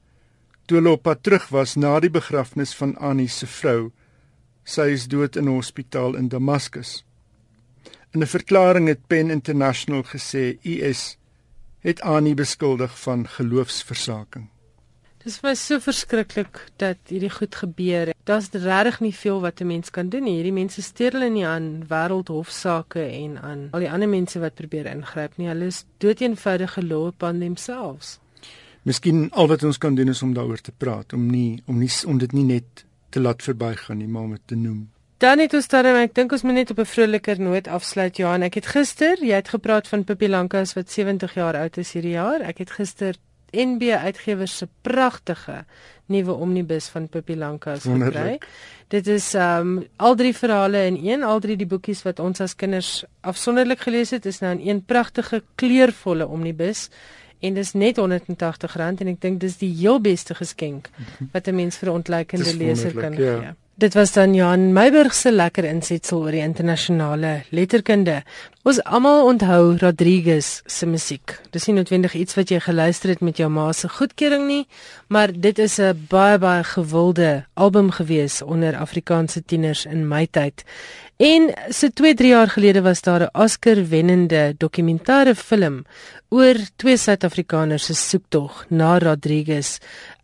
toe 0.69 0.77
hulle 0.77 0.91
op 0.93 1.07
pad 1.07 1.23
terug 1.25 1.47
was 1.49 1.73
na 1.81 1.95
die 1.99 2.11
begrafnis 2.13 2.75
van 2.77 2.91
Annie 3.01 3.31
se 3.33 3.47
vrou. 3.49 3.89
Sy 4.63 4.91
is 4.93 5.07
dood 5.09 5.35
in 5.35 5.49
'n 5.49 5.55
hospitaal 5.55 6.15
in 6.15 6.29
Damaskus. 6.29 7.03
In 8.13 8.21
'n 8.21 8.33
verklaring 8.37 8.87
het 8.87 9.07
Pen 9.07 9.31
International 9.31 10.03
gesê 10.03 10.59
US 10.63 11.17
het 11.79 12.01
Annie 12.01 12.35
beskuldig 12.35 12.99
van 12.99 13.27
geloofsversaking. 13.27 14.49
Dit 15.19 15.39
was 15.43 15.65
so 15.65 15.79
verskriklik 15.83 16.61
dat 16.79 17.11
hierdie 17.11 17.29
goed 17.29 17.55
gebeur. 17.55 18.13
Daar's 18.23 18.47
regtig 18.53 18.99
nie 19.03 19.15
veel 19.15 19.41
wat 19.41 19.59
'n 19.59 19.67
mens 19.67 19.91
kan 19.91 20.09
doen 20.09 20.23
nie. 20.23 20.35
Hierdie 20.35 20.53
mense 20.53 20.81
steur 20.81 21.11
hulle 21.11 21.29
nie 21.29 21.45
aan 21.45 21.83
wêreldhofsaake 21.87 23.03
en 23.03 23.41
aan 23.41 23.67
al 23.71 23.79
die 23.79 23.91
ander 23.91 24.09
mense 24.09 24.39
wat 24.39 24.53
probeer 24.53 24.85
ingryp 24.85 25.37
nie. 25.37 25.47
Hulle 25.47 25.65
is 25.65 25.85
doeteenvoudige 25.97 26.85
loop 26.85 27.23
aan 27.23 27.39
themselves. 27.39 28.19
Miskien 28.83 29.31
al 29.31 29.47
wat 29.47 29.63
ons 29.63 29.77
kan 29.77 29.95
doen 29.95 30.07
is 30.07 30.21
om 30.21 30.33
daaroor 30.33 30.61
te 30.61 30.71
praat, 30.71 31.13
om 31.13 31.25
nie 31.31 31.61
om 31.65 31.77
nie 31.77 31.91
om 32.05 32.17
dit 32.17 32.31
nie 32.31 32.43
net 32.43 32.85
te 33.09 33.19
laat 33.19 33.43
verbygaan 33.43 33.97
nie, 33.97 34.07
maar 34.07 34.21
om 34.21 34.31
dit 34.31 34.45
te 34.45 34.55
noem. 34.55 34.89
Dan 35.17 35.39
het 35.39 35.53
ons 35.53 35.67
dan 35.67 35.85
ek 35.85 36.13
dink 36.15 36.31
ons 36.31 36.41
moet 36.47 36.53
net 36.53 36.69
op 36.71 36.79
'n 36.79 36.85
vroliker 36.85 37.39
noot 37.39 37.67
afsluit 37.67 38.17
Johan. 38.17 38.41
Ek 38.41 38.53
het 38.53 38.65
gister, 38.65 39.17
jy 39.19 39.35
het 39.35 39.49
gepraat 39.49 39.87
van 39.87 40.03
Pippi 40.03 40.29
Lankas 40.29 40.73
wat 40.73 40.91
70 40.91 41.33
jaar 41.33 41.55
oud 41.55 41.77
is 41.77 41.91
hierdie 41.91 42.15
jaar. 42.15 42.41
Ek 42.41 42.57
het 42.57 42.71
gister 42.71 43.15
NB 43.51 43.91
Uitgewers 43.91 44.57
se 44.57 44.67
pragtige 44.81 45.65
nuwe 46.05 46.33
omnibus 46.33 46.87
van 46.87 47.07
Pippi 47.07 47.35
Lankas 47.37 47.83
gekry. 47.83 48.39
Dit 48.87 49.07
is 49.07 49.33
um 49.37 49.85
al 49.95 50.15
drie 50.15 50.33
verhale 50.35 50.85
in 50.85 50.97
een, 51.03 51.23
al 51.23 51.39
drie 51.39 51.57
die 51.57 51.67
boekies 51.69 52.01
wat 52.03 52.19
ons 52.19 52.41
as 52.41 52.55
kinders 52.55 53.03
afsonderlik 53.21 53.79
gelees 53.85 54.09
het, 54.09 54.25
is 54.25 54.39
nou 54.39 54.55
in 54.57 54.67
een 54.67 54.83
pragtige 54.85 55.43
kleurvolle 55.55 56.27
omnibus 56.27 56.89
en 57.39 57.53
dis 57.53 57.73
net 57.73 57.99
R180 57.99 58.75
en 58.79 59.07
ek 59.07 59.21
dink 59.21 59.39
dis 59.39 59.57
die 59.61 59.71
heel 59.81 60.01
beste 60.01 60.35
geskenk 60.35 60.89
wat 61.33 61.47
'n 61.47 61.55
mens 61.55 61.77
vir 61.77 61.89
'n 61.89 61.95
ontleikende 62.01 62.55
leser 62.57 62.93
kan 62.93 63.13
ja. 63.13 63.39
gee. 63.39 63.53
Dit 63.79 63.93
was 63.93 64.11
dan 64.11 64.33
Jan 64.33 64.73
Meiburg 64.73 65.13
se 65.15 65.31
lekker 65.31 65.63
insetsel 65.63 66.25
oor 66.25 66.35
die 66.35 66.41
internasionale 66.43 67.45
letterkunde. 67.55 68.17
Ons 68.67 68.81
almal 68.83 69.23
onthou 69.23 69.77
Rodriguez 69.79 70.49
se 70.67 70.85
musiek. 70.85 71.37
Dis 71.55 71.69
nie 71.69 71.77
noodwendig 71.77 72.17
iets 72.19 72.35
wat 72.35 72.51
jy 72.51 72.59
geluister 72.65 73.13
het 73.13 73.23
met 73.23 73.39
jou 73.39 73.47
ma 73.47 73.69
se 73.71 73.87
goedkeuring 73.87 74.43
nie, 74.49 74.65
maar 75.07 75.31
dit 75.31 75.59
is 75.59 75.79
'n 75.79 75.95
baie 76.09 76.37
baie 76.37 76.63
gewilde 76.63 77.45
album 77.53 77.91
gewees 77.91 78.41
onder 78.41 78.75
Afrikaanse 78.75 79.45
tieners 79.45 79.85
in 79.85 80.07
my 80.07 80.27
tyd. 80.27 80.65
En 81.17 81.53
so 81.69 81.87
2-3 81.87 82.27
jaar 82.27 82.49
gelede 82.49 82.81
was 82.81 83.01
daar 83.01 83.21
'n 83.21 83.39
Oscar-wennende 83.43 84.55
dokumentêre 84.57 85.35
film 85.35 85.85
oor 86.29 86.55
twee 86.75 86.97
Suid-Afrikaners 86.97 87.85
se 87.85 87.93
soektog 87.93 88.65
na 88.69 88.97
Rodriguez. 88.99 89.77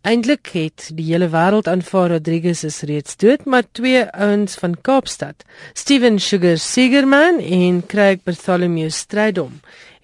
Eintlik 0.06 0.52
het 0.54 0.84
die 0.94 1.08
hele 1.08 1.26
wêreld 1.32 1.66
aanvaar 1.66 2.12
Rodriguez 2.12 2.60
is 2.62 2.76
reeds 2.86 3.16
dood, 3.18 3.42
maar 3.42 3.64
twee 3.74 4.04
ouens 4.14 4.54
van 4.54 4.76
Kaapstad, 4.86 5.42
Steven 5.74 6.20
Sugar 6.22 6.60
Segerman 6.62 7.40
en 7.42 7.80
Craig 7.90 8.20
Bartholomew 8.22 8.86
Strydom, 8.94 9.56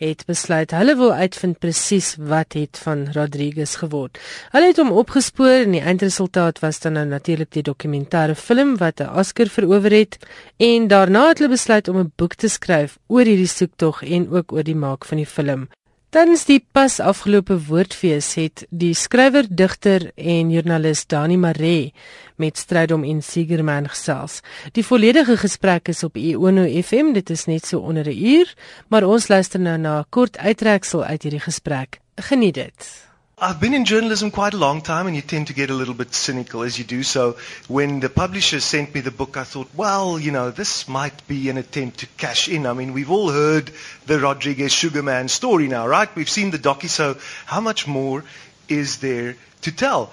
het 0.03 0.25
besluit 0.27 0.75
hulle 0.75 0.97
wil 0.99 1.13
uitvind 1.21 1.61
presies 1.63 2.17
wat 2.19 2.57
het 2.59 2.81
van 2.83 3.05
Rodriguez 3.15 3.77
geword. 3.79 4.19
Hulle 4.51 4.73
het 4.73 4.81
hom 4.83 4.91
opgespoor 4.91 5.69
en 5.69 5.77
die 5.77 5.85
eindresultaat 5.87 6.59
was 6.65 6.83
dan 6.83 6.99
nou 6.99 7.05
natuurlik 7.13 7.53
die 7.55 7.63
dokumentêre 7.69 8.35
film 8.35 8.75
wat 8.83 8.99
'n 8.99 9.15
Oscar 9.23 9.47
verower 9.47 9.95
het 9.95 10.19
en 10.59 10.89
daarna 10.89 11.29
het 11.29 11.39
hulle 11.39 11.55
besluit 11.55 11.89
om 11.89 11.99
'n 12.03 12.13
boek 12.17 12.35
te 12.35 12.49
skryf 12.49 12.99
oor 13.07 13.25
hierdie 13.25 13.55
soektog 13.55 14.03
en 14.03 14.31
ook 14.35 14.53
oor 14.53 14.65
die 14.65 14.83
maak 14.87 15.05
van 15.05 15.23
die 15.23 15.31
film. 15.31 15.69
Tydens 16.13 16.43
die 16.45 16.59
pas 16.77 16.99
afgelope 17.01 17.55
woordfees 17.71 18.27
het 18.37 18.67
die 18.69 18.91
skrywer, 18.93 19.47
digter 19.49 20.11
en 20.21 20.51
joernalis 20.53 21.07
Dani 21.09 21.39
Maree 21.41 21.95
met 22.37 22.61
Strydom 22.61 23.07
en 23.09 23.23
Sigerman 23.25 23.89
gesels. 23.89 24.43
Die 24.77 24.85
volledige 24.85 25.39
gesprek 25.41 25.89
is 25.89 26.03
op 26.05 26.19
Iono 26.21 26.67
FM, 26.83 27.15
dit 27.17 27.33
is 27.33 27.47
net 27.49 27.65
so 27.65 27.81
onder 27.81 28.05
'n 28.13 28.25
uur, 28.35 28.53
maar 28.89 29.09
ons 29.09 29.29
luister 29.29 29.61
nou 29.61 29.79
na 29.79 30.01
'n 30.01 30.07
kort 30.11 30.37
uittreksel 30.37 31.05
uit 31.05 31.23
hierdie 31.23 31.41
gesprek. 31.41 32.01
Geniet 32.17 32.55
dit. 32.55 33.12
I've 33.45 33.59
been 33.59 33.75
in 33.75 33.85
journalism 33.85 34.31
quite 34.31 34.55
a 34.55 34.57
long 34.57 34.83
time, 34.83 35.09
and 35.09 35.17
you 35.17 35.21
tend 35.21 35.49
to 35.49 35.53
get 35.53 35.69
a 35.69 35.75
little 35.75 35.95
bit 35.95 36.15
cynical 36.15 36.63
as 36.63 36.79
you 36.79 36.85
do 36.85 37.03
so. 37.03 37.39
When 37.67 37.99
the 37.99 38.09
publisher 38.09 38.61
sent 38.61 38.95
me 38.95 39.01
the 39.01 39.11
book, 39.11 39.37
I 39.37 39.43
thought, 39.43 39.69
well, 39.75 40.17
you 40.17 40.31
know, 40.31 40.53
this 40.53 40.87
might 40.87 41.27
be 41.27 41.51
an 41.51 41.59
attempt 41.59 41.99
to 41.99 42.07
cash 42.19 42.47
in. 42.47 42.69
I 42.69 42.73
mean, 42.73 42.93
we've 42.93 43.11
all 43.11 43.33
heard 43.33 43.73
the 44.07 44.21
Rodriguez 44.21 44.71
Sugarman 44.71 45.27
story 45.27 45.67
now, 45.67 45.89
right? 45.89 46.09
We've 46.15 46.31
seen 46.31 46.53
the 46.53 46.59
docu, 46.61 46.89
so 46.89 47.17
how 47.45 47.61
much 47.61 47.89
more 47.89 48.23
is 48.69 48.99
there 48.99 49.35
to 49.63 49.73
tell? 49.73 50.13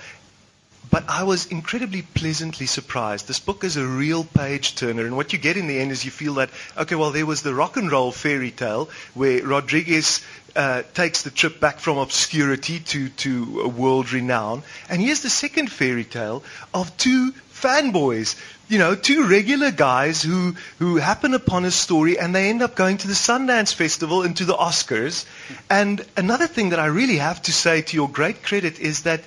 But 0.92 1.04
I 1.08 1.24
was 1.24 1.46
incredibly 1.46 2.02
pleasantly 2.02 2.66
surprised. 2.66 3.28
This 3.28 3.40
book 3.40 3.64
is 3.64 3.78
a 3.78 3.86
real 3.86 4.24
page 4.24 4.76
turner, 4.76 5.06
and 5.06 5.16
what 5.16 5.34
you 5.34 5.40
get 5.40 5.56
in 5.56 5.68
the 5.68 5.80
end 5.80 5.92
is 5.92 6.04
you 6.04 6.10
feel 6.10 6.36
that, 6.36 6.50
okay, 6.78 6.96
well, 6.96 7.12
there 7.12 7.28
was 7.28 7.44
the 7.44 7.54
rock 7.54 7.78
and 7.78 7.92
roll 7.92 8.12
fairy 8.12 8.50
tale 8.50 8.90
where 9.14 9.46
Rodriguez 9.46 10.22
uh, 10.56 10.84
takes 10.94 11.22
the 11.22 11.30
trip 11.30 11.60
back 11.60 11.80
from 11.80 11.98
obscurity 11.98 12.80
to, 12.80 13.10
to 13.10 13.68
world 13.70 14.12
renown. 14.12 14.64
And 14.90 15.02
here's 15.02 15.22
the 15.22 15.30
second 15.30 15.72
fairy 15.72 16.06
tale 16.06 16.44
of 16.74 16.96
two 16.98 17.34
fanboys, 17.54 18.36
you 18.68 18.78
know, 18.78 18.96
two 18.96 19.28
regular 19.28 19.72
guys 19.72 20.22
who, 20.22 20.56
who 20.80 20.98
happen 20.98 21.34
upon 21.34 21.66
a 21.66 21.72
story 21.72 22.18
and 22.18 22.34
they 22.34 22.50
end 22.50 22.62
up 22.62 22.76
going 22.76 22.98
to 22.98 23.08
the 23.08 23.14
Sundance 23.14 23.74
Festival 23.74 24.24
and 24.24 24.36
to 24.38 24.46
the 24.46 24.54
Oscars. 24.54 25.26
And 25.70 26.04
another 26.16 26.48
thing 26.48 26.70
that 26.70 26.80
I 26.80 26.86
really 26.86 27.18
have 27.18 27.42
to 27.44 27.52
say 27.52 27.82
to 27.82 27.96
your 27.96 28.10
great 28.10 28.44
credit 28.44 28.80
is 28.80 29.04
that 29.04 29.22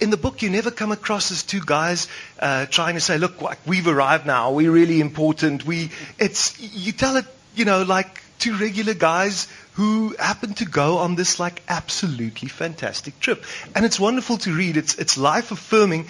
in 0.00 0.10
the 0.10 0.16
book, 0.16 0.42
you 0.42 0.50
never 0.50 0.70
come 0.70 0.92
across 0.92 1.30
as 1.30 1.42
two 1.42 1.60
guys 1.64 2.08
uh, 2.38 2.66
trying 2.66 2.94
to 2.94 3.00
say, 3.00 3.18
"Look, 3.18 3.34
we've 3.66 3.88
arrived 3.88 4.26
now. 4.26 4.52
We're 4.52 4.70
really 4.70 5.00
important." 5.00 5.66
We, 5.66 5.90
it's 6.18 6.58
you 6.60 6.92
tell 6.92 7.16
it, 7.16 7.26
you 7.54 7.64
know, 7.64 7.82
like 7.82 8.22
two 8.38 8.56
regular 8.56 8.94
guys 8.94 9.48
who 9.72 10.14
happen 10.18 10.54
to 10.54 10.64
go 10.64 10.98
on 10.98 11.14
this 11.14 11.38
like 11.38 11.62
absolutely 11.68 12.48
fantastic 12.48 13.18
trip. 13.20 13.44
And 13.74 13.84
it's 13.84 14.00
wonderful 14.00 14.38
to 14.38 14.52
read. 14.52 14.76
It's, 14.76 14.96
it's 14.96 15.16
life 15.16 15.52
affirming 15.52 16.06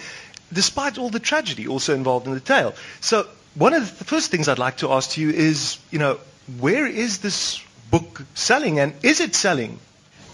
despite 0.51 0.97
all 0.97 1.09
the 1.09 1.19
tragedy 1.19 1.67
also 1.67 1.93
involved 1.93 2.25
in 2.25 2.33
the 2.33 2.39
tale. 2.39 2.73
So 3.01 3.27
one 3.55 3.73
of 3.73 3.97
the 3.99 4.05
first 4.05 4.31
things 4.31 4.47
I'd 4.47 4.59
like 4.59 4.77
to 4.77 4.91
ask 4.91 5.17
you 5.17 5.29
is, 5.29 5.77
you 5.91 5.99
know, 5.99 6.19
where 6.59 6.87
is 6.87 7.19
this 7.19 7.63
book 7.91 8.23
selling 8.33 8.79
and 8.79 8.93
is 9.03 9.19
it 9.19 9.35
selling? 9.35 9.79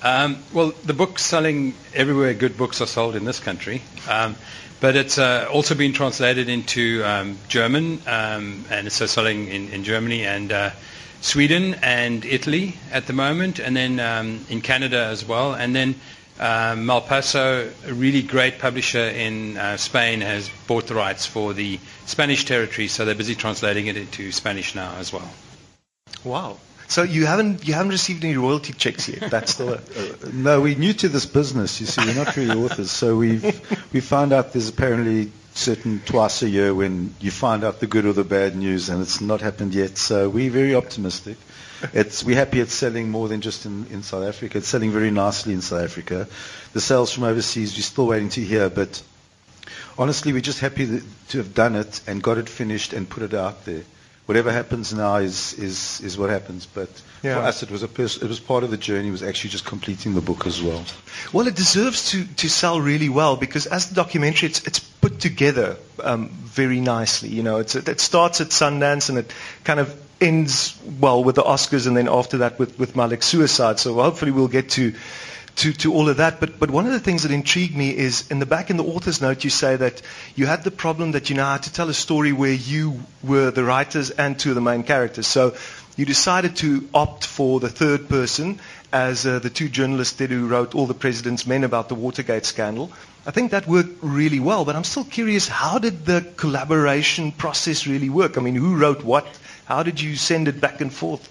Um, 0.05 0.37
well, 0.53 0.71
the 0.85 0.93
book's 0.93 1.25
selling 1.25 1.73
everywhere 1.95 2.35
good 2.35 2.57
books 2.57 2.79
are 2.79 2.85
sold 2.85 3.15
in 3.15 3.25
this 3.25 3.39
country. 3.39 3.81
Um, 4.07 4.35
but 4.79 4.95
it's 4.95 5.17
uh, 5.17 5.47
also 5.51 5.73
been 5.73 5.93
translated 5.93 6.47
into 6.47 7.03
um, 7.03 7.39
German, 7.47 7.99
um, 8.05 8.65
and 8.69 8.85
it's 8.85 8.97
selling 9.09 9.47
in, 9.47 9.69
in 9.69 9.83
Germany 9.83 10.23
and 10.23 10.51
uh, 10.51 10.69
Sweden 11.21 11.73
and 11.81 12.23
Italy 12.23 12.75
at 12.91 13.07
the 13.07 13.13
moment, 13.13 13.57
and 13.57 13.75
then 13.75 13.99
um, 13.99 14.45
in 14.47 14.61
Canada 14.61 15.05
as 15.05 15.25
well. 15.25 15.55
And 15.55 15.75
then 15.75 15.95
um, 16.39 16.85
Malpaso, 16.85 17.73
a 17.87 17.93
really 17.95 18.21
great 18.21 18.59
publisher 18.59 18.99
in 19.09 19.57
uh, 19.57 19.77
Spain, 19.77 20.21
has 20.21 20.51
bought 20.67 20.85
the 20.85 20.93
rights 20.93 21.25
for 21.25 21.51
the 21.53 21.79
Spanish 22.05 22.45
territory, 22.45 22.89
so 22.89 23.05
they're 23.05 23.15
busy 23.15 23.33
translating 23.33 23.87
it 23.87 23.97
into 23.97 24.31
Spanish 24.31 24.75
now 24.75 24.93
as 24.97 25.11
well. 25.11 25.31
Wow. 26.23 26.57
So 26.87 27.03
you 27.03 27.25
haven't 27.25 27.67
you 27.67 27.73
haven't 27.73 27.91
received 27.91 28.23
any 28.23 28.37
royalty 28.37 28.73
checks 28.73 29.09
yet. 29.09 29.31
That's 29.31 29.53
still 29.53 29.69
a, 29.73 29.77
uh, 29.77 30.29
no. 30.33 30.61
We're 30.61 30.77
new 30.77 30.93
to 30.93 31.09
this 31.09 31.25
business. 31.25 31.81
You 31.81 31.87
see, 31.87 32.05
we're 32.05 32.23
not 32.23 32.35
really 32.35 32.63
authors, 32.63 32.91
so 32.91 33.17
we've 33.17 33.43
we 33.93 34.01
found 34.01 34.33
out 34.33 34.53
there's 34.53 34.69
apparently 34.69 35.31
certain 35.55 36.01
twice 36.05 36.43
a 36.43 36.49
year 36.49 36.73
when 36.75 37.15
you 37.19 37.31
find 37.31 37.63
out 37.63 37.79
the 37.79 37.87
good 37.87 38.05
or 38.05 38.13
the 38.13 38.23
bad 38.23 38.55
news, 38.55 38.89
and 38.89 39.01
it's 39.01 39.21
not 39.21 39.41
happened 39.41 39.73
yet. 39.73 39.97
So 39.97 40.29
we're 40.29 40.51
very 40.51 40.75
optimistic. 40.75 41.37
It's, 41.93 42.23
we're 42.23 42.35
happy 42.35 42.59
it's 42.59 42.73
selling 42.73 43.09
more 43.09 43.27
than 43.27 43.41
just 43.41 43.65
in, 43.65 43.85
in 43.87 44.03
South 44.03 44.23
Africa. 44.23 44.57
It's 44.57 44.67
selling 44.67 44.91
very 44.91 45.11
nicely 45.11 45.53
in 45.53 45.61
South 45.61 45.83
Africa. 45.83 46.27
The 46.73 46.81
sales 46.81 47.11
from 47.11 47.23
overseas, 47.23 47.75
we're 47.75 47.81
still 47.83 48.07
waiting 48.07 48.29
to 48.29 48.41
hear, 48.41 48.69
but 48.69 49.01
honestly, 49.97 50.33
we're 50.33 50.41
just 50.41 50.59
happy 50.59 50.85
that, 50.85 51.03
to 51.29 51.37
have 51.39 51.53
done 51.53 51.75
it 51.75 52.01
and 52.07 52.21
got 52.21 52.37
it 52.37 52.49
finished 52.49 52.93
and 52.93 53.09
put 53.09 53.23
it 53.23 53.33
out 53.33 53.65
there 53.65 53.83
whatever 54.25 54.51
happens 54.51 54.93
now 54.93 55.17
is, 55.17 55.53
is, 55.53 56.01
is 56.01 56.17
what 56.17 56.29
happens. 56.29 56.65
But 56.65 56.89
yeah. 57.21 57.35
for 57.35 57.41
us, 57.41 57.63
it 57.63 57.71
was, 57.71 57.83
a 57.83 57.87
pers- 57.87 58.21
it 58.21 58.27
was 58.27 58.39
part 58.39 58.63
of 58.63 58.71
the 58.71 58.77
journey, 58.77 59.09
it 59.09 59.11
was 59.11 59.23
actually 59.23 59.51
just 59.51 59.65
completing 59.65 60.13
the 60.13 60.21
book 60.21 60.47
as 60.47 60.61
well. 60.61 60.83
Well, 61.31 61.47
it 61.47 61.55
deserves 61.55 62.11
to, 62.11 62.25
to 62.25 62.49
sell 62.49 62.81
really 62.81 63.09
well 63.09 63.35
because 63.35 63.67
as 63.67 63.89
the 63.89 63.95
documentary, 63.95 64.49
it's, 64.49 64.65
it's 64.65 64.79
put 64.79 65.19
together 65.19 65.77
um, 66.03 66.29
very 66.29 66.79
nicely. 66.79 67.29
You 67.29 67.43
know, 67.43 67.57
it's, 67.57 67.75
it 67.75 67.99
starts 67.99 68.41
at 68.41 68.47
Sundance 68.47 69.09
and 69.09 69.17
it 69.17 69.33
kind 69.63 69.79
of 69.79 70.01
ends 70.21 70.79
well 70.99 71.23
with 71.23 71.35
the 71.35 71.43
Oscars 71.43 71.87
and 71.87 71.95
then 71.95 72.07
after 72.07 72.39
that 72.39 72.57
with, 72.57 72.79
with 72.79 72.95
Malik's 72.95 73.25
suicide. 73.25 73.79
So 73.79 73.93
hopefully 73.95 74.31
we'll 74.31 74.47
get 74.47 74.69
to 74.71 74.93
to, 75.57 75.73
to 75.73 75.93
all 75.93 76.09
of 76.09 76.17
that. 76.17 76.39
But, 76.39 76.59
but 76.59 76.69
one 76.71 76.85
of 76.85 76.91
the 76.91 76.99
things 76.99 77.23
that 77.23 77.31
intrigued 77.31 77.75
me 77.75 77.95
is 77.95 78.29
in 78.29 78.39
the 78.39 78.45
back 78.45 78.69
in 78.69 78.77
the 78.77 78.83
author's 78.83 79.21
note, 79.21 79.43
you 79.43 79.49
say 79.49 79.75
that 79.75 80.01
you 80.35 80.45
had 80.45 80.63
the 80.63 80.71
problem 80.71 81.11
that 81.11 81.29
you 81.29 81.35
know 81.35 81.45
how 81.45 81.57
to 81.57 81.71
tell 81.73 81.89
a 81.89 81.93
story 81.93 82.31
where 82.33 82.53
you 82.53 82.99
were 83.23 83.51
the 83.51 83.63
writers 83.63 84.09
and 84.11 84.37
two 84.37 84.49
of 84.49 84.55
the 84.55 84.61
main 84.61 84.83
characters. 84.83 85.27
So 85.27 85.55
you 85.95 86.05
decided 86.05 86.57
to 86.57 86.87
opt 86.93 87.25
for 87.25 87.59
the 87.59 87.69
third 87.69 88.09
person 88.09 88.59
as 88.91 89.25
uh, 89.25 89.39
the 89.39 89.49
two 89.49 89.69
journalists 89.69 90.17
did 90.17 90.29
who 90.29 90.47
wrote 90.47 90.75
All 90.75 90.87
the 90.87 90.93
President's 90.93 91.47
Men 91.47 91.63
about 91.63 91.89
the 91.89 91.95
Watergate 91.95 92.45
scandal. 92.45 92.91
I 93.25 93.31
think 93.31 93.51
that 93.51 93.67
worked 93.67 93.97
really 94.03 94.39
well, 94.39 94.65
but 94.65 94.75
I'm 94.75 94.83
still 94.83 95.03
curious, 95.03 95.47
how 95.47 95.79
did 95.79 96.05
the 96.05 96.25
collaboration 96.37 97.31
process 97.31 97.87
really 97.87 98.09
work? 98.09 98.37
I 98.37 98.41
mean, 98.41 98.55
who 98.55 98.75
wrote 98.75 99.03
what 99.03 99.25
How 99.65 99.81
did 99.81 99.99
you 99.99 100.15
send 100.15 100.47
it 100.47 100.61
back 100.61 100.79
and 100.79 100.93
forth? 100.93 101.27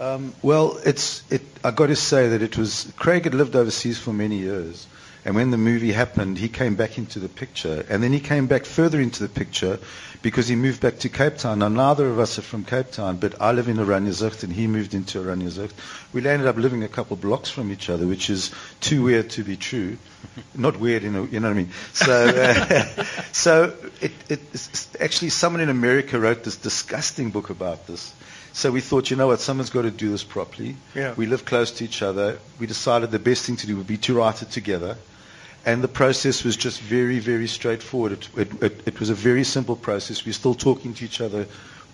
Um, 0.00 0.34
well, 0.42 0.78
it's 0.84 1.22
it. 1.30 1.42
I 1.62 1.70
got 1.70 1.86
to 1.86 1.96
say 1.96 2.28
that 2.30 2.42
it 2.42 2.58
was 2.58 2.92
Craig 2.96 3.24
had 3.24 3.34
lived 3.34 3.54
overseas 3.54 3.98
for 3.98 4.12
many 4.12 4.38
years, 4.38 4.86
and 5.24 5.36
when 5.36 5.52
the 5.52 5.56
movie 5.56 5.92
happened, 5.92 6.36
he 6.36 6.48
came 6.48 6.74
back 6.74 6.98
into 6.98 7.20
the 7.20 7.28
picture, 7.28 7.86
and 7.88 8.02
then 8.02 8.12
he 8.12 8.18
came 8.18 8.46
back 8.48 8.64
further 8.64 9.00
into 9.00 9.22
the 9.22 9.28
picture 9.28 9.78
because 10.20 10.48
he 10.48 10.56
moved 10.56 10.80
back 10.80 10.98
to 11.00 11.08
Cape 11.08 11.36
Town. 11.36 11.60
Now, 11.60 11.68
neither 11.68 12.08
of 12.08 12.18
us 12.18 12.38
are 12.38 12.42
from 12.42 12.64
Cape 12.64 12.90
Town, 12.90 13.18
but 13.18 13.40
I 13.40 13.52
live 13.52 13.68
in 13.68 13.76
Oranjezicht, 13.76 14.42
and 14.42 14.52
he 14.52 14.66
moved 14.66 14.94
into 14.94 15.20
Oranjezicht. 15.22 15.72
We 16.12 16.26
ended 16.26 16.48
up 16.48 16.56
living 16.56 16.82
a 16.82 16.88
couple 16.88 17.16
blocks 17.16 17.50
from 17.50 17.70
each 17.70 17.88
other, 17.88 18.06
which 18.06 18.30
is 18.30 18.50
too 18.80 19.04
weird 19.04 19.30
to 19.30 19.44
be 19.44 19.56
true. 19.56 19.98
Not 20.56 20.80
weird, 20.80 21.04
you 21.04 21.10
know, 21.10 21.28
you 21.30 21.40
know 21.40 21.48
what 21.48 21.54
I 21.54 21.58
mean. 21.58 21.70
So, 21.92 22.26
uh, 22.26 23.04
so 23.32 23.76
it, 24.00 24.12
it, 24.28 24.40
actually, 24.98 25.28
someone 25.28 25.60
in 25.60 25.68
America 25.68 26.18
wrote 26.18 26.42
this 26.42 26.56
disgusting 26.56 27.30
book 27.30 27.50
about 27.50 27.86
this. 27.86 28.12
So 28.54 28.70
we 28.70 28.80
thought, 28.80 29.10
you 29.10 29.16
know 29.16 29.26
what, 29.26 29.40
someone's 29.40 29.70
got 29.70 29.82
to 29.82 29.90
do 29.90 30.10
this 30.10 30.22
properly. 30.22 30.76
Yeah. 30.94 31.12
We 31.14 31.26
live 31.26 31.44
close 31.44 31.72
to 31.72 31.84
each 31.84 32.02
other. 32.02 32.38
We 32.60 32.68
decided 32.68 33.10
the 33.10 33.18
best 33.18 33.44
thing 33.44 33.56
to 33.56 33.66
do 33.66 33.76
would 33.76 33.88
be 33.88 33.98
to 33.98 34.14
write 34.14 34.42
it 34.42 34.50
together. 34.52 34.96
And 35.66 35.82
the 35.82 35.88
process 35.88 36.44
was 36.44 36.56
just 36.56 36.80
very, 36.80 37.18
very 37.18 37.48
straightforward. 37.48 38.12
It, 38.12 38.28
it, 38.36 38.62
it, 38.62 38.80
it 38.86 39.00
was 39.00 39.10
a 39.10 39.14
very 39.14 39.42
simple 39.42 39.74
process. 39.74 40.24
We're 40.24 40.34
still 40.34 40.54
talking 40.54 40.94
to 40.94 41.04
each 41.04 41.20
other 41.20 41.46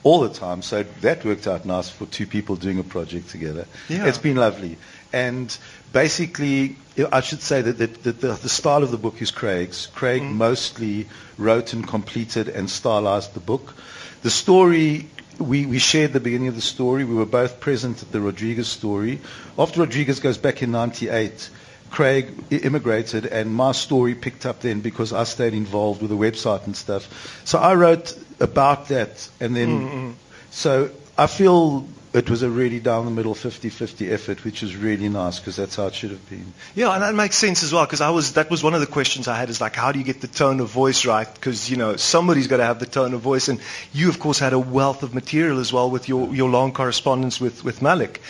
all 0.03 0.21
the 0.21 0.29
time. 0.29 0.61
So 0.61 0.83
that 1.01 1.25
worked 1.25 1.47
out 1.47 1.65
nice 1.65 1.89
for 1.89 2.05
two 2.05 2.27
people 2.27 2.57
doing 2.57 2.79
a 2.79 2.85
project 2.85 3.31
together. 3.31 3.67
Yeah. 3.89 4.07
It's 4.07 4.19
been 4.19 4.37
lovely. 4.37 4.77
And 5.15 5.57
basically, 5.95 6.77
I 7.11 7.21
should 7.23 7.41
say 7.41 7.63
that, 7.63 7.79
that, 7.79 8.03
that 8.03 8.21
the, 8.21 8.33
the, 8.35 8.49
style 8.51 8.83
of 8.83 8.91
the 8.91 8.99
book 8.99 9.23
is 9.23 9.31
Craig's. 9.31 9.87
Craig 9.95 10.21
Mm. 10.23 10.35
mostly 10.35 11.09
wrote 11.39 11.73
and 11.73 11.87
completed 11.89 12.49
and 12.49 12.69
stylized 12.69 13.33
the 13.33 13.41
book. 13.41 13.75
The 14.23 14.31
story, 14.31 15.09
we, 15.41 15.67
we 15.67 15.79
shared 15.79 16.13
the 16.13 16.21
beginning 16.21 16.49
of 16.49 16.55
the 16.55 16.61
story. 16.61 17.05
We 17.05 17.15
were 17.15 17.27
both 17.27 17.61
present 17.61 18.03
at 18.03 18.13
the 18.13 18.21
Rodriguez 18.21 18.69
story. 18.69 19.21
After 19.59 19.81
Rodriguez 19.81 20.21
goes 20.21 20.39
back 20.39 20.63
in 20.63 20.71
98, 20.71 21.51
Craig 21.91 22.33
immigrated 22.51 23.27
and 23.27 23.53
my 23.53 23.73
story 23.73 24.15
picked 24.15 24.47
up 24.47 24.61
then 24.61 24.81
because 24.81 25.13
I 25.13 25.25
stayed 25.25 25.55
involved 25.55 26.03
with 26.03 26.11
the 26.11 26.17
website 26.17 26.67
and 26.67 26.77
stuff. 26.77 27.43
So 27.45 27.59
I 27.59 27.75
wrote 27.75 28.17
about 28.39 28.89
that 28.89 29.29
and 29.41 29.57
then, 29.57 29.69
mm-hmm. 29.81 30.11
so 30.51 30.91
I 31.19 31.27
feel 31.27 31.87
it 32.13 32.29
was 32.29 32.43
a 32.43 32.51
really 32.51 32.81
down 32.81 33.05
the 33.05 33.11
middle 33.11 33.35
50-50 33.35 34.11
effort, 34.11 34.45
which 34.45 34.63
is 34.63 34.75
really 34.75 35.09
nice 35.09 35.39
because 35.39 35.57
that's 35.57 35.77
how 35.77 35.87
it 35.87 35.95
should 35.95 36.11
have 36.11 36.29
been. 36.29 36.53
Yeah, 36.75 36.93
and 36.93 37.03
that 37.03 37.15
makes 37.15 37.37
sense 37.37 37.63
as 37.63 37.73
well 37.73 37.85
because 37.87 38.01
I 38.01 38.11
was 38.11 38.33
that 38.33 38.51
was 38.51 38.63
one 38.65 38.75
of 38.75 38.81
the 38.81 38.87
questions 38.87 39.29
I 39.29 39.39
had 39.39 39.49
is 39.49 39.61
like 39.61 39.77
how 39.77 39.93
do 39.93 39.99
you 39.99 40.05
get 40.05 40.21
the 40.21 40.27
tone 40.27 40.59
of 40.61 40.69
voice 40.69 41.07
right 41.07 41.33
because 41.33 41.71
you 41.71 41.77
know 41.77 41.97
somebody's 41.97 42.49
got 42.49 42.57
to 42.57 42.65
have 42.65 42.81
the 42.81 42.87
tone 42.87 43.15
of 43.15 43.21
voice 43.21 43.49
and 43.49 43.61
you 43.93 44.09
of 44.09 44.19
course 44.19 44.39
had 44.41 44.53
a 44.53 44.59
wealth 44.59 45.03
of 45.05 45.15
material 45.15 45.61
as 45.61 45.73
well 45.73 45.89
with 45.91 46.09
your, 46.09 46.35
your 46.35 46.51
long 46.51 46.73
correspondence 46.73 47.41
with 47.41 47.63
with 47.65 47.81
Malik, 47.81 48.21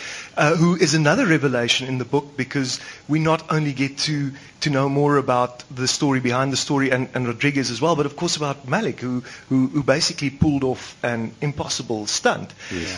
uh, 0.41 0.55
who 0.55 0.75
is 0.75 0.95
another 0.95 1.27
revelation 1.27 1.87
in 1.87 1.99
the 1.99 2.05
book 2.05 2.35
because 2.35 2.79
we 3.07 3.19
not 3.19 3.43
only 3.51 3.73
get 3.73 3.99
to 3.99 4.31
to 4.61 4.69
know 4.71 4.89
more 4.89 5.17
about 5.17 5.63
the 5.69 5.87
story 5.87 6.19
behind 6.19 6.51
the 6.51 6.57
story 6.57 6.89
and, 6.89 7.07
and 7.13 7.27
Rodriguez 7.27 7.69
as 7.69 7.79
well, 7.79 7.95
but 7.95 8.07
of 8.07 8.15
course 8.15 8.37
about 8.37 8.67
Malik 8.67 8.99
who 8.99 9.21
who, 9.49 9.67
who 9.67 9.83
basically 9.83 10.31
pulled 10.31 10.63
off 10.63 10.97
an 11.03 11.31
impossible 11.41 12.07
stunt. 12.07 12.53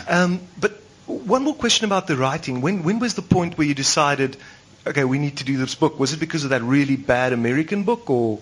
Um, 0.08 0.40
but 0.58 0.72
one 1.06 1.44
more 1.44 1.54
question 1.54 1.84
about 1.84 2.06
the 2.06 2.16
writing. 2.16 2.62
When, 2.62 2.82
when 2.82 2.98
was 2.98 3.12
the 3.12 3.22
point 3.22 3.58
where 3.58 3.66
you 3.66 3.74
decided, 3.74 4.38
okay, 4.86 5.04
we 5.04 5.18
need 5.18 5.36
to 5.36 5.44
do 5.44 5.58
this 5.58 5.74
book? 5.74 6.00
Was 6.00 6.14
it 6.14 6.20
because 6.20 6.44
of 6.44 6.50
that 6.50 6.62
really 6.62 6.96
bad 6.96 7.34
American 7.34 7.84
book, 7.84 8.08
or 8.08 8.38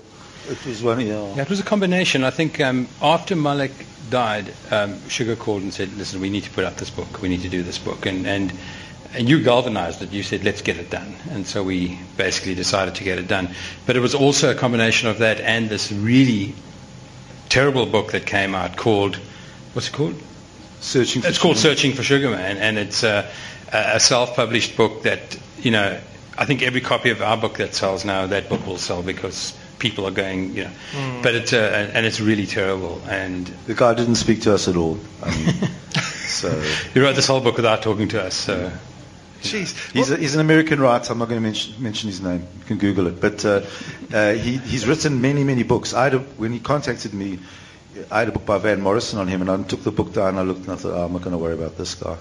It 0.49 0.65
was 0.65 0.81
one, 0.81 1.01
yeah. 1.01 1.35
Yeah, 1.35 1.43
it 1.43 1.51
was 1.51 1.59
a 1.59 1.65
combination. 1.65 2.23
I 2.23 2.31
think 2.31 2.61
um, 2.61 2.87
after 3.01 3.35
Malik 3.35 3.73
died, 4.11 4.55
um, 4.71 5.09
Sugar 5.09 5.35
called 5.35 5.63
and 5.63 5.75
said, 5.75 5.97
"Listen, 5.99 6.21
we 6.21 6.31
need 6.31 6.45
to 6.45 6.51
put 6.51 6.65
out 6.65 6.77
this 6.77 6.91
book. 6.91 7.21
We 7.21 7.29
need 7.29 7.43
to 7.43 7.49
do 7.49 7.63
this 7.65 7.79
book." 7.79 8.07
And 8.07 8.27
and 8.27 8.53
and 9.15 9.29
you 9.29 9.43
galvanized 9.43 10.03
it. 10.03 10.13
You 10.13 10.23
said, 10.23 10.45
"Let's 10.45 10.63
get 10.63 10.77
it 10.77 10.91
done." 10.91 11.15
And 11.31 11.47
so 11.47 11.63
we 11.63 11.99
basically 12.17 12.55
decided 12.55 12.95
to 12.97 13.05
get 13.05 13.19
it 13.19 13.29
done. 13.29 13.51
But 13.87 13.97
it 13.97 14.01
was 14.01 14.15
also 14.15 14.51
a 14.51 14.55
combination 14.55 15.09
of 15.09 15.19
that 15.19 15.41
and 15.41 15.69
this 15.69 15.93
really 15.93 16.55
terrible 17.49 17.87
book 17.87 18.13
that 18.13 18.25
came 18.25 18.55
out 18.55 18.77
called 18.77 19.17
what's 19.75 19.89
it 19.89 19.93
called? 19.93 20.15
Searching 20.81 21.23
for 21.23 21.29
It's 21.29 21.39
called 21.39 21.57
Sugar. 21.57 21.69
Searching 21.75 21.93
for 21.93 22.03
Sugar 22.03 22.31
Man, 22.31 22.57
and 22.59 22.79
it's 22.79 23.03
a, 23.03 23.29
a 23.73 24.01
self-published 24.01 24.77
book 24.77 25.03
that 25.03 25.39
you 25.61 25.71
know. 25.71 25.99
I 26.37 26.47
think 26.47 26.63
every 26.63 26.81
copy 26.81 27.11
of 27.11 27.21
our 27.21 27.37
book 27.37 27.59
that 27.59 27.75
sells 27.75 28.07
now, 28.07 28.27
that 28.27 28.49
book 28.49 28.67
will 28.67 28.79
sell 28.79 29.03
because 29.03 29.53
people 29.79 30.07
are 30.07 30.11
going, 30.11 30.55
you 30.57 30.65
know. 30.65 30.71
But 31.23 31.35
it's 31.35 31.53
uh, 31.53 31.91
and 31.95 32.07
it's 32.07 32.21
really 32.21 32.47
terrible. 32.47 33.03
And 33.07 33.47
The 33.67 33.75
guy 33.75 33.95
didn't 33.95 34.15
speak 34.15 34.41
to 34.43 34.55
us 34.55 34.67
at 34.67 34.77
all. 34.77 34.99
I 35.23 35.37
mean, 35.37 35.55
so 36.27 36.59
he 36.95 37.01
wrote 37.01 37.17
this 37.17 37.27
whole 37.27 37.41
book 37.41 37.57
without 37.57 37.83
talking 37.83 38.09
to 38.09 38.23
us. 38.23 38.35
So 38.35 38.73
jeez, 39.43 39.93
he's, 39.93 40.11
a, 40.11 40.17
he's 40.17 40.35
an 40.35 40.41
American 40.41 40.81
writer. 40.81 41.13
I'm 41.13 41.19
not 41.19 41.29
going 41.29 41.41
to 41.41 41.43
mention, 41.43 41.83
mention 41.83 42.09
his 42.09 42.21
name. 42.21 42.47
You 42.59 42.65
can 42.67 42.79
Google 42.79 43.07
it. 43.09 43.21
But 43.21 43.45
uh, 43.45 43.63
uh, 44.13 44.33
he, 44.33 44.57
he's 44.59 44.87
written 44.87 45.21
many, 45.21 45.45
many 45.45 45.63
books. 45.63 45.95
I 45.95 46.09
a, 46.09 46.19
when 46.19 46.53
he 46.53 46.61
contacted 46.61 47.13
me, 47.13 47.39
I 48.11 48.21
had 48.21 48.29
a 48.29 48.33
book 48.33 48.47
by 48.47 48.59
Van 48.59 48.81
Morrison 48.81 49.19
on 49.19 49.29
him, 49.29 49.43
and 49.43 49.51
I 49.51 49.63
took 49.63 49.83
the 49.83 49.91
book 49.91 50.13
down. 50.15 50.29
and 50.31 50.39
I 50.39 50.43
looked 50.43 50.63
and 50.63 50.71
I 50.71 50.77
thought, 50.77 50.93
oh, 50.95 51.05
I'm 51.05 51.13
not 51.13 51.23
going 51.23 51.33
to 51.33 51.39
worry 51.39 51.55
about 51.55 51.77
this 51.77 51.95
guy. 51.95 52.17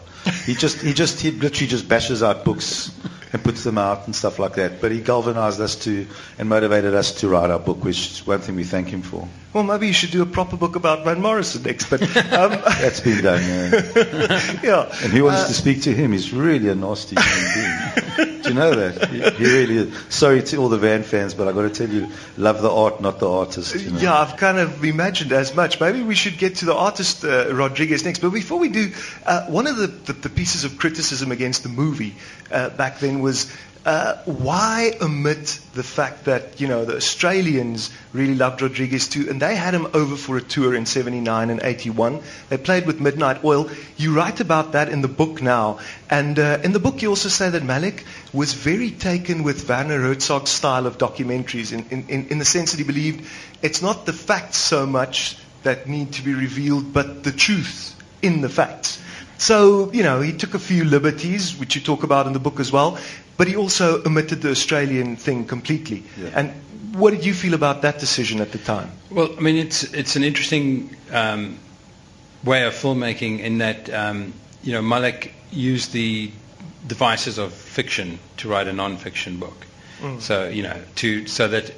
He 0.46 0.54
just, 0.54 0.82
he 0.82 0.94
just, 0.94 1.22
he 1.22 1.32
literally 1.32 1.68
just 1.68 1.88
bashes 1.88 2.22
out 2.24 2.44
books 2.44 2.92
and 3.34 3.44
puts 3.44 3.64
them 3.64 3.78
out 3.78 4.06
and 4.06 4.16
stuff 4.16 4.40
like 4.40 4.56
that. 4.56 4.82
But 4.82 4.92
he 4.92 5.00
galvanized 5.00 5.62
us 5.62 5.76
to 5.86 6.08
and 6.38 6.50
motivated 6.50 6.94
us 6.94 7.14
to 7.22 7.30
write 7.30 7.50
our 7.50 7.60
book, 7.60 7.84
which 7.84 8.12
is 8.12 8.28
one 8.28 8.40
thing 8.40 8.56
we 8.56 8.64
thank 8.66 8.90
him 8.90 9.02
for. 9.02 9.28
Well, 9.54 9.64
maybe 9.64 9.88
you 9.88 9.94
should 9.94 10.12
do 10.12 10.22
a 10.22 10.26
proper 10.26 10.56
book 10.56 10.76
about 10.76 11.04
Van 11.04 11.22
Morrison 11.22 11.64
next. 11.64 11.90
But 11.90 12.02
um, 12.02 12.10
That's 12.82 13.02
been 13.02 13.24
done. 13.24 13.42
Yeah. 13.42 14.60
yeah, 14.64 14.98
And 15.04 15.12
who 15.12 15.26
wants 15.26 15.48
to 15.48 15.54
speak 15.54 15.82
to 15.84 15.94
him? 15.94 16.14
He's 16.14 16.32
really 16.32 16.70
a 16.70 16.76
nasty 16.76 17.16
human 17.20 17.54
being. 17.54 18.42
Do 18.42 18.50
you 18.50 18.56
know 18.56 18.74
that? 18.74 19.10
He, 19.10 19.22
he 19.22 19.52
really 19.52 19.78
is. 19.78 19.98
Sorry 20.10 20.42
to 20.42 20.58
all 20.58 20.70
the 20.70 20.78
Van 20.78 21.04
fans, 21.04 21.34
but 21.34 21.48
I've 21.48 21.56
got 21.56 21.64
to 21.64 21.70
tell 21.70 21.94
you, 21.94 22.10
love 22.38 22.62
the 22.62 22.72
art, 22.72 23.02
not 23.02 23.20
the 23.20 23.30
artist. 23.30 23.76
You 23.76 23.92
know? 23.92 24.00
Yeah, 24.00 24.18
I've 24.18 24.38
kind 24.38 24.58
of 24.58 24.84
imagined 24.84 25.32
as 25.34 25.56
much. 25.56 25.80
Maybe 25.80 26.02
we 26.02 26.16
should 26.16 26.38
get 26.38 26.56
to 26.58 26.66
the 26.66 26.76
artist 26.76 27.24
uh, 27.24 27.54
Rodriguez 27.54 28.06
next. 28.06 28.20
But 28.20 28.30
before 28.30 28.58
we 28.60 28.70
do, 28.70 28.92
uh, 29.26 29.48
one 29.48 29.68
of 29.68 29.78
the, 29.78 29.88
the, 29.88 30.14
the 30.14 30.30
pieces 30.30 30.64
of 30.64 30.78
criticism 30.78 31.32
against 31.32 31.64
the 31.64 31.70
movie 31.70 32.16
uh, 32.52 32.70
back 32.70 33.00
then 33.00 33.20
was 33.20 33.52
uh, 33.86 34.18
why 34.26 34.94
omit 35.02 35.60
the 35.74 35.84
fact 35.84 36.26
that 36.26 36.62
you 36.62 36.68
know 36.68 36.86
the 36.86 36.96
Australians 36.96 37.90
really 38.14 38.36
loved 38.36 38.62
Rodriguez 38.62 39.08
too, 39.08 39.28
and 39.30 39.42
they 39.42 39.56
had 39.56 39.74
him 39.74 39.88
over 39.94 40.16
for 40.16 40.38
a 40.38 40.42
tour 40.42 40.76
in 40.76 40.86
'79 40.86 41.50
and 41.50 41.60
'81. 41.64 42.22
They 42.50 42.58
played 42.58 42.86
with 42.86 43.00
Midnight 43.00 43.44
Oil. 43.44 43.70
You 43.98 44.16
write 44.16 44.40
about 44.40 44.74
that 44.74 44.90
in 44.90 45.02
the 45.02 45.08
book 45.08 45.42
now, 45.42 45.80
and 46.10 46.38
uh, 46.38 46.60
in 46.64 46.74
the 46.74 46.80
book 46.80 47.02
you 47.02 47.10
also 47.10 47.30
say 47.30 47.50
that 47.50 47.64
Malik 47.64 48.06
was 48.34 48.54
very 48.54 48.92
taken 48.92 49.44
with 49.44 49.68
Werner 49.68 50.00
Herzog's 50.00 50.52
style 50.52 50.86
of 50.86 50.98
documentaries, 51.00 51.74
in, 51.74 51.86
in, 51.90 52.08
in, 52.08 52.28
in 52.28 52.38
the 52.38 52.46
sense 52.46 52.72
that 52.72 52.78
he 52.78 52.84
believed 52.84 53.28
it's 53.64 53.82
not 53.82 54.06
the 54.06 54.14
facts 54.14 54.58
so 54.58 54.86
much 54.86 55.38
that 55.64 55.88
need 55.88 56.14
to 56.14 56.24
be 56.24 56.34
revealed, 56.34 56.94
but 56.94 57.24
the 57.24 57.32
truth 57.32 57.96
in 58.22 58.42
the 58.42 58.50
facts. 58.50 59.00
So, 59.38 59.92
you 59.92 60.04
know, 60.04 60.22
he 60.22 60.34
took 60.34 60.54
a 60.54 60.60
few 60.60 60.84
liberties, 60.84 61.58
which 61.58 61.76
you 61.76 61.82
talk 61.82 62.04
about 62.04 62.28
in 62.28 62.34
the 62.34 62.40
book 62.40 62.60
as 62.60 62.72
well, 62.72 63.00
but 63.42 63.48
he 63.48 63.56
also 63.56 64.04
omitted 64.04 64.44
the 64.44 64.52
Australian 64.52 65.16
thing 65.16 65.46
completely. 65.46 66.04
Yeah. 66.16 66.30
And 66.36 66.54
what 66.94 67.10
did 67.10 67.26
you 67.26 67.34
feel 67.34 67.56
about 67.56 67.82
that 67.82 67.98
decision 67.98 68.40
at 68.40 68.52
the 68.52 68.60
time? 68.60 68.92
Well, 69.10 69.34
I 69.36 69.42
mean, 69.42 69.56
it's 69.56 69.82
it's 69.96 70.16
an 70.16 70.24
interesting 70.24 70.96
um, 71.12 71.58
way 72.44 72.68
of 72.68 72.76
filmmaking 72.76 73.40
in 73.40 73.58
that 73.58 73.90
um, 73.90 74.36
you 74.62 74.74
know 74.74 74.84
Malik 74.84 75.34
used 75.52 75.92
the 75.92 76.30
devices 76.86 77.40
of 77.40 77.52
fiction 77.52 78.20
to 78.38 78.48
write 78.48 78.68
a 78.68 78.74
non-fiction 78.74 79.40
book. 79.40 79.66
So 80.20 80.48
you 80.48 80.62
know 80.62 80.78
to 80.98 81.26
so 81.26 81.48
that 81.48 81.74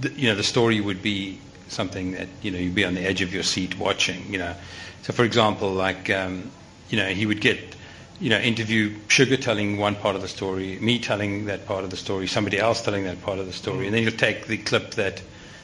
the, 0.00 0.12
you 0.12 0.28
know 0.28 0.36
the 0.36 0.44
story 0.44 0.80
would 0.80 1.02
be 1.02 1.40
something 1.66 2.12
that 2.12 2.28
you 2.42 2.52
know 2.52 2.60
you'd 2.60 2.76
be 2.76 2.84
on 2.84 2.94
the 2.94 3.04
edge 3.04 3.22
of 3.22 3.34
your 3.34 3.42
seat 3.42 3.76
watching. 3.76 4.32
You 4.32 4.38
know, 4.38 4.54
so 5.02 5.12
for 5.12 5.24
example, 5.24 5.72
like 5.72 6.10
um, 6.10 6.52
you 6.90 6.96
know 6.96 7.08
he 7.08 7.26
would 7.26 7.40
get 7.40 7.74
you 8.22 8.30
know 8.30 8.38
interview 8.38 8.94
Sugar 9.08 9.36
telling 9.36 9.78
one 9.78 9.96
part 9.96 10.14
of 10.14 10.22
the 10.22 10.28
story, 10.28 10.78
me 10.78 11.00
telling 11.00 11.46
that 11.46 11.66
part 11.66 11.82
of 11.82 11.90
the 11.90 11.96
story, 11.96 12.28
somebody 12.28 12.56
else 12.56 12.80
telling 12.80 13.02
that 13.04 13.20
part 13.20 13.40
of 13.40 13.46
the 13.46 13.52
story, 13.52 13.78
mm. 13.78 13.86
and 13.86 13.94
then 13.94 14.02
you'll 14.04 14.12
take 14.12 14.46
the 14.46 14.58
clip 14.58 14.92
that 14.94 15.20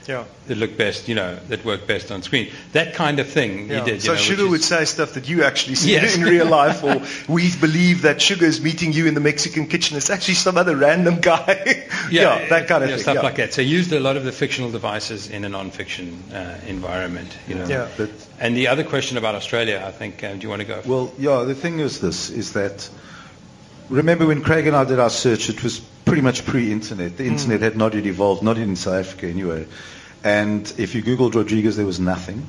Yeah. 0.08 0.24
that 0.46 0.56
looked 0.56 0.78
best, 0.78 1.06
you 1.06 1.14
know, 1.14 1.36
that 1.48 1.64
worked 1.66 1.86
best 1.86 2.10
on 2.10 2.22
screen. 2.22 2.50
That 2.72 2.94
kind 2.94 3.20
of 3.20 3.28
thing 3.28 3.68
he 3.68 3.80
did. 3.82 4.00
So 4.00 4.12
know, 4.12 4.18
Sugar 4.18 4.42
which 4.44 4.50
would 4.52 4.64
say 4.64 4.86
stuff 4.86 5.12
that 5.14 5.28
you 5.28 5.44
actually 5.44 5.74
see 5.74 5.92
Yes. 5.92 6.16
in 6.16 6.22
real 6.22 6.46
life, 6.46 6.82
or 6.82 7.02
we 7.32 7.54
believe 7.56 8.02
that 8.02 8.22
Sugar 8.22 8.46
is 8.46 8.62
meeting 8.62 8.92
you 8.94 9.06
in 9.06 9.12
the 9.12 9.20
Mexican 9.20 9.66
kitchen. 9.66 9.98
It's 9.98 10.08
actually 10.08 10.34
some 10.34 10.56
other 10.56 10.74
random 10.76 11.20
guy. 11.20 11.86
yeah, 12.10 12.48
that 12.48 12.68
kind 12.68 12.82
of 12.84 12.88
yeah, 12.88 12.96
thing. 12.96 13.02
stuff 13.02 13.14
yeah. 13.16 13.20
like 13.20 13.36
that. 13.36 13.52
So 13.52 13.60
he 13.62 13.68
used 13.68 13.92
a 13.92 14.00
lot 14.00 14.16
of 14.16 14.24
the 14.24 14.32
fictional 14.32 14.70
devices 14.70 15.28
in 15.28 15.44
a 15.44 15.48
non-fiction 15.50 16.22
uh, 16.32 16.58
environment. 16.66 17.36
You 17.46 17.56
know. 17.56 17.66
Yeah. 17.66 17.88
But, 17.98 18.08
And 18.40 18.56
the 18.56 18.68
other 18.68 18.84
question 18.84 19.18
about 19.18 19.34
Australia, 19.34 19.82
I 19.86 19.90
think, 19.90 20.24
um, 20.24 20.38
do 20.38 20.44
you 20.44 20.48
want 20.48 20.62
to 20.62 20.68
go? 20.68 20.80
well, 20.86 21.12
yeah, 21.18 21.42
the 21.44 21.54
thing 21.54 21.80
is 21.80 22.00
this, 22.00 22.30
is 22.30 22.54
that, 22.54 22.88
remember 23.90 24.26
when 24.26 24.42
Craig 24.42 24.66
and 24.66 24.74
I 24.74 24.84
did 24.84 24.98
our 24.98 25.10
search, 25.10 25.50
it 25.50 25.62
was 25.62 25.80
pretty 26.04 26.22
much 26.22 26.46
pre-internet. 26.46 27.18
The 27.18 27.26
internet 27.26 27.60
had 27.60 27.76
not 27.76 27.94
yet 27.94 28.06
evolved, 28.06 28.42
not 28.42 28.56
in 28.56 28.76
South 28.76 28.94
Africa 29.06 29.26
anyway. 29.26 29.66
And 30.24 30.72
if 30.78 30.94
you 30.94 31.02
Googled 31.02 31.34
Rodriguez, 31.34 31.76
there 31.76 31.86
was 31.86 32.00
nothing. 32.00 32.46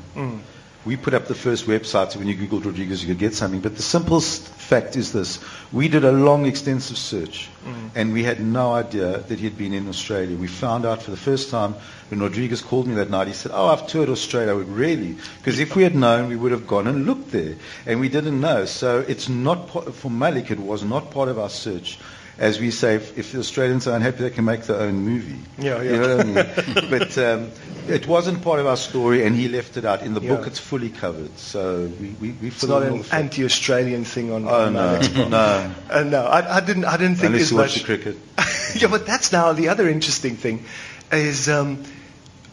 we 0.86 0.96
put 0.96 1.14
up 1.14 1.28
the 1.28 1.36
first 1.36 1.66
website, 1.68 2.12
so 2.12 2.20
when 2.20 2.28
you 2.28 2.36
Googled 2.36 2.66
Rodriguez, 2.66 3.04
you 3.04 3.10
could 3.10 3.20
get 3.20 3.34
something. 3.34 3.60
But 3.60 3.76
the 3.76 3.82
simplest 3.82 4.48
fact 4.48 4.96
is 4.96 5.12
this. 5.12 5.40
We 5.74 5.88
did 5.90 6.06
a 6.06 6.12
long, 6.12 6.46
extensive 6.46 6.98
search, 6.98 7.50
mm. 7.66 7.90
and 7.96 8.14
we 8.14 8.24
had 8.24 8.40
no 8.40 8.74
idea 8.74 9.20
that 9.20 9.40
he 9.40 9.46
had 9.46 9.58
been 9.58 9.74
in 9.74 9.90
Australia. 9.90 10.38
We 10.38 10.48
found 10.48 10.86
out 10.86 11.04
for 11.04 11.12
the 11.12 11.18
first 11.18 11.52
time 11.52 11.76
when 12.10 12.22
Rodriguez 12.22 12.62
called 12.62 12.88
me 12.88 12.96
that 12.96 13.10
night. 13.10 13.28
He 13.28 13.34
said, 13.34 13.52
oh, 13.54 13.68
I've 13.68 13.88
toured 13.88 14.10
Australia. 14.10 14.56
Would 14.56 14.70
really? 14.70 15.18
Because 15.40 15.60
if 15.60 15.76
we 15.76 15.84
had 15.84 15.96
known, 15.96 16.30
we 16.30 16.38
would 16.38 16.54
have 16.54 16.66
gone 16.66 16.88
and 16.88 17.06
looked 17.06 17.32
there. 17.32 17.56
And 17.86 18.00
we 18.00 18.08
didn't 18.08 18.40
know. 18.40 18.66
So 18.66 19.04
it's 19.08 19.28
not, 19.28 19.70
for 19.94 20.10
Malik, 20.10 20.50
it 20.50 20.60
was 20.60 20.84
not 20.84 21.12
part 21.12 21.28
of 21.30 21.38
our 21.38 21.50
search 21.50 22.00
as 22.40 22.58
we 22.58 22.72
say, 22.72 22.96
if, 22.96 23.18
if, 23.18 23.34
the 23.34 23.40
Australians 23.40 23.86
are 23.86 23.96
unhappy, 23.98 24.20
they 24.20 24.30
can 24.30 24.46
make 24.46 24.64
their 24.64 24.80
own 24.80 24.96
movie. 24.96 25.38
Yeah, 25.58 25.82
yeah. 25.82 25.92
You 25.92 25.98
know 26.00 26.18
what 26.18 26.26
I 26.26 26.82
mean? 26.82 26.90
but 26.90 27.18
um, 27.18 27.52
it 27.90 28.08
wasn't 28.08 28.42
part 28.42 28.62
of 28.62 28.66
our 28.66 28.78
story, 28.78 29.26
and 29.26 29.36
he 29.36 29.50
left 29.50 29.76
it 29.76 29.84
out. 29.84 30.04
In 30.04 30.14
the 30.14 30.22
yeah. 30.22 30.36
book, 30.36 30.48
it's 30.48 30.58
fully 30.58 30.90
covered. 30.90 31.38
So 31.38 31.92
we, 32.00 32.08
we, 32.22 32.32
we 32.32 32.48
It's 32.48 32.66
not 32.66 32.84
an 32.84 33.04
anti-Australian 33.12 34.06
thing 34.06 34.32
on. 34.32 34.48
Oh 34.48 34.70
no, 34.70 35.02
no, 35.28 35.74
uh, 35.90 36.04
no. 36.04 36.26
I, 36.26 36.58
I, 36.58 36.60
didn't. 36.62 36.86
I 36.86 36.96
didn't 36.96 37.18
think 37.18 37.34
Unless 37.34 37.42
as 37.42 37.52
you 37.52 37.58
much. 37.58 37.66
watch 37.66 37.80
the 37.80 37.84
cricket. 37.84 38.18
yeah, 38.82 38.88
but 38.88 39.06
that's 39.06 39.34
now 39.34 39.52
the 39.52 39.68
other 39.68 39.90
interesting 39.90 40.38
thing, 40.38 40.64
is 41.12 41.50
um, 41.50 41.84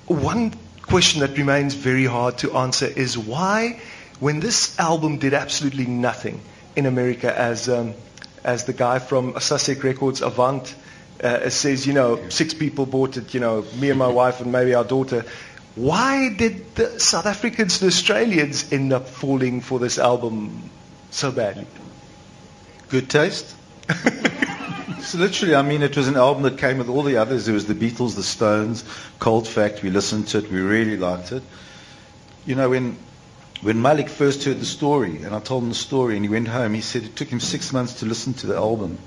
one 0.07 0.53
question 0.83 1.21
that 1.21 1.39
remains 1.39 1.75
very 1.75 2.07
hard 2.07 2.39
to 2.39 2.57
answer 2.57 2.87
is 2.87 3.17
why, 3.17 3.81
when 4.19 4.41
this 4.41 4.77
album 4.81 5.19
did 5.19 5.33
absolutely 5.33 5.87
nothing 5.87 6.41
in 6.75 6.87
America 6.87 7.37
as 7.39 7.69
um, 7.69 7.95
as 8.47 8.65
the 8.65 8.73
guy 8.73 9.01
from 9.01 9.39
Sussex 9.41 9.83
Records, 9.83 10.23
Avant, 10.23 10.73
uh, 11.23 11.51
says, 11.51 11.85
you 11.87 11.93
know, 11.93 12.29
six 12.29 12.55
people 12.55 12.87
bought 12.87 13.17
it, 13.17 13.35
you 13.35 13.41
know, 13.41 13.63
me 13.81 13.91
and 13.91 13.99
my 13.99 14.07
wife 14.23 14.41
and 14.41 14.53
maybe 14.53 14.73
our 14.75 14.85
daughter. 14.85 15.25
Why 15.75 16.31
did 16.31 16.75
the 16.77 16.99
South 17.01 17.27
Africans 17.27 17.83
and 17.83 17.89
Australians 17.89 18.73
end 18.73 18.93
up 18.93 19.09
falling 19.09 19.61
for 19.61 19.79
this 19.81 19.99
album 19.99 20.71
so 21.11 21.33
badly? 21.33 21.67
Good 22.89 23.11
taste. 23.11 23.55
so 25.01 25.19
literally, 25.19 25.57
I 25.57 25.63
mean, 25.63 25.83
it 25.83 25.97
was 25.97 26.07
an 26.07 26.17
album 26.17 26.45
that 26.45 26.57
came 26.57 26.79
with 26.79 26.89
all 26.89 27.03
the 27.03 27.17
others. 27.17 27.47
There 27.47 27.55
was 27.55 27.67
the 27.67 27.75
Beatles, 27.75 28.15
the 28.15 28.23
Stones, 28.23 28.85
Cold 29.19 29.49
Fact. 29.49 29.83
We 29.83 29.91
listened 29.91 30.29
to 30.29 30.39
it. 30.39 30.51
We 30.53 30.61
really 30.61 30.97
liked 30.97 31.33
it. 31.33 31.43
You 32.47 32.55
know, 32.55 32.71
when 32.71 32.97
when 33.63 33.81
Malik 33.81 34.09
first 34.09 34.45
heard 34.45 34.61
the 34.61 34.67
story, 34.67 35.23
and 35.23 35.35
I 35.35 35.41
told 35.41 35.63
him 35.63 35.71
the 35.71 35.75
story, 35.75 36.17
and 36.17 36.25
he 36.25 36.29
went 36.29 36.49
home, 36.49 36.75
he 36.75 36.81
said 36.81 37.05
it 37.05 37.17
took 37.17 37.29
him 37.29 37.41
six 37.41 37.73
months 37.73 38.01
to 38.01 38.07
listen 38.07 38.35
to 38.35 38.47
the 38.47 38.57
album. 38.57 38.99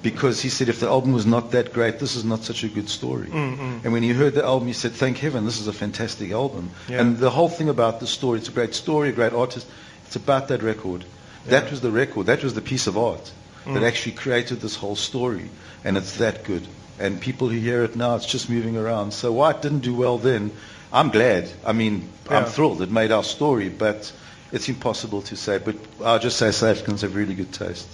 Because 0.00 0.40
he 0.40 0.48
said, 0.48 0.68
if 0.68 0.78
the 0.78 0.86
album 0.86 1.12
was 1.12 1.26
not 1.26 1.50
that 1.50 1.72
great, 1.72 1.98
this 1.98 2.14
is 2.14 2.24
not 2.24 2.44
such 2.44 2.62
a 2.62 2.68
good 2.68 2.88
story. 2.88 3.26
Mm-hmm. 3.26 3.80
And 3.82 3.92
when 3.92 4.04
he 4.04 4.10
heard 4.10 4.34
the 4.34 4.44
album, 4.44 4.68
he 4.68 4.72
said, 4.72 4.92
thank 4.92 5.18
heaven, 5.18 5.44
this 5.44 5.60
is 5.60 5.66
a 5.66 5.72
fantastic 5.72 6.30
album. 6.30 6.70
Yeah. 6.88 7.00
And 7.00 7.18
the 7.18 7.30
whole 7.30 7.48
thing 7.48 7.68
about 7.68 7.98
the 7.98 8.06
story, 8.06 8.38
it's 8.38 8.48
a 8.48 8.52
great 8.52 8.76
story, 8.76 9.08
a 9.08 9.12
great 9.12 9.32
artist. 9.32 9.66
It's 10.06 10.14
about 10.14 10.46
that 10.48 10.62
record. 10.62 11.04
Yeah. 11.44 11.50
That 11.50 11.70
was 11.72 11.80
the 11.80 11.90
record. 11.90 12.26
That 12.26 12.44
was 12.44 12.54
the 12.54 12.60
piece 12.60 12.86
of 12.86 12.96
art 12.96 13.32
mm. 13.64 13.74
that 13.74 13.82
actually 13.82 14.12
created 14.12 14.60
this 14.60 14.76
whole 14.76 14.94
story. 14.94 15.50
And 15.82 15.96
it's 15.96 16.18
that 16.18 16.44
good. 16.44 16.64
And 17.00 17.20
people 17.20 17.48
who 17.48 17.58
hear 17.58 17.82
it 17.82 17.96
now, 17.96 18.14
it's 18.14 18.26
just 18.26 18.48
moving 18.48 18.76
around. 18.76 19.12
So 19.12 19.32
why 19.32 19.50
it 19.50 19.62
didn't 19.62 19.80
do 19.80 19.94
well 19.94 20.18
then, 20.18 20.52
I'm 20.92 21.10
glad. 21.10 21.50
I 21.64 21.72
mean, 21.72 22.08
yeah. 22.30 22.38
I'm 22.38 22.44
thrilled. 22.44 22.82
It 22.82 22.90
made 22.90 23.12
our 23.12 23.24
story, 23.24 23.68
but 23.68 24.12
it's 24.52 24.68
impossible 24.68 25.22
to 25.22 25.36
say. 25.36 25.58
But 25.58 25.76
I'll 26.04 26.18
just 26.18 26.36
say 26.36 26.50
South 26.50 26.70
Africans 26.76 27.02
have 27.02 27.14
really 27.14 27.34
good 27.34 27.52
taste. 27.52 27.88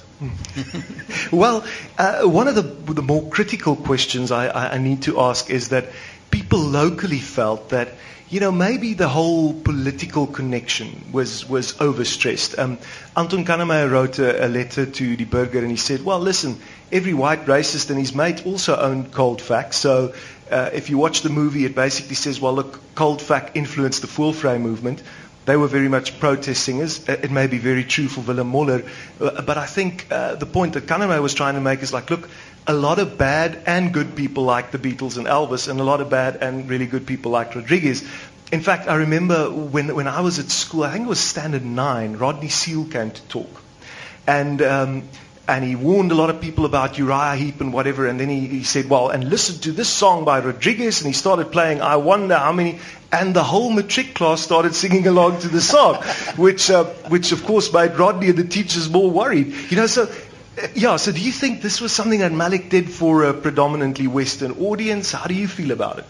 well, 1.32 1.64
uh, 1.99 2.22
one 2.22 2.49
of 2.49 2.55
the, 2.55 2.62
the 2.62 3.03
more 3.03 3.28
critical 3.28 3.76
questions 3.76 4.30
I, 4.30 4.47
I, 4.47 4.74
I 4.74 4.78
need 4.78 5.03
to 5.03 5.20
ask 5.20 5.51
is 5.51 5.70
that 5.70 5.86
people 6.30 6.61
locally 6.61 7.18
felt 7.18 7.70
that 7.70 7.88
you 8.34 8.40
know, 8.40 8.51
maybe 8.51 8.95
the 8.95 9.07
whole 9.07 9.53
political 9.53 10.26
connection 10.26 11.05
was, 11.12 11.49
was 11.49 11.74
overstressed. 11.74 12.59
Um, 12.59 12.78
Anton 13.16 13.45
Kannemeyer 13.45 13.88
wrote 13.88 14.18
a, 14.18 14.47
a, 14.47 14.49
letter 14.49 14.86
to 14.86 15.16
the 15.16 15.24
Burger 15.24 15.61
and 15.61 15.70
he 15.70 15.76
said, 15.76 16.05
well, 16.05 16.18
listen, 16.18 16.59
every 16.90 17.14
white 17.14 17.45
racist 17.47 17.90
and 17.90 17.99
his 17.99 18.14
mate 18.14 18.45
also 18.47 18.76
owned 18.76 19.12
Cold 19.12 19.40
Facts. 19.40 19.76
So 19.76 20.14
uh, 20.55 20.70
if 20.72 20.88
you 20.88 20.96
watch 20.96 21.22
the 21.22 21.28
movie, 21.28 21.64
it 21.64 21.74
basically 21.74 22.14
says, 22.14 22.40
well, 22.40 22.55
look, 22.55 22.80
Cold 22.94 23.20
Fact 23.20 23.57
influenced 23.57 24.02
the 24.02 24.07
Voelvry 24.07 24.61
movement. 24.61 25.02
They 25.46 25.57
were 25.57 25.66
very 25.66 25.88
much 25.88 26.20
protest 26.20 26.62
singers. 26.62 27.09
Uh, 27.09 27.18
it 27.20 27.32
may 27.32 27.48
be 27.48 27.59
very 27.59 27.82
true 27.82 28.07
for 28.07 28.20
Willem 28.20 28.50
Moller, 28.50 28.84
uh, 29.20 29.42
but 29.42 29.59
I 29.59 29.66
think 29.66 30.07
uh, 30.12 30.36
the 30.36 30.46
point 30.46 30.74
that 30.74 30.86
Kannemeyer 30.86 31.20
was 31.20 31.34
trying 31.34 31.55
to 31.55 31.61
make 31.61 31.82
is 31.82 31.92
like, 31.92 32.09
look, 32.09 32.30
a 32.68 32.72
lot 32.72 33.00
of 33.00 33.18
bad 33.18 33.64
and 33.66 33.92
good 33.92 34.14
people 34.14 34.44
like 34.44 34.70
the 34.70 34.78
Beatles 34.78 35.18
and 35.18 35.26
Elvis, 35.26 35.68
and 35.68 35.80
a 35.80 35.84
lot 35.84 36.00
of 36.00 36.09
bad 36.09 36.36
and 36.36 36.70
really 36.70 36.86
good 36.86 37.05
people 37.05 37.32
like 37.32 37.57
Rodriguez. 37.57 38.09
In 38.52 38.61
fact, 38.61 38.88
I 38.88 38.94
remember 38.94 39.50
when, 39.50 39.92
when 39.92 40.07
I 40.07 40.20
was 40.20 40.38
at 40.38 40.50
school, 40.50 40.84
I 40.84 40.92
think 40.92 41.07
it 41.07 41.09
was 41.09 41.18
Standard 41.18 41.64
9, 41.64 42.16
Rodney 42.16 42.48
Seale 42.48 42.84
came 42.84 43.11
to 43.11 43.22
talk. 43.22 43.62
And 44.24 44.62
um, 44.62 45.02
and 45.47 45.62
he 45.62 45.76
warned 45.76 46.11
a 46.11 46.14
lot 46.14 46.30
of 46.30 46.40
people 46.40 46.64
about 46.64 46.97
Uriah 46.97 47.36
Heep 47.36 47.61
and 47.61 47.72
whatever. 47.72 48.07
And 48.07 48.18
then 48.18 48.30
he, 48.30 48.47
he 48.47 48.64
said, 48.64 48.88
well, 48.88 49.11
and 49.11 49.28
listen 49.28 49.61
to 49.62 49.72
this 49.72 49.88
song 49.88 50.24
by 50.24 50.40
Rodriguez. 50.40 51.01
And 51.01 51.07
he 51.07 51.12
started 51.12 51.53
playing 51.53 51.82
I 51.82 51.97
Wonder 51.97 52.36
How 52.36 52.53
Many. 52.53 52.78
And 53.12 53.34
the 53.34 53.45
whole 53.45 53.70
matric 53.70 54.14
class 54.14 54.40
started 54.40 54.74
singing 54.74 55.07
along 55.07 55.40
to 55.40 55.49
the 55.49 55.61
song, 55.61 55.97
which, 56.36 56.70
uh, 56.70 56.84
which 57.09 57.32
of 57.32 57.45
course 57.45 57.72
made 57.72 57.92
Rodney 57.97 58.30
and 58.30 58.38
the 58.38 58.45
teachers 58.45 58.88
more 58.88 59.11
worried. 59.11 59.55
You 59.70 59.76
know, 59.76 59.86
so, 59.86 60.05
uh, 60.05 60.68
yeah, 60.74 60.97
so 60.97 61.12
do 61.12 61.20
you 61.20 61.32
think 61.32 61.61
this 61.61 61.80
was 61.80 61.92
something 61.92 62.20
that 62.20 62.32
Malik 62.32 62.70
did 62.70 62.90
for 62.90 63.24
a 63.24 63.34
predominantly 63.34 64.07
Western 64.07 64.53
audience? 64.53 65.12
How 65.12 65.26
do 65.26 65.34
you 65.34 65.47
feel 65.47 65.72
about 65.72 65.99
it? 65.99 66.07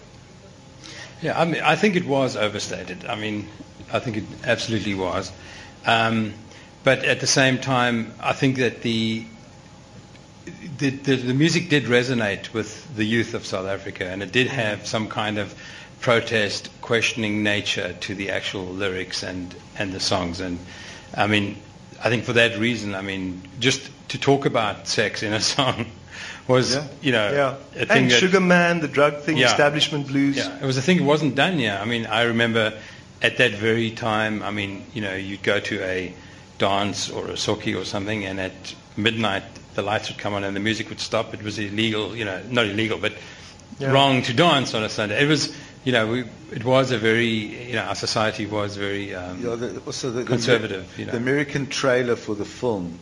Yeah, 1.22 1.40
I 1.40 1.44
mean, 1.44 1.62
I 1.62 1.74
think 1.74 1.96
it 1.96 2.06
was 2.06 2.36
overstated. 2.36 3.06
I 3.06 3.16
mean, 3.16 3.48
I 3.92 3.98
think 3.98 4.18
it 4.18 4.24
absolutely 4.44 4.94
was. 4.94 5.32
Um, 5.86 6.34
but 6.84 7.04
at 7.04 7.20
the 7.20 7.26
same 7.26 7.58
time, 7.58 8.12
I 8.20 8.32
think 8.32 8.58
that 8.58 8.82
the 8.82 9.24
the, 10.76 10.90
the, 10.90 11.16
the, 11.16 11.34
music 11.34 11.70
did 11.70 11.84
resonate 11.84 12.52
with 12.52 12.94
the 12.96 13.04
youth 13.04 13.32
of 13.32 13.46
South 13.46 13.66
Africa, 13.66 14.04
and 14.04 14.22
it 14.22 14.30
did 14.30 14.48
have 14.48 14.86
some 14.86 15.08
kind 15.08 15.38
of 15.38 15.54
protest, 16.00 16.68
questioning 16.82 17.42
nature 17.42 17.94
to 18.00 18.14
the 18.14 18.30
actual 18.30 18.66
lyrics 18.66 19.22
and, 19.22 19.54
and 19.78 19.92
the 19.92 20.00
songs. 20.00 20.40
And 20.40 20.58
I 21.14 21.26
mean, 21.28 21.56
I 22.02 22.10
think 22.10 22.24
for 22.24 22.34
that 22.34 22.58
reason, 22.58 22.94
I 22.94 23.00
mean, 23.00 23.40
just 23.58 23.90
to 24.08 24.18
talk 24.18 24.44
about 24.44 24.86
sex 24.86 25.22
in 25.22 25.32
a 25.32 25.40
song 25.40 25.86
was, 26.48 26.74
yeah. 26.74 26.86
you 27.00 27.12
know, 27.12 27.32
yeah. 27.32 27.82
a 27.82 27.86
thing 27.86 28.02
and 28.02 28.10
that, 28.10 28.18
Sugar 28.20 28.40
Man, 28.40 28.80
the 28.80 28.88
drug 28.88 29.20
thing, 29.20 29.38
yeah. 29.38 29.46
establishment 29.46 30.08
blues. 30.08 30.36
Yeah, 30.36 30.58
it 30.58 30.66
was 30.66 30.76
a 30.76 30.82
thing. 30.82 30.98
It 30.98 31.04
wasn't 31.04 31.36
done 31.36 31.58
yet. 31.58 31.80
I 31.80 31.86
mean, 31.86 32.04
I 32.04 32.24
remember 32.24 32.78
at 33.22 33.38
that 33.38 33.52
very 33.52 33.90
time. 33.90 34.42
I 34.42 34.50
mean, 34.50 34.84
you 34.92 35.00
know, 35.00 35.14
you'd 35.14 35.42
go 35.42 35.58
to 35.58 35.82
a 35.82 36.14
dance 36.58 37.10
or 37.10 37.26
a 37.26 37.34
socky 37.34 37.78
or 37.78 37.84
something, 37.84 38.24
and 38.24 38.40
at 38.40 38.74
midnight 38.96 39.42
the 39.74 39.82
lights 39.82 40.08
would 40.08 40.18
come 40.18 40.34
on 40.34 40.44
and 40.44 40.54
the 40.54 40.60
music 40.60 40.88
would 40.88 41.00
stop. 41.00 41.34
It 41.34 41.42
was 41.42 41.58
illegal, 41.58 42.16
you 42.16 42.24
know, 42.24 42.42
not 42.48 42.66
illegal, 42.66 42.98
but 42.98 43.12
yeah. 43.78 43.90
wrong 43.90 44.22
to 44.22 44.32
dance 44.32 44.74
on 44.74 44.84
a 44.84 44.88
Sunday. 44.88 45.22
It 45.22 45.28
was, 45.28 45.54
you 45.84 45.92
know, 45.92 46.06
we, 46.06 46.24
it 46.52 46.64
was 46.64 46.90
a 46.92 46.98
very, 46.98 47.26
you 47.26 47.74
know, 47.74 47.82
our 47.82 47.94
society 47.94 48.46
was 48.46 48.76
very 48.76 49.14
um, 49.14 49.44
yeah, 49.44 49.54
the, 49.56 49.80
also 49.84 50.10
the, 50.10 50.24
conservative. 50.24 50.90
The, 50.94 51.00
you 51.00 51.06
know. 51.06 51.12
the 51.12 51.18
American 51.18 51.66
trailer 51.66 52.16
for 52.16 52.34
the 52.34 52.44
film 52.44 52.98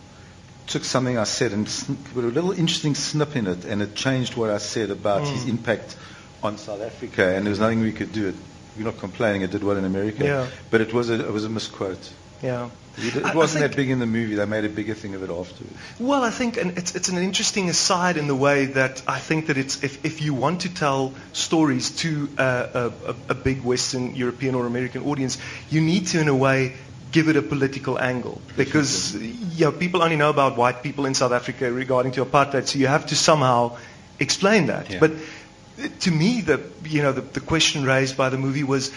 took 0.67 0.85
something 0.85 1.19
I 1.19 1.25
said 1.25 1.53
and 1.53 1.67
put 2.15 2.25
a 2.25 2.29
little 2.29 2.53
interesting 2.53 2.95
snip 2.95 3.37
in 3.37 3.47
it, 3.47 3.65
and 3.65 3.83
it 3.83 3.95
changed 3.95 4.37
what 4.37 4.51
I 4.51 4.59
said 4.59 4.91
about 4.91 5.23
mm. 5.23 5.33
his 5.33 5.47
impact 5.49 5.97
on 6.43 6.57
South 6.57 6.81
Africa, 6.81 7.35
and 7.37 7.47
there 7.47 7.51
was 7.51 7.61
nothing 7.61 7.81
we 7.81 7.93
could 7.93 8.13
do. 8.13 8.29
It, 8.29 8.35
we're 8.77 8.85
not 8.85 8.99
complaining; 8.99 9.43
it 9.43 9.51
did 9.51 9.63
well 9.63 9.77
in 9.77 9.85
America, 9.85 10.25
yeah. 10.25 10.47
but 10.71 10.81
it 10.81 10.95
was 10.95 11.11
a, 11.11 11.27
it 11.27 11.33
was 11.33 11.45
a 11.45 11.51
misquote. 11.51 12.13
Yeah. 12.43 12.71
It 12.99 13.35
wasn't 13.35 13.63
that 13.63 13.75
big 13.75 13.89
in 13.89 14.01
the 14.01 14.07
movie. 14.07 14.35
They 14.35 14.45
made 14.45 14.65
a 14.65 14.69
bigger 14.69 14.95
thing 14.95 15.15
of 15.15 15.23
it 15.23 15.31
afterwards. 15.31 15.75
Well, 15.99 16.23
I 16.23 16.31
think 16.31 16.59
and 16.59 16.77
it's, 16.77 16.95
it's 16.95 17.09
an 17.09 17.17
interesting 17.17 17.71
aside 17.71 18.19
in 18.19 18.27
the 18.27 18.35
way 18.35 18.67
that 18.67 19.03
I 19.09 19.19
think 19.19 19.47
that 19.47 19.57
it's 19.57 19.83
if, 19.83 20.05
if 20.05 20.21
you 20.21 20.35
want 20.35 20.63
to 20.63 20.75
tell 20.75 21.15
stories 21.33 21.97
to 21.99 22.29
a, 22.37 22.93
a, 23.07 23.15
a 23.31 23.35
big 23.35 23.63
Western 23.63 24.15
European 24.15 24.55
or 24.55 24.67
American 24.67 25.05
audience, 25.05 25.39
you 25.71 25.81
need 25.81 26.09
to, 26.09 26.21
in 26.21 26.29
a 26.29 26.37
way, 26.37 26.75
give 27.13 27.29
it 27.29 27.37
a 27.37 27.43
political 27.43 27.99
angle 27.99 28.41
because 28.57 29.15
you 29.15 29.67
know, 29.67 29.73
people 29.73 30.03
only 30.03 30.17
know 30.17 30.31
about 30.31 30.57
white 30.57 30.83
people 30.83 31.07
in 31.07 31.15
South 31.15 31.33
Africa 31.33 31.73
regarding 31.73 32.13
to 32.13 32.25
apartheid, 32.25 32.67
so 32.67 32.79
you 32.79 32.89
have 32.89 33.07
to 33.07 33.17
somehow 33.17 33.77
explain 34.19 34.67
that. 34.67 34.91
Yeah. 34.91 34.99
But 35.01 35.13
uh, 35.13 35.89
to 36.01 36.11
me, 36.11 36.43
the 36.43 36.61
you 36.85 37.03
know 37.03 37.13
the, 37.13 37.23
the 37.23 37.41
question 37.41 37.85
raised 37.85 38.17
by 38.17 38.29
the 38.29 38.39
movie 38.39 38.65
was 38.65 38.93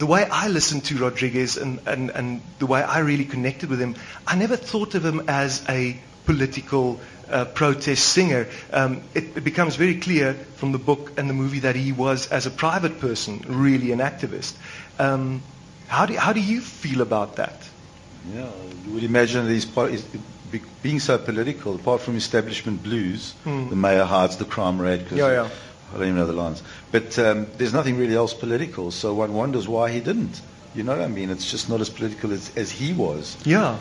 the 0.00 0.06
way 0.06 0.24
I 0.24 0.48
listened 0.48 0.86
to 0.86 0.96
Rodriguez 0.96 1.58
and, 1.58 1.78
and, 1.86 2.08
and 2.10 2.40
the 2.58 2.64
way 2.64 2.82
I 2.82 3.00
really 3.00 3.26
connected 3.26 3.68
with 3.68 3.78
him, 3.78 3.96
I 4.26 4.34
never 4.34 4.56
thought 4.56 4.94
of 4.94 5.04
him 5.04 5.28
as 5.28 5.62
a 5.68 6.00
political 6.24 6.98
uh, 7.28 7.44
protest 7.44 8.08
singer. 8.08 8.48
Um, 8.72 9.02
it, 9.14 9.36
it, 9.36 9.44
becomes 9.44 9.76
very 9.76 9.96
clear 9.96 10.32
from 10.56 10.72
the 10.72 10.78
book 10.78 11.12
and 11.18 11.28
the 11.28 11.34
movie 11.34 11.60
that 11.60 11.76
he 11.76 11.92
was, 11.92 12.28
as 12.28 12.46
a 12.46 12.50
private 12.50 12.98
person, 12.98 13.44
really 13.46 13.92
an 13.92 13.98
activist. 13.98 14.56
Um, 14.98 15.42
how, 15.86 16.06
do, 16.06 16.16
how 16.16 16.32
do 16.32 16.40
you 16.40 16.62
feel 16.62 17.02
about 17.02 17.36
that? 17.36 17.68
Yeah, 18.34 18.48
you 18.86 18.94
would 18.94 19.04
imagine 19.04 19.44
that 19.44 19.52
he's, 19.52 19.66
being 20.82 20.98
so 20.98 21.18
political, 21.18 21.74
apart 21.74 22.00
from 22.00 22.16
establishment 22.16 22.82
blues, 22.82 23.34
mm. 23.44 23.68
the 23.68 23.76
mayor 23.76 24.04
hides 24.04 24.38
the 24.38 24.46
crime 24.46 24.80
rate. 24.80 25.02
Yeah, 25.12 25.28
yeah. 25.28 25.50
I 25.90 25.94
don't 25.94 26.02
even 26.04 26.16
know 26.16 26.26
the 26.26 26.32
lines. 26.32 26.62
But 26.92 27.18
um, 27.18 27.46
there's 27.56 27.72
nothing 27.72 27.98
really 27.98 28.14
else 28.14 28.32
political, 28.32 28.90
so 28.90 29.14
one 29.14 29.34
wonders 29.34 29.66
why 29.66 29.90
he 29.90 30.00
didn't. 30.00 30.40
You 30.74 30.84
know 30.84 30.92
what 30.92 31.02
I 31.02 31.08
mean? 31.08 31.30
It's 31.30 31.50
just 31.50 31.68
not 31.68 31.80
as 31.80 31.90
political 31.90 32.32
as, 32.32 32.56
as 32.56 32.70
he 32.70 32.92
was. 32.92 33.36
Yeah. 33.44 33.78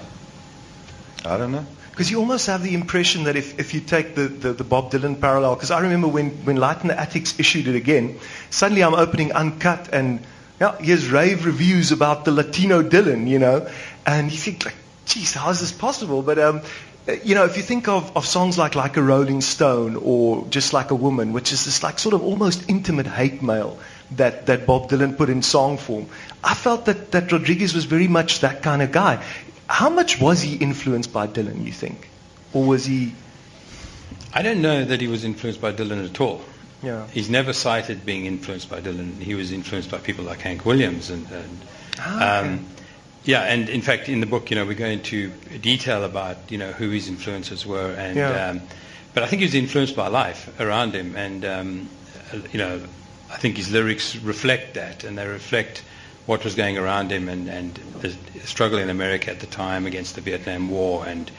I 1.24 1.38
don't 1.38 1.52
know. 1.52 1.66
Because 1.92 2.10
you 2.10 2.20
almost 2.20 2.48
have 2.48 2.64
the 2.64 2.74
impression 2.74 3.26
that 3.26 3.36
if, 3.36 3.60
if 3.60 3.74
you 3.74 3.82
take 3.82 4.16
the, 4.16 4.30
the, 4.30 4.54
the 4.54 4.64
Bob 4.64 4.92
Dylan 4.92 5.20
parallel, 5.20 5.56
because 5.56 5.70
I 5.70 5.82
remember 5.82 6.08
when, 6.08 6.30
when 6.46 6.56
Light 6.56 6.82
in 6.82 6.88
the 6.88 7.00
Attics 7.00 7.38
issued 7.40 7.68
it 7.68 7.76
again, 7.76 8.18
suddenly 8.50 8.84
I'm 8.84 8.96
opening 8.96 9.34
Uncut 9.34 9.94
and 9.94 10.22
yeah, 10.60 10.78
here's 10.78 11.10
rave 11.10 11.46
reviews 11.46 11.92
about 11.92 12.26
the 12.26 12.32
Latino 12.32 12.82
Dylan, 12.82 13.28
you 13.28 13.40
know, 13.40 13.70
and 14.06 14.32
you 14.32 14.38
think 14.38 14.66
like, 14.66 14.76
geez, 15.06 15.34
how 15.34 15.50
is 15.50 15.60
this 15.60 15.72
possible? 15.72 16.22
But 16.22 16.40
um, 16.40 16.62
you 17.24 17.36
know, 17.36 17.46
if 17.46 17.58
you 17.58 17.64
think 17.64 17.88
of, 17.88 18.16
of 18.16 18.26
songs 18.26 18.58
like 18.58 18.76
Like 18.76 18.98
a 18.98 19.02
Rolling 19.02 19.42
Stone 19.42 19.96
or 19.98 20.46
Just 20.50 20.74
Like 20.74 20.92
a 20.92 20.96
Woman, 20.96 21.34
which 21.34 21.52
is 21.52 21.66
this 21.66 21.84
like 21.84 22.00
sort 22.00 22.14
of 22.16 22.24
almost 22.24 22.70
intimate 22.70 23.08
hate 23.08 23.42
mail 23.42 23.80
that, 24.12 24.46
that 24.48 24.66
Bob 24.66 24.90
Dylan 24.90 25.18
put 25.18 25.30
in 25.30 25.42
song 25.42 25.78
form, 25.78 26.08
I 26.44 26.54
felt 26.56 26.86
that, 26.86 27.12
that 27.12 27.32
Rodriguez 27.32 27.74
was 27.74 27.86
very 27.86 28.08
much 28.08 28.40
that 28.42 28.64
kind 28.64 28.82
of 28.82 28.92
guy. 28.92 29.24
How 29.68 29.90
much 29.90 30.20
was 30.20 30.42
he 30.42 30.56
influenced 30.56 31.14
by 31.14 31.28
Dylan, 31.28 31.64
you 31.66 31.72
think? 31.72 32.10
Or 32.54 32.66
was 32.66 32.86
he. 32.86 33.14
I 34.34 34.42
don't 34.42 34.62
know 34.62 34.84
that 34.86 35.00
he 35.02 35.08
was 35.08 35.24
influenced 35.24 35.62
by 35.62 35.72
Dylan 35.72 36.04
at 36.04 36.20
all. 36.20 36.42
Yeah. 36.82 37.06
He's 37.08 37.30
never 37.30 37.54
cited 37.54 38.06
being 38.06 38.26
influenced 38.26 38.70
by 38.70 38.82
Dylan. 38.82 39.20
He 39.20 39.36
was 39.36 39.52
influenced 39.52 39.92
by 39.92 39.98
people 40.00 40.26
like 40.26 40.40
Hank 40.40 40.66
Williams 40.66 41.10
and, 41.10 41.30
and 41.32 41.60
Ah, 42.00 42.40
okay. 42.40 42.50
um, 42.50 42.66
yeah, 43.24 43.42
and 43.44 43.70
in 43.70 43.82
fact, 43.82 44.10
in 44.10 44.20
the 44.22 44.26
book, 44.26 44.50
you 44.50 44.56
know, 44.56 44.66
we 44.66 44.76
go 44.76 44.86
into 44.86 45.30
detail 45.62 46.04
about 46.04 46.38
you 46.50 46.58
know 46.58 46.72
who 46.72 46.90
his 46.90 47.08
influences 47.08 47.66
were, 47.66 47.92
and 47.94 48.16
Yeah. 48.18 48.50
um, 48.50 48.62
but 49.14 49.24
I 49.24 49.28
think 49.28 49.42
he 49.42 49.46
was 49.46 49.56
influenced 49.56 49.96
by 49.96 50.08
life 50.08 50.50
around 50.60 50.94
him, 50.94 51.16
and 51.16 51.44
um, 51.46 51.90
you 52.52 52.60
know, 52.60 52.82
I 53.32 53.38
think 53.38 53.58
his 53.58 53.72
lyrics 53.72 54.16
reflect 54.16 54.76
that, 54.76 55.04
and 55.04 55.18
they 55.18 55.28
reflect 55.28 55.84
what 56.26 56.44
was 56.44 56.56
going 56.56 56.78
around 56.78 57.12
him, 57.12 57.28
and 57.30 57.50
and 57.50 57.74
the 58.02 58.12
struggle 58.46 58.80
in 58.80 58.90
America 58.90 59.32
at 59.32 59.40
the 59.40 59.48
time 59.48 59.86
against 59.86 60.16
the 60.16 60.22
Vietnam 60.22 60.70
War, 60.70 61.06
and 61.06 61.30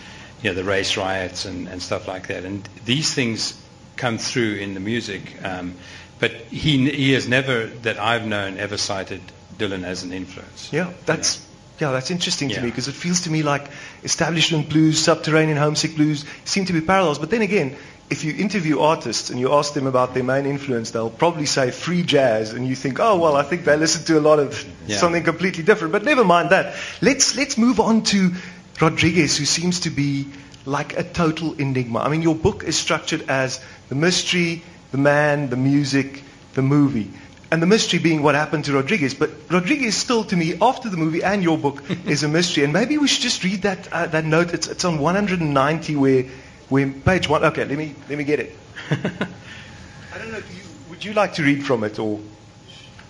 you 0.43 0.51
know 0.51 0.55
the 0.55 0.65
race 0.65 0.97
riots 0.97 1.45
and, 1.45 1.69
and 1.69 1.81
stuff 1.83 2.09
like 2.09 2.27
that, 2.29 2.45
and 2.45 2.69
these 2.85 3.15
things 3.15 3.55
come 3.97 4.19
through 4.19 4.55
in 4.57 4.75
the 4.75 4.81
music, 4.81 5.37
um, 5.45 5.75
but 6.19 6.33
he 6.33 6.91
he 6.91 7.13
has 7.13 7.29
never 7.29 7.67
that 7.83 7.99
I've 7.99 8.27
known 8.27 8.59
ever 8.59 8.77
cited 8.77 9.21
Dylan 9.59 9.85
as 9.85 10.03
an 10.03 10.13
influence. 10.13 10.73
Yeah, 10.73 10.93
that's 11.07 11.47
yeah, 11.81 11.93
that's 11.93 12.11
interesting 12.11 12.51
to 12.51 12.61
me 12.61 12.69
because 12.69 12.89
it 12.89 12.95
feels 12.95 13.23
to 13.23 13.31
me 13.31 13.43
like 13.43 13.69
establishment 14.05 14.69
blues, 14.69 14.99
subterranean 14.99 15.57
homesick 15.57 15.97
blues 15.97 16.25
seem 16.45 16.67
to 16.67 16.73
be 16.73 16.81
parallels. 16.81 17.19
But 17.19 17.31
then 17.31 17.43
again, 17.43 17.77
if 18.11 18.25
you 18.25 18.35
interview 18.35 18.81
artists 18.81 19.31
and 19.31 19.39
you 19.39 19.53
ask 19.55 19.73
them 19.73 19.87
about 19.87 20.15
their 20.15 20.25
main 20.25 20.45
influence, 20.45 20.91
they'll 20.91 21.11
probably 21.11 21.47
say 21.47 21.71
free 21.71 22.03
jazz, 22.03 22.53
and 22.53 22.67
you 22.67 22.75
think, 22.77 22.99
oh 23.01 23.19
well, 23.19 23.37
I 23.37 23.43
think 23.45 23.65
they 23.65 23.77
listen 23.77 24.05
to 24.07 24.19
a 24.19 24.21
lot 24.21 24.39
of 24.41 24.65
Yeah. 24.87 24.99
something 24.99 25.23
completely 25.23 25.63
different. 25.63 25.93
But 25.93 26.05
never 26.05 26.25
mind 26.25 26.51
that. 26.51 26.75
Let's 27.01 27.37
let's 27.37 27.57
move 27.57 27.81
on 27.81 28.03
to 28.13 28.33
Rodriguez, 28.81 29.37
who 29.39 29.45
seems 29.45 29.81
to 29.81 29.91
be 29.91 30.27
like 30.67 30.99
a 30.99 31.03
total 31.03 31.55
enigma. 31.55 32.01
I 32.01 32.09
mean, 32.09 32.23
your 32.23 32.35
book 32.35 32.65
is 32.65 32.77
structured 32.77 33.25
as 33.29 33.61
the 33.89 33.95
mystery, 33.95 34.63
the 34.93 34.99
man, 34.99 35.49
the 35.49 35.57
music, 35.57 36.23
the 36.55 36.63
movie. 36.63 37.11
And 37.53 37.61
the 37.61 37.67
mystery 37.67 37.99
being 37.99 38.23
what 38.23 38.37
happened 38.37 38.67
to 38.67 38.73
Rodriguez. 38.73 39.13
But 39.13 39.31
Rodriguez 39.51 39.97
still, 39.97 40.23
to 40.25 40.37
me, 40.37 40.55
after 40.63 40.89
the 40.89 40.97
movie 40.97 41.23
and 41.23 41.43
your 41.43 41.59
book, 41.59 41.83
is 42.07 42.23
a 42.23 42.29
mystery. 42.29 42.63
And 42.65 42.73
maybe 42.73 42.97
we 42.97 43.09
should 43.09 43.23
just 43.23 43.43
read 43.43 43.63
that, 43.63 43.93
uh, 43.93 44.07
that 44.07 44.25
note. 44.25 44.55
It's, 44.55 44.69
it's 44.69 44.85
on 44.85 44.99
190 44.99 45.97
where, 45.97 46.25
where 46.69 46.89
page 46.91 47.29
one. 47.29 47.45
Okay, 47.45 47.65
let 47.65 47.77
me, 47.77 47.95
let 48.09 48.19
me 48.19 48.25
get 48.25 48.39
it. 48.39 48.57
I 48.91 50.19
don't 50.19 50.31
know 50.31 50.39
if 50.39 50.55
you, 50.55 50.91
would 50.91 51.05
you 51.05 51.13
like 51.13 51.35
to 51.35 51.43
read 51.43 51.65
from 51.65 51.83
it 51.83 51.99
or? 51.99 52.21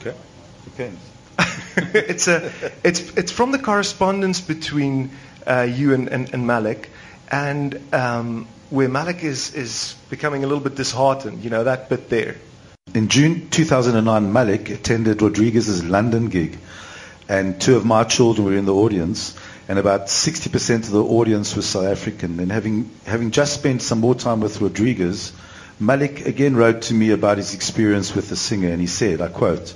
Okay. 0.01 0.17
Depends. 0.65 1.01
it's, 1.95 2.29
a, 2.29 2.51
it's, 2.83 3.17
it's 3.17 3.33
from 3.33 3.53
the 3.53 3.59
correspondence 3.59 4.41
between 4.41 5.11
uh, 5.47 5.63
you 5.63 5.93
and, 5.93 6.09
and, 6.09 6.33
and 6.33 6.47
Malik, 6.47 6.91
and 7.31 7.79
um, 7.93 8.47
where 8.71 8.89
Malik 8.89 9.23
is, 9.23 9.55
is 9.55 9.95
becoming 10.09 10.45
a 10.45 10.47
little 10.47 10.63
bit 10.63 10.75
disheartened, 10.75 11.43
you 11.45 11.51
know, 11.51 11.65
that 11.65 11.89
bit 11.89 12.09
there. 12.09 12.37
In 12.93 13.07
June 13.07 13.49
2009, 13.51 14.33
Malik 14.33 14.69
attended 14.69 15.23
Rodriguez's 15.23 15.85
London 15.85 16.29
gig, 16.29 16.59
and 17.29 17.61
two 17.61 17.77
of 17.77 17.85
my 17.85 18.03
children 18.03 18.45
were 18.49 18.57
in 18.57 18.65
the 18.65 18.75
audience, 18.75 19.37
and 19.69 19.79
about 19.79 20.07
60% 20.07 20.75
of 20.75 20.91
the 20.91 21.05
audience 21.05 21.55
was 21.55 21.67
South 21.67 21.85
African. 21.85 22.41
And 22.41 22.51
having, 22.51 22.91
having 23.07 23.31
just 23.31 23.55
spent 23.55 23.83
some 23.83 24.01
more 24.01 24.17
time 24.17 24.41
with 24.41 24.61
Rodriguez, 24.61 25.33
Malik 25.79 26.27
again 26.27 26.57
wrote 26.57 26.83
to 26.83 26.95
me 26.95 27.13
about 27.13 27.37
his 27.39 27.55
experience 27.55 28.13
with 28.13 28.29
the 28.29 28.35
singer, 28.35 28.71
and 28.71 28.81
he 28.81 28.89
said, 28.89 29.21
I 29.21 29.29
quote, 29.29 29.73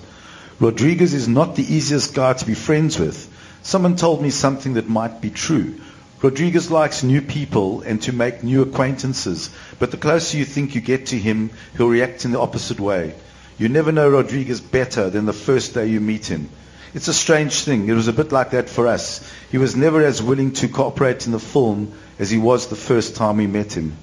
Rodriguez 0.58 1.14
is 1.14 1.28
not 1.28 1.54
the 1.54 1.62
easiest 1.62 2.14
guy 2.14 2.32
to 2.32 2.44
be 2.44 2.54
friends 2.54 2.98
with. 2.98 3.30
Someone 3.62 3.94
told 3.94 4.22
me 4.22 4.30
something 4.30 4.74
that 4.74 4.88
might 4.88 5.20
be 5.20 5.30
true. 5.30 5.76
Rodriguez 6.24 6.70
likes 6.70 7.02
new 7.02 7.20
people 7.20 7.82
and 7.82 8.00
to 8.00 8.12
make 8.14 8.42
new 8.42 8.62
acquaintances, 8.62 9.50
but 9.78 9.90
the 9.90 9.98
closer 9.98 10.38
you 10.38 10.46
think 10.46 10.74
you 10.74 10.80
get 10.80 11.08
to 11.08 11.18
him, 11.18 11.50
he'll 11.76 11.90
react 11.90 12.24
in 12.24 12.32
the 12.32 12.40
opposite 12.40 12.80
way. 12.80 13.12
You 13.58 13.68
never 13.68 13.92
know 13.92 14.08
Rodriguez 14.08 14.62
better 14.62 15.10
than 15.10 15.26
the 15.26 15.34
first 15.34 15.74
day 15.74 15.86
you 15.86 16.00
meet 16.00 16.24
him. 16.24 16.48
It's 16.94 17.08
a 17.08 17.12
strange 17.12 17.64
thing. 17.64 17.90
It 17.90 17.92
was 17.92 18.08
a 18.08 18.12
bit 18.14 18.32
like 18.32 18.52
that 18.52 18.70
for 18.70 18.86
us. 18.86 19.20
He 19.52 19.58
was 19.58 19.76
never 19.76 20.02
as 20.02 20.22
willing 20.22 20.52
to 20.52 20.68
cooperate 20.68 21.26
in 21.26 21.32
the 21.32 21.38
film 21.38 21.92
as 22.18 22.30
he 22.30 22.38
was 22.38 22.68
the 22.68 22.74
first 22.74 23.16
time 23.16 23.36
we 23.36 23.46
met 23.46 23.74
him. 23.76 23.94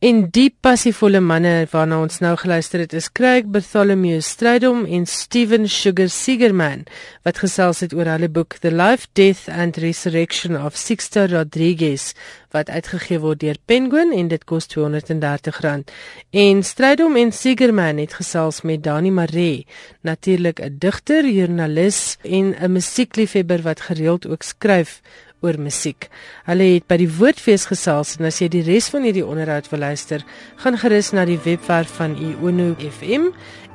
En 0.00 0.22
diep 0.32 0.54
passievolle 0.64 1.20
manne 1.20 1.66
waarna 1.68 1.98
ons 2.00 2.22
nou 2.24 2.30
geluister 2.40 2.80
het 2.80 2.94
is 2.96 3.10
Craig 3.12 3.50
Bartholomew 3.52 4.22
Strydom 4.24 4.86
en 4.88 5.04
Steven 5.04 5.68
Sugar 5.68 6.08
Seegerman 6.08 6.86
wat 7.28 7.42
gesels 7.42 7.82
het 7.84 7.92
oor 7.92 8.08
hulle 8.08 8.30
boek 8.32 8.56
The 8.64 8.72
Life, 8.72 9.10
Death 9.12 9.50
and 9.52 9.76
Resurrection 9.84 10.56
of 10.56 10.80
Sixto 10.80 11.26
Rodriguez 11.28 12.14
wat 12.56 12.72
uitgegee 12.72 13.20
word 13.20 13.44
deur 13.44 13.60
Penguin 13.68 14.16
en 14.16 14.32
dit 14.32 14.48
kos 14.48 14.72
R230. 14.72 15.92
En 16.32 16.64
Strydom 16.64 17.20
en 17.20 17.36
Seegerman 17.36 18.00
het 18.00 18.16
gesels 18.22 18.64
met 18.64 18.80
Dani 18.82 19.12
Maree, 19.12 19.66
natuurlik 20.00 20.64
'n 20.64 20.76
digter, 20.78 21.28
joernalis 21.28 22.16
en 22.24 22.56
'n 22.56 22.72
musiekliefhebber 22.72 23.60
wat 23.62 23.80
gereeld 23.80 24.26
ook 24.26 24.42
skryf 24.42 25.02
oor 25.40 25.58
musiek. 25.58 26.08
Hulle 26.46 26.66
het 26.74 26.86
by 26.90 26.98
die 27.00 27.10
Woordfees 27.10 27.66
gesels 27.70 28.16
en 28.18 28.28
as 28.28 28.40
jy 28.42 28.48
die 28.52 28.64
res 28.66 28.90
van 28.92 29.06
hierdie 29.06 29.26
onderhoud 29.26 29.70
wil 29.72 29.84
luister, 29.86 30.24
gaan 30.62 30.78
gerus 30.80 31.12
na 31.16 31.24
die 31.28 31.40
webwerf 31.44 31.96
van 32.00 32.16
Iono 32.16 32.74
FM 32.78 33.30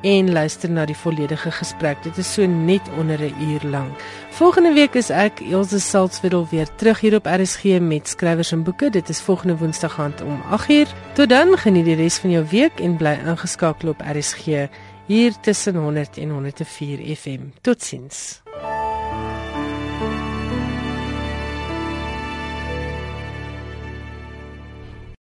en 0.06 0.32
luister 0.32 0.70
na 0.70 0.86
die 0.86 0.98
volledige 0.98 1.52
gesprek. 1.52 2.04
Dit 2.04 2.18
is 2.22 2.34
so 2.34 2.46
net 2.46 2.82
onder 2.98 3.20
'n 3.20 3.34
uur 3.42 3.70
lank. 3.70 3.94
Volgende 4.30 4.74
week 4.74 4.94
is 4.96 5.10
ek 5.10 5.40
Elsje 5.40 5.80
Salzwetel 5.80 6.48
weer 6.52 6.68
terug 6.76 7.00
hier 7.00 7.16
op 7.16 7.26
RSG 7.26 7.80
met 7.80 8.08
skrywers 8.08 8.52
en 8.52 8.64
boeke. 8.64 8.90
Dit 8.90 9.10
is 9.10 9.22
volgende 9.22 9.58
Woensdag 9.58 10.00
aand 10.00 10.22
om 10.22 10.42
8uur. 10.42 10.88
Tot 11.14 11.30
dan, 11.30 11.58
geniet 11.58 11.86
die 11.86 11.96
res 11.96 12.18
van 12.18 12.30
jou 12.30 12.46
week 12.52 12.80
en 12.80 12.98
bly 12.98 13.20
ingeskakel 13.26 13.90
op 13.90 14.02
RSG 14.02 14.70
hier 15.08 15.34
tussen 15.42 15.76
100 15.76 16.18
en 16.18 16.30
104 16.30 17.16
FM. 17.16 17.40
Totsiens. 17.62 18.42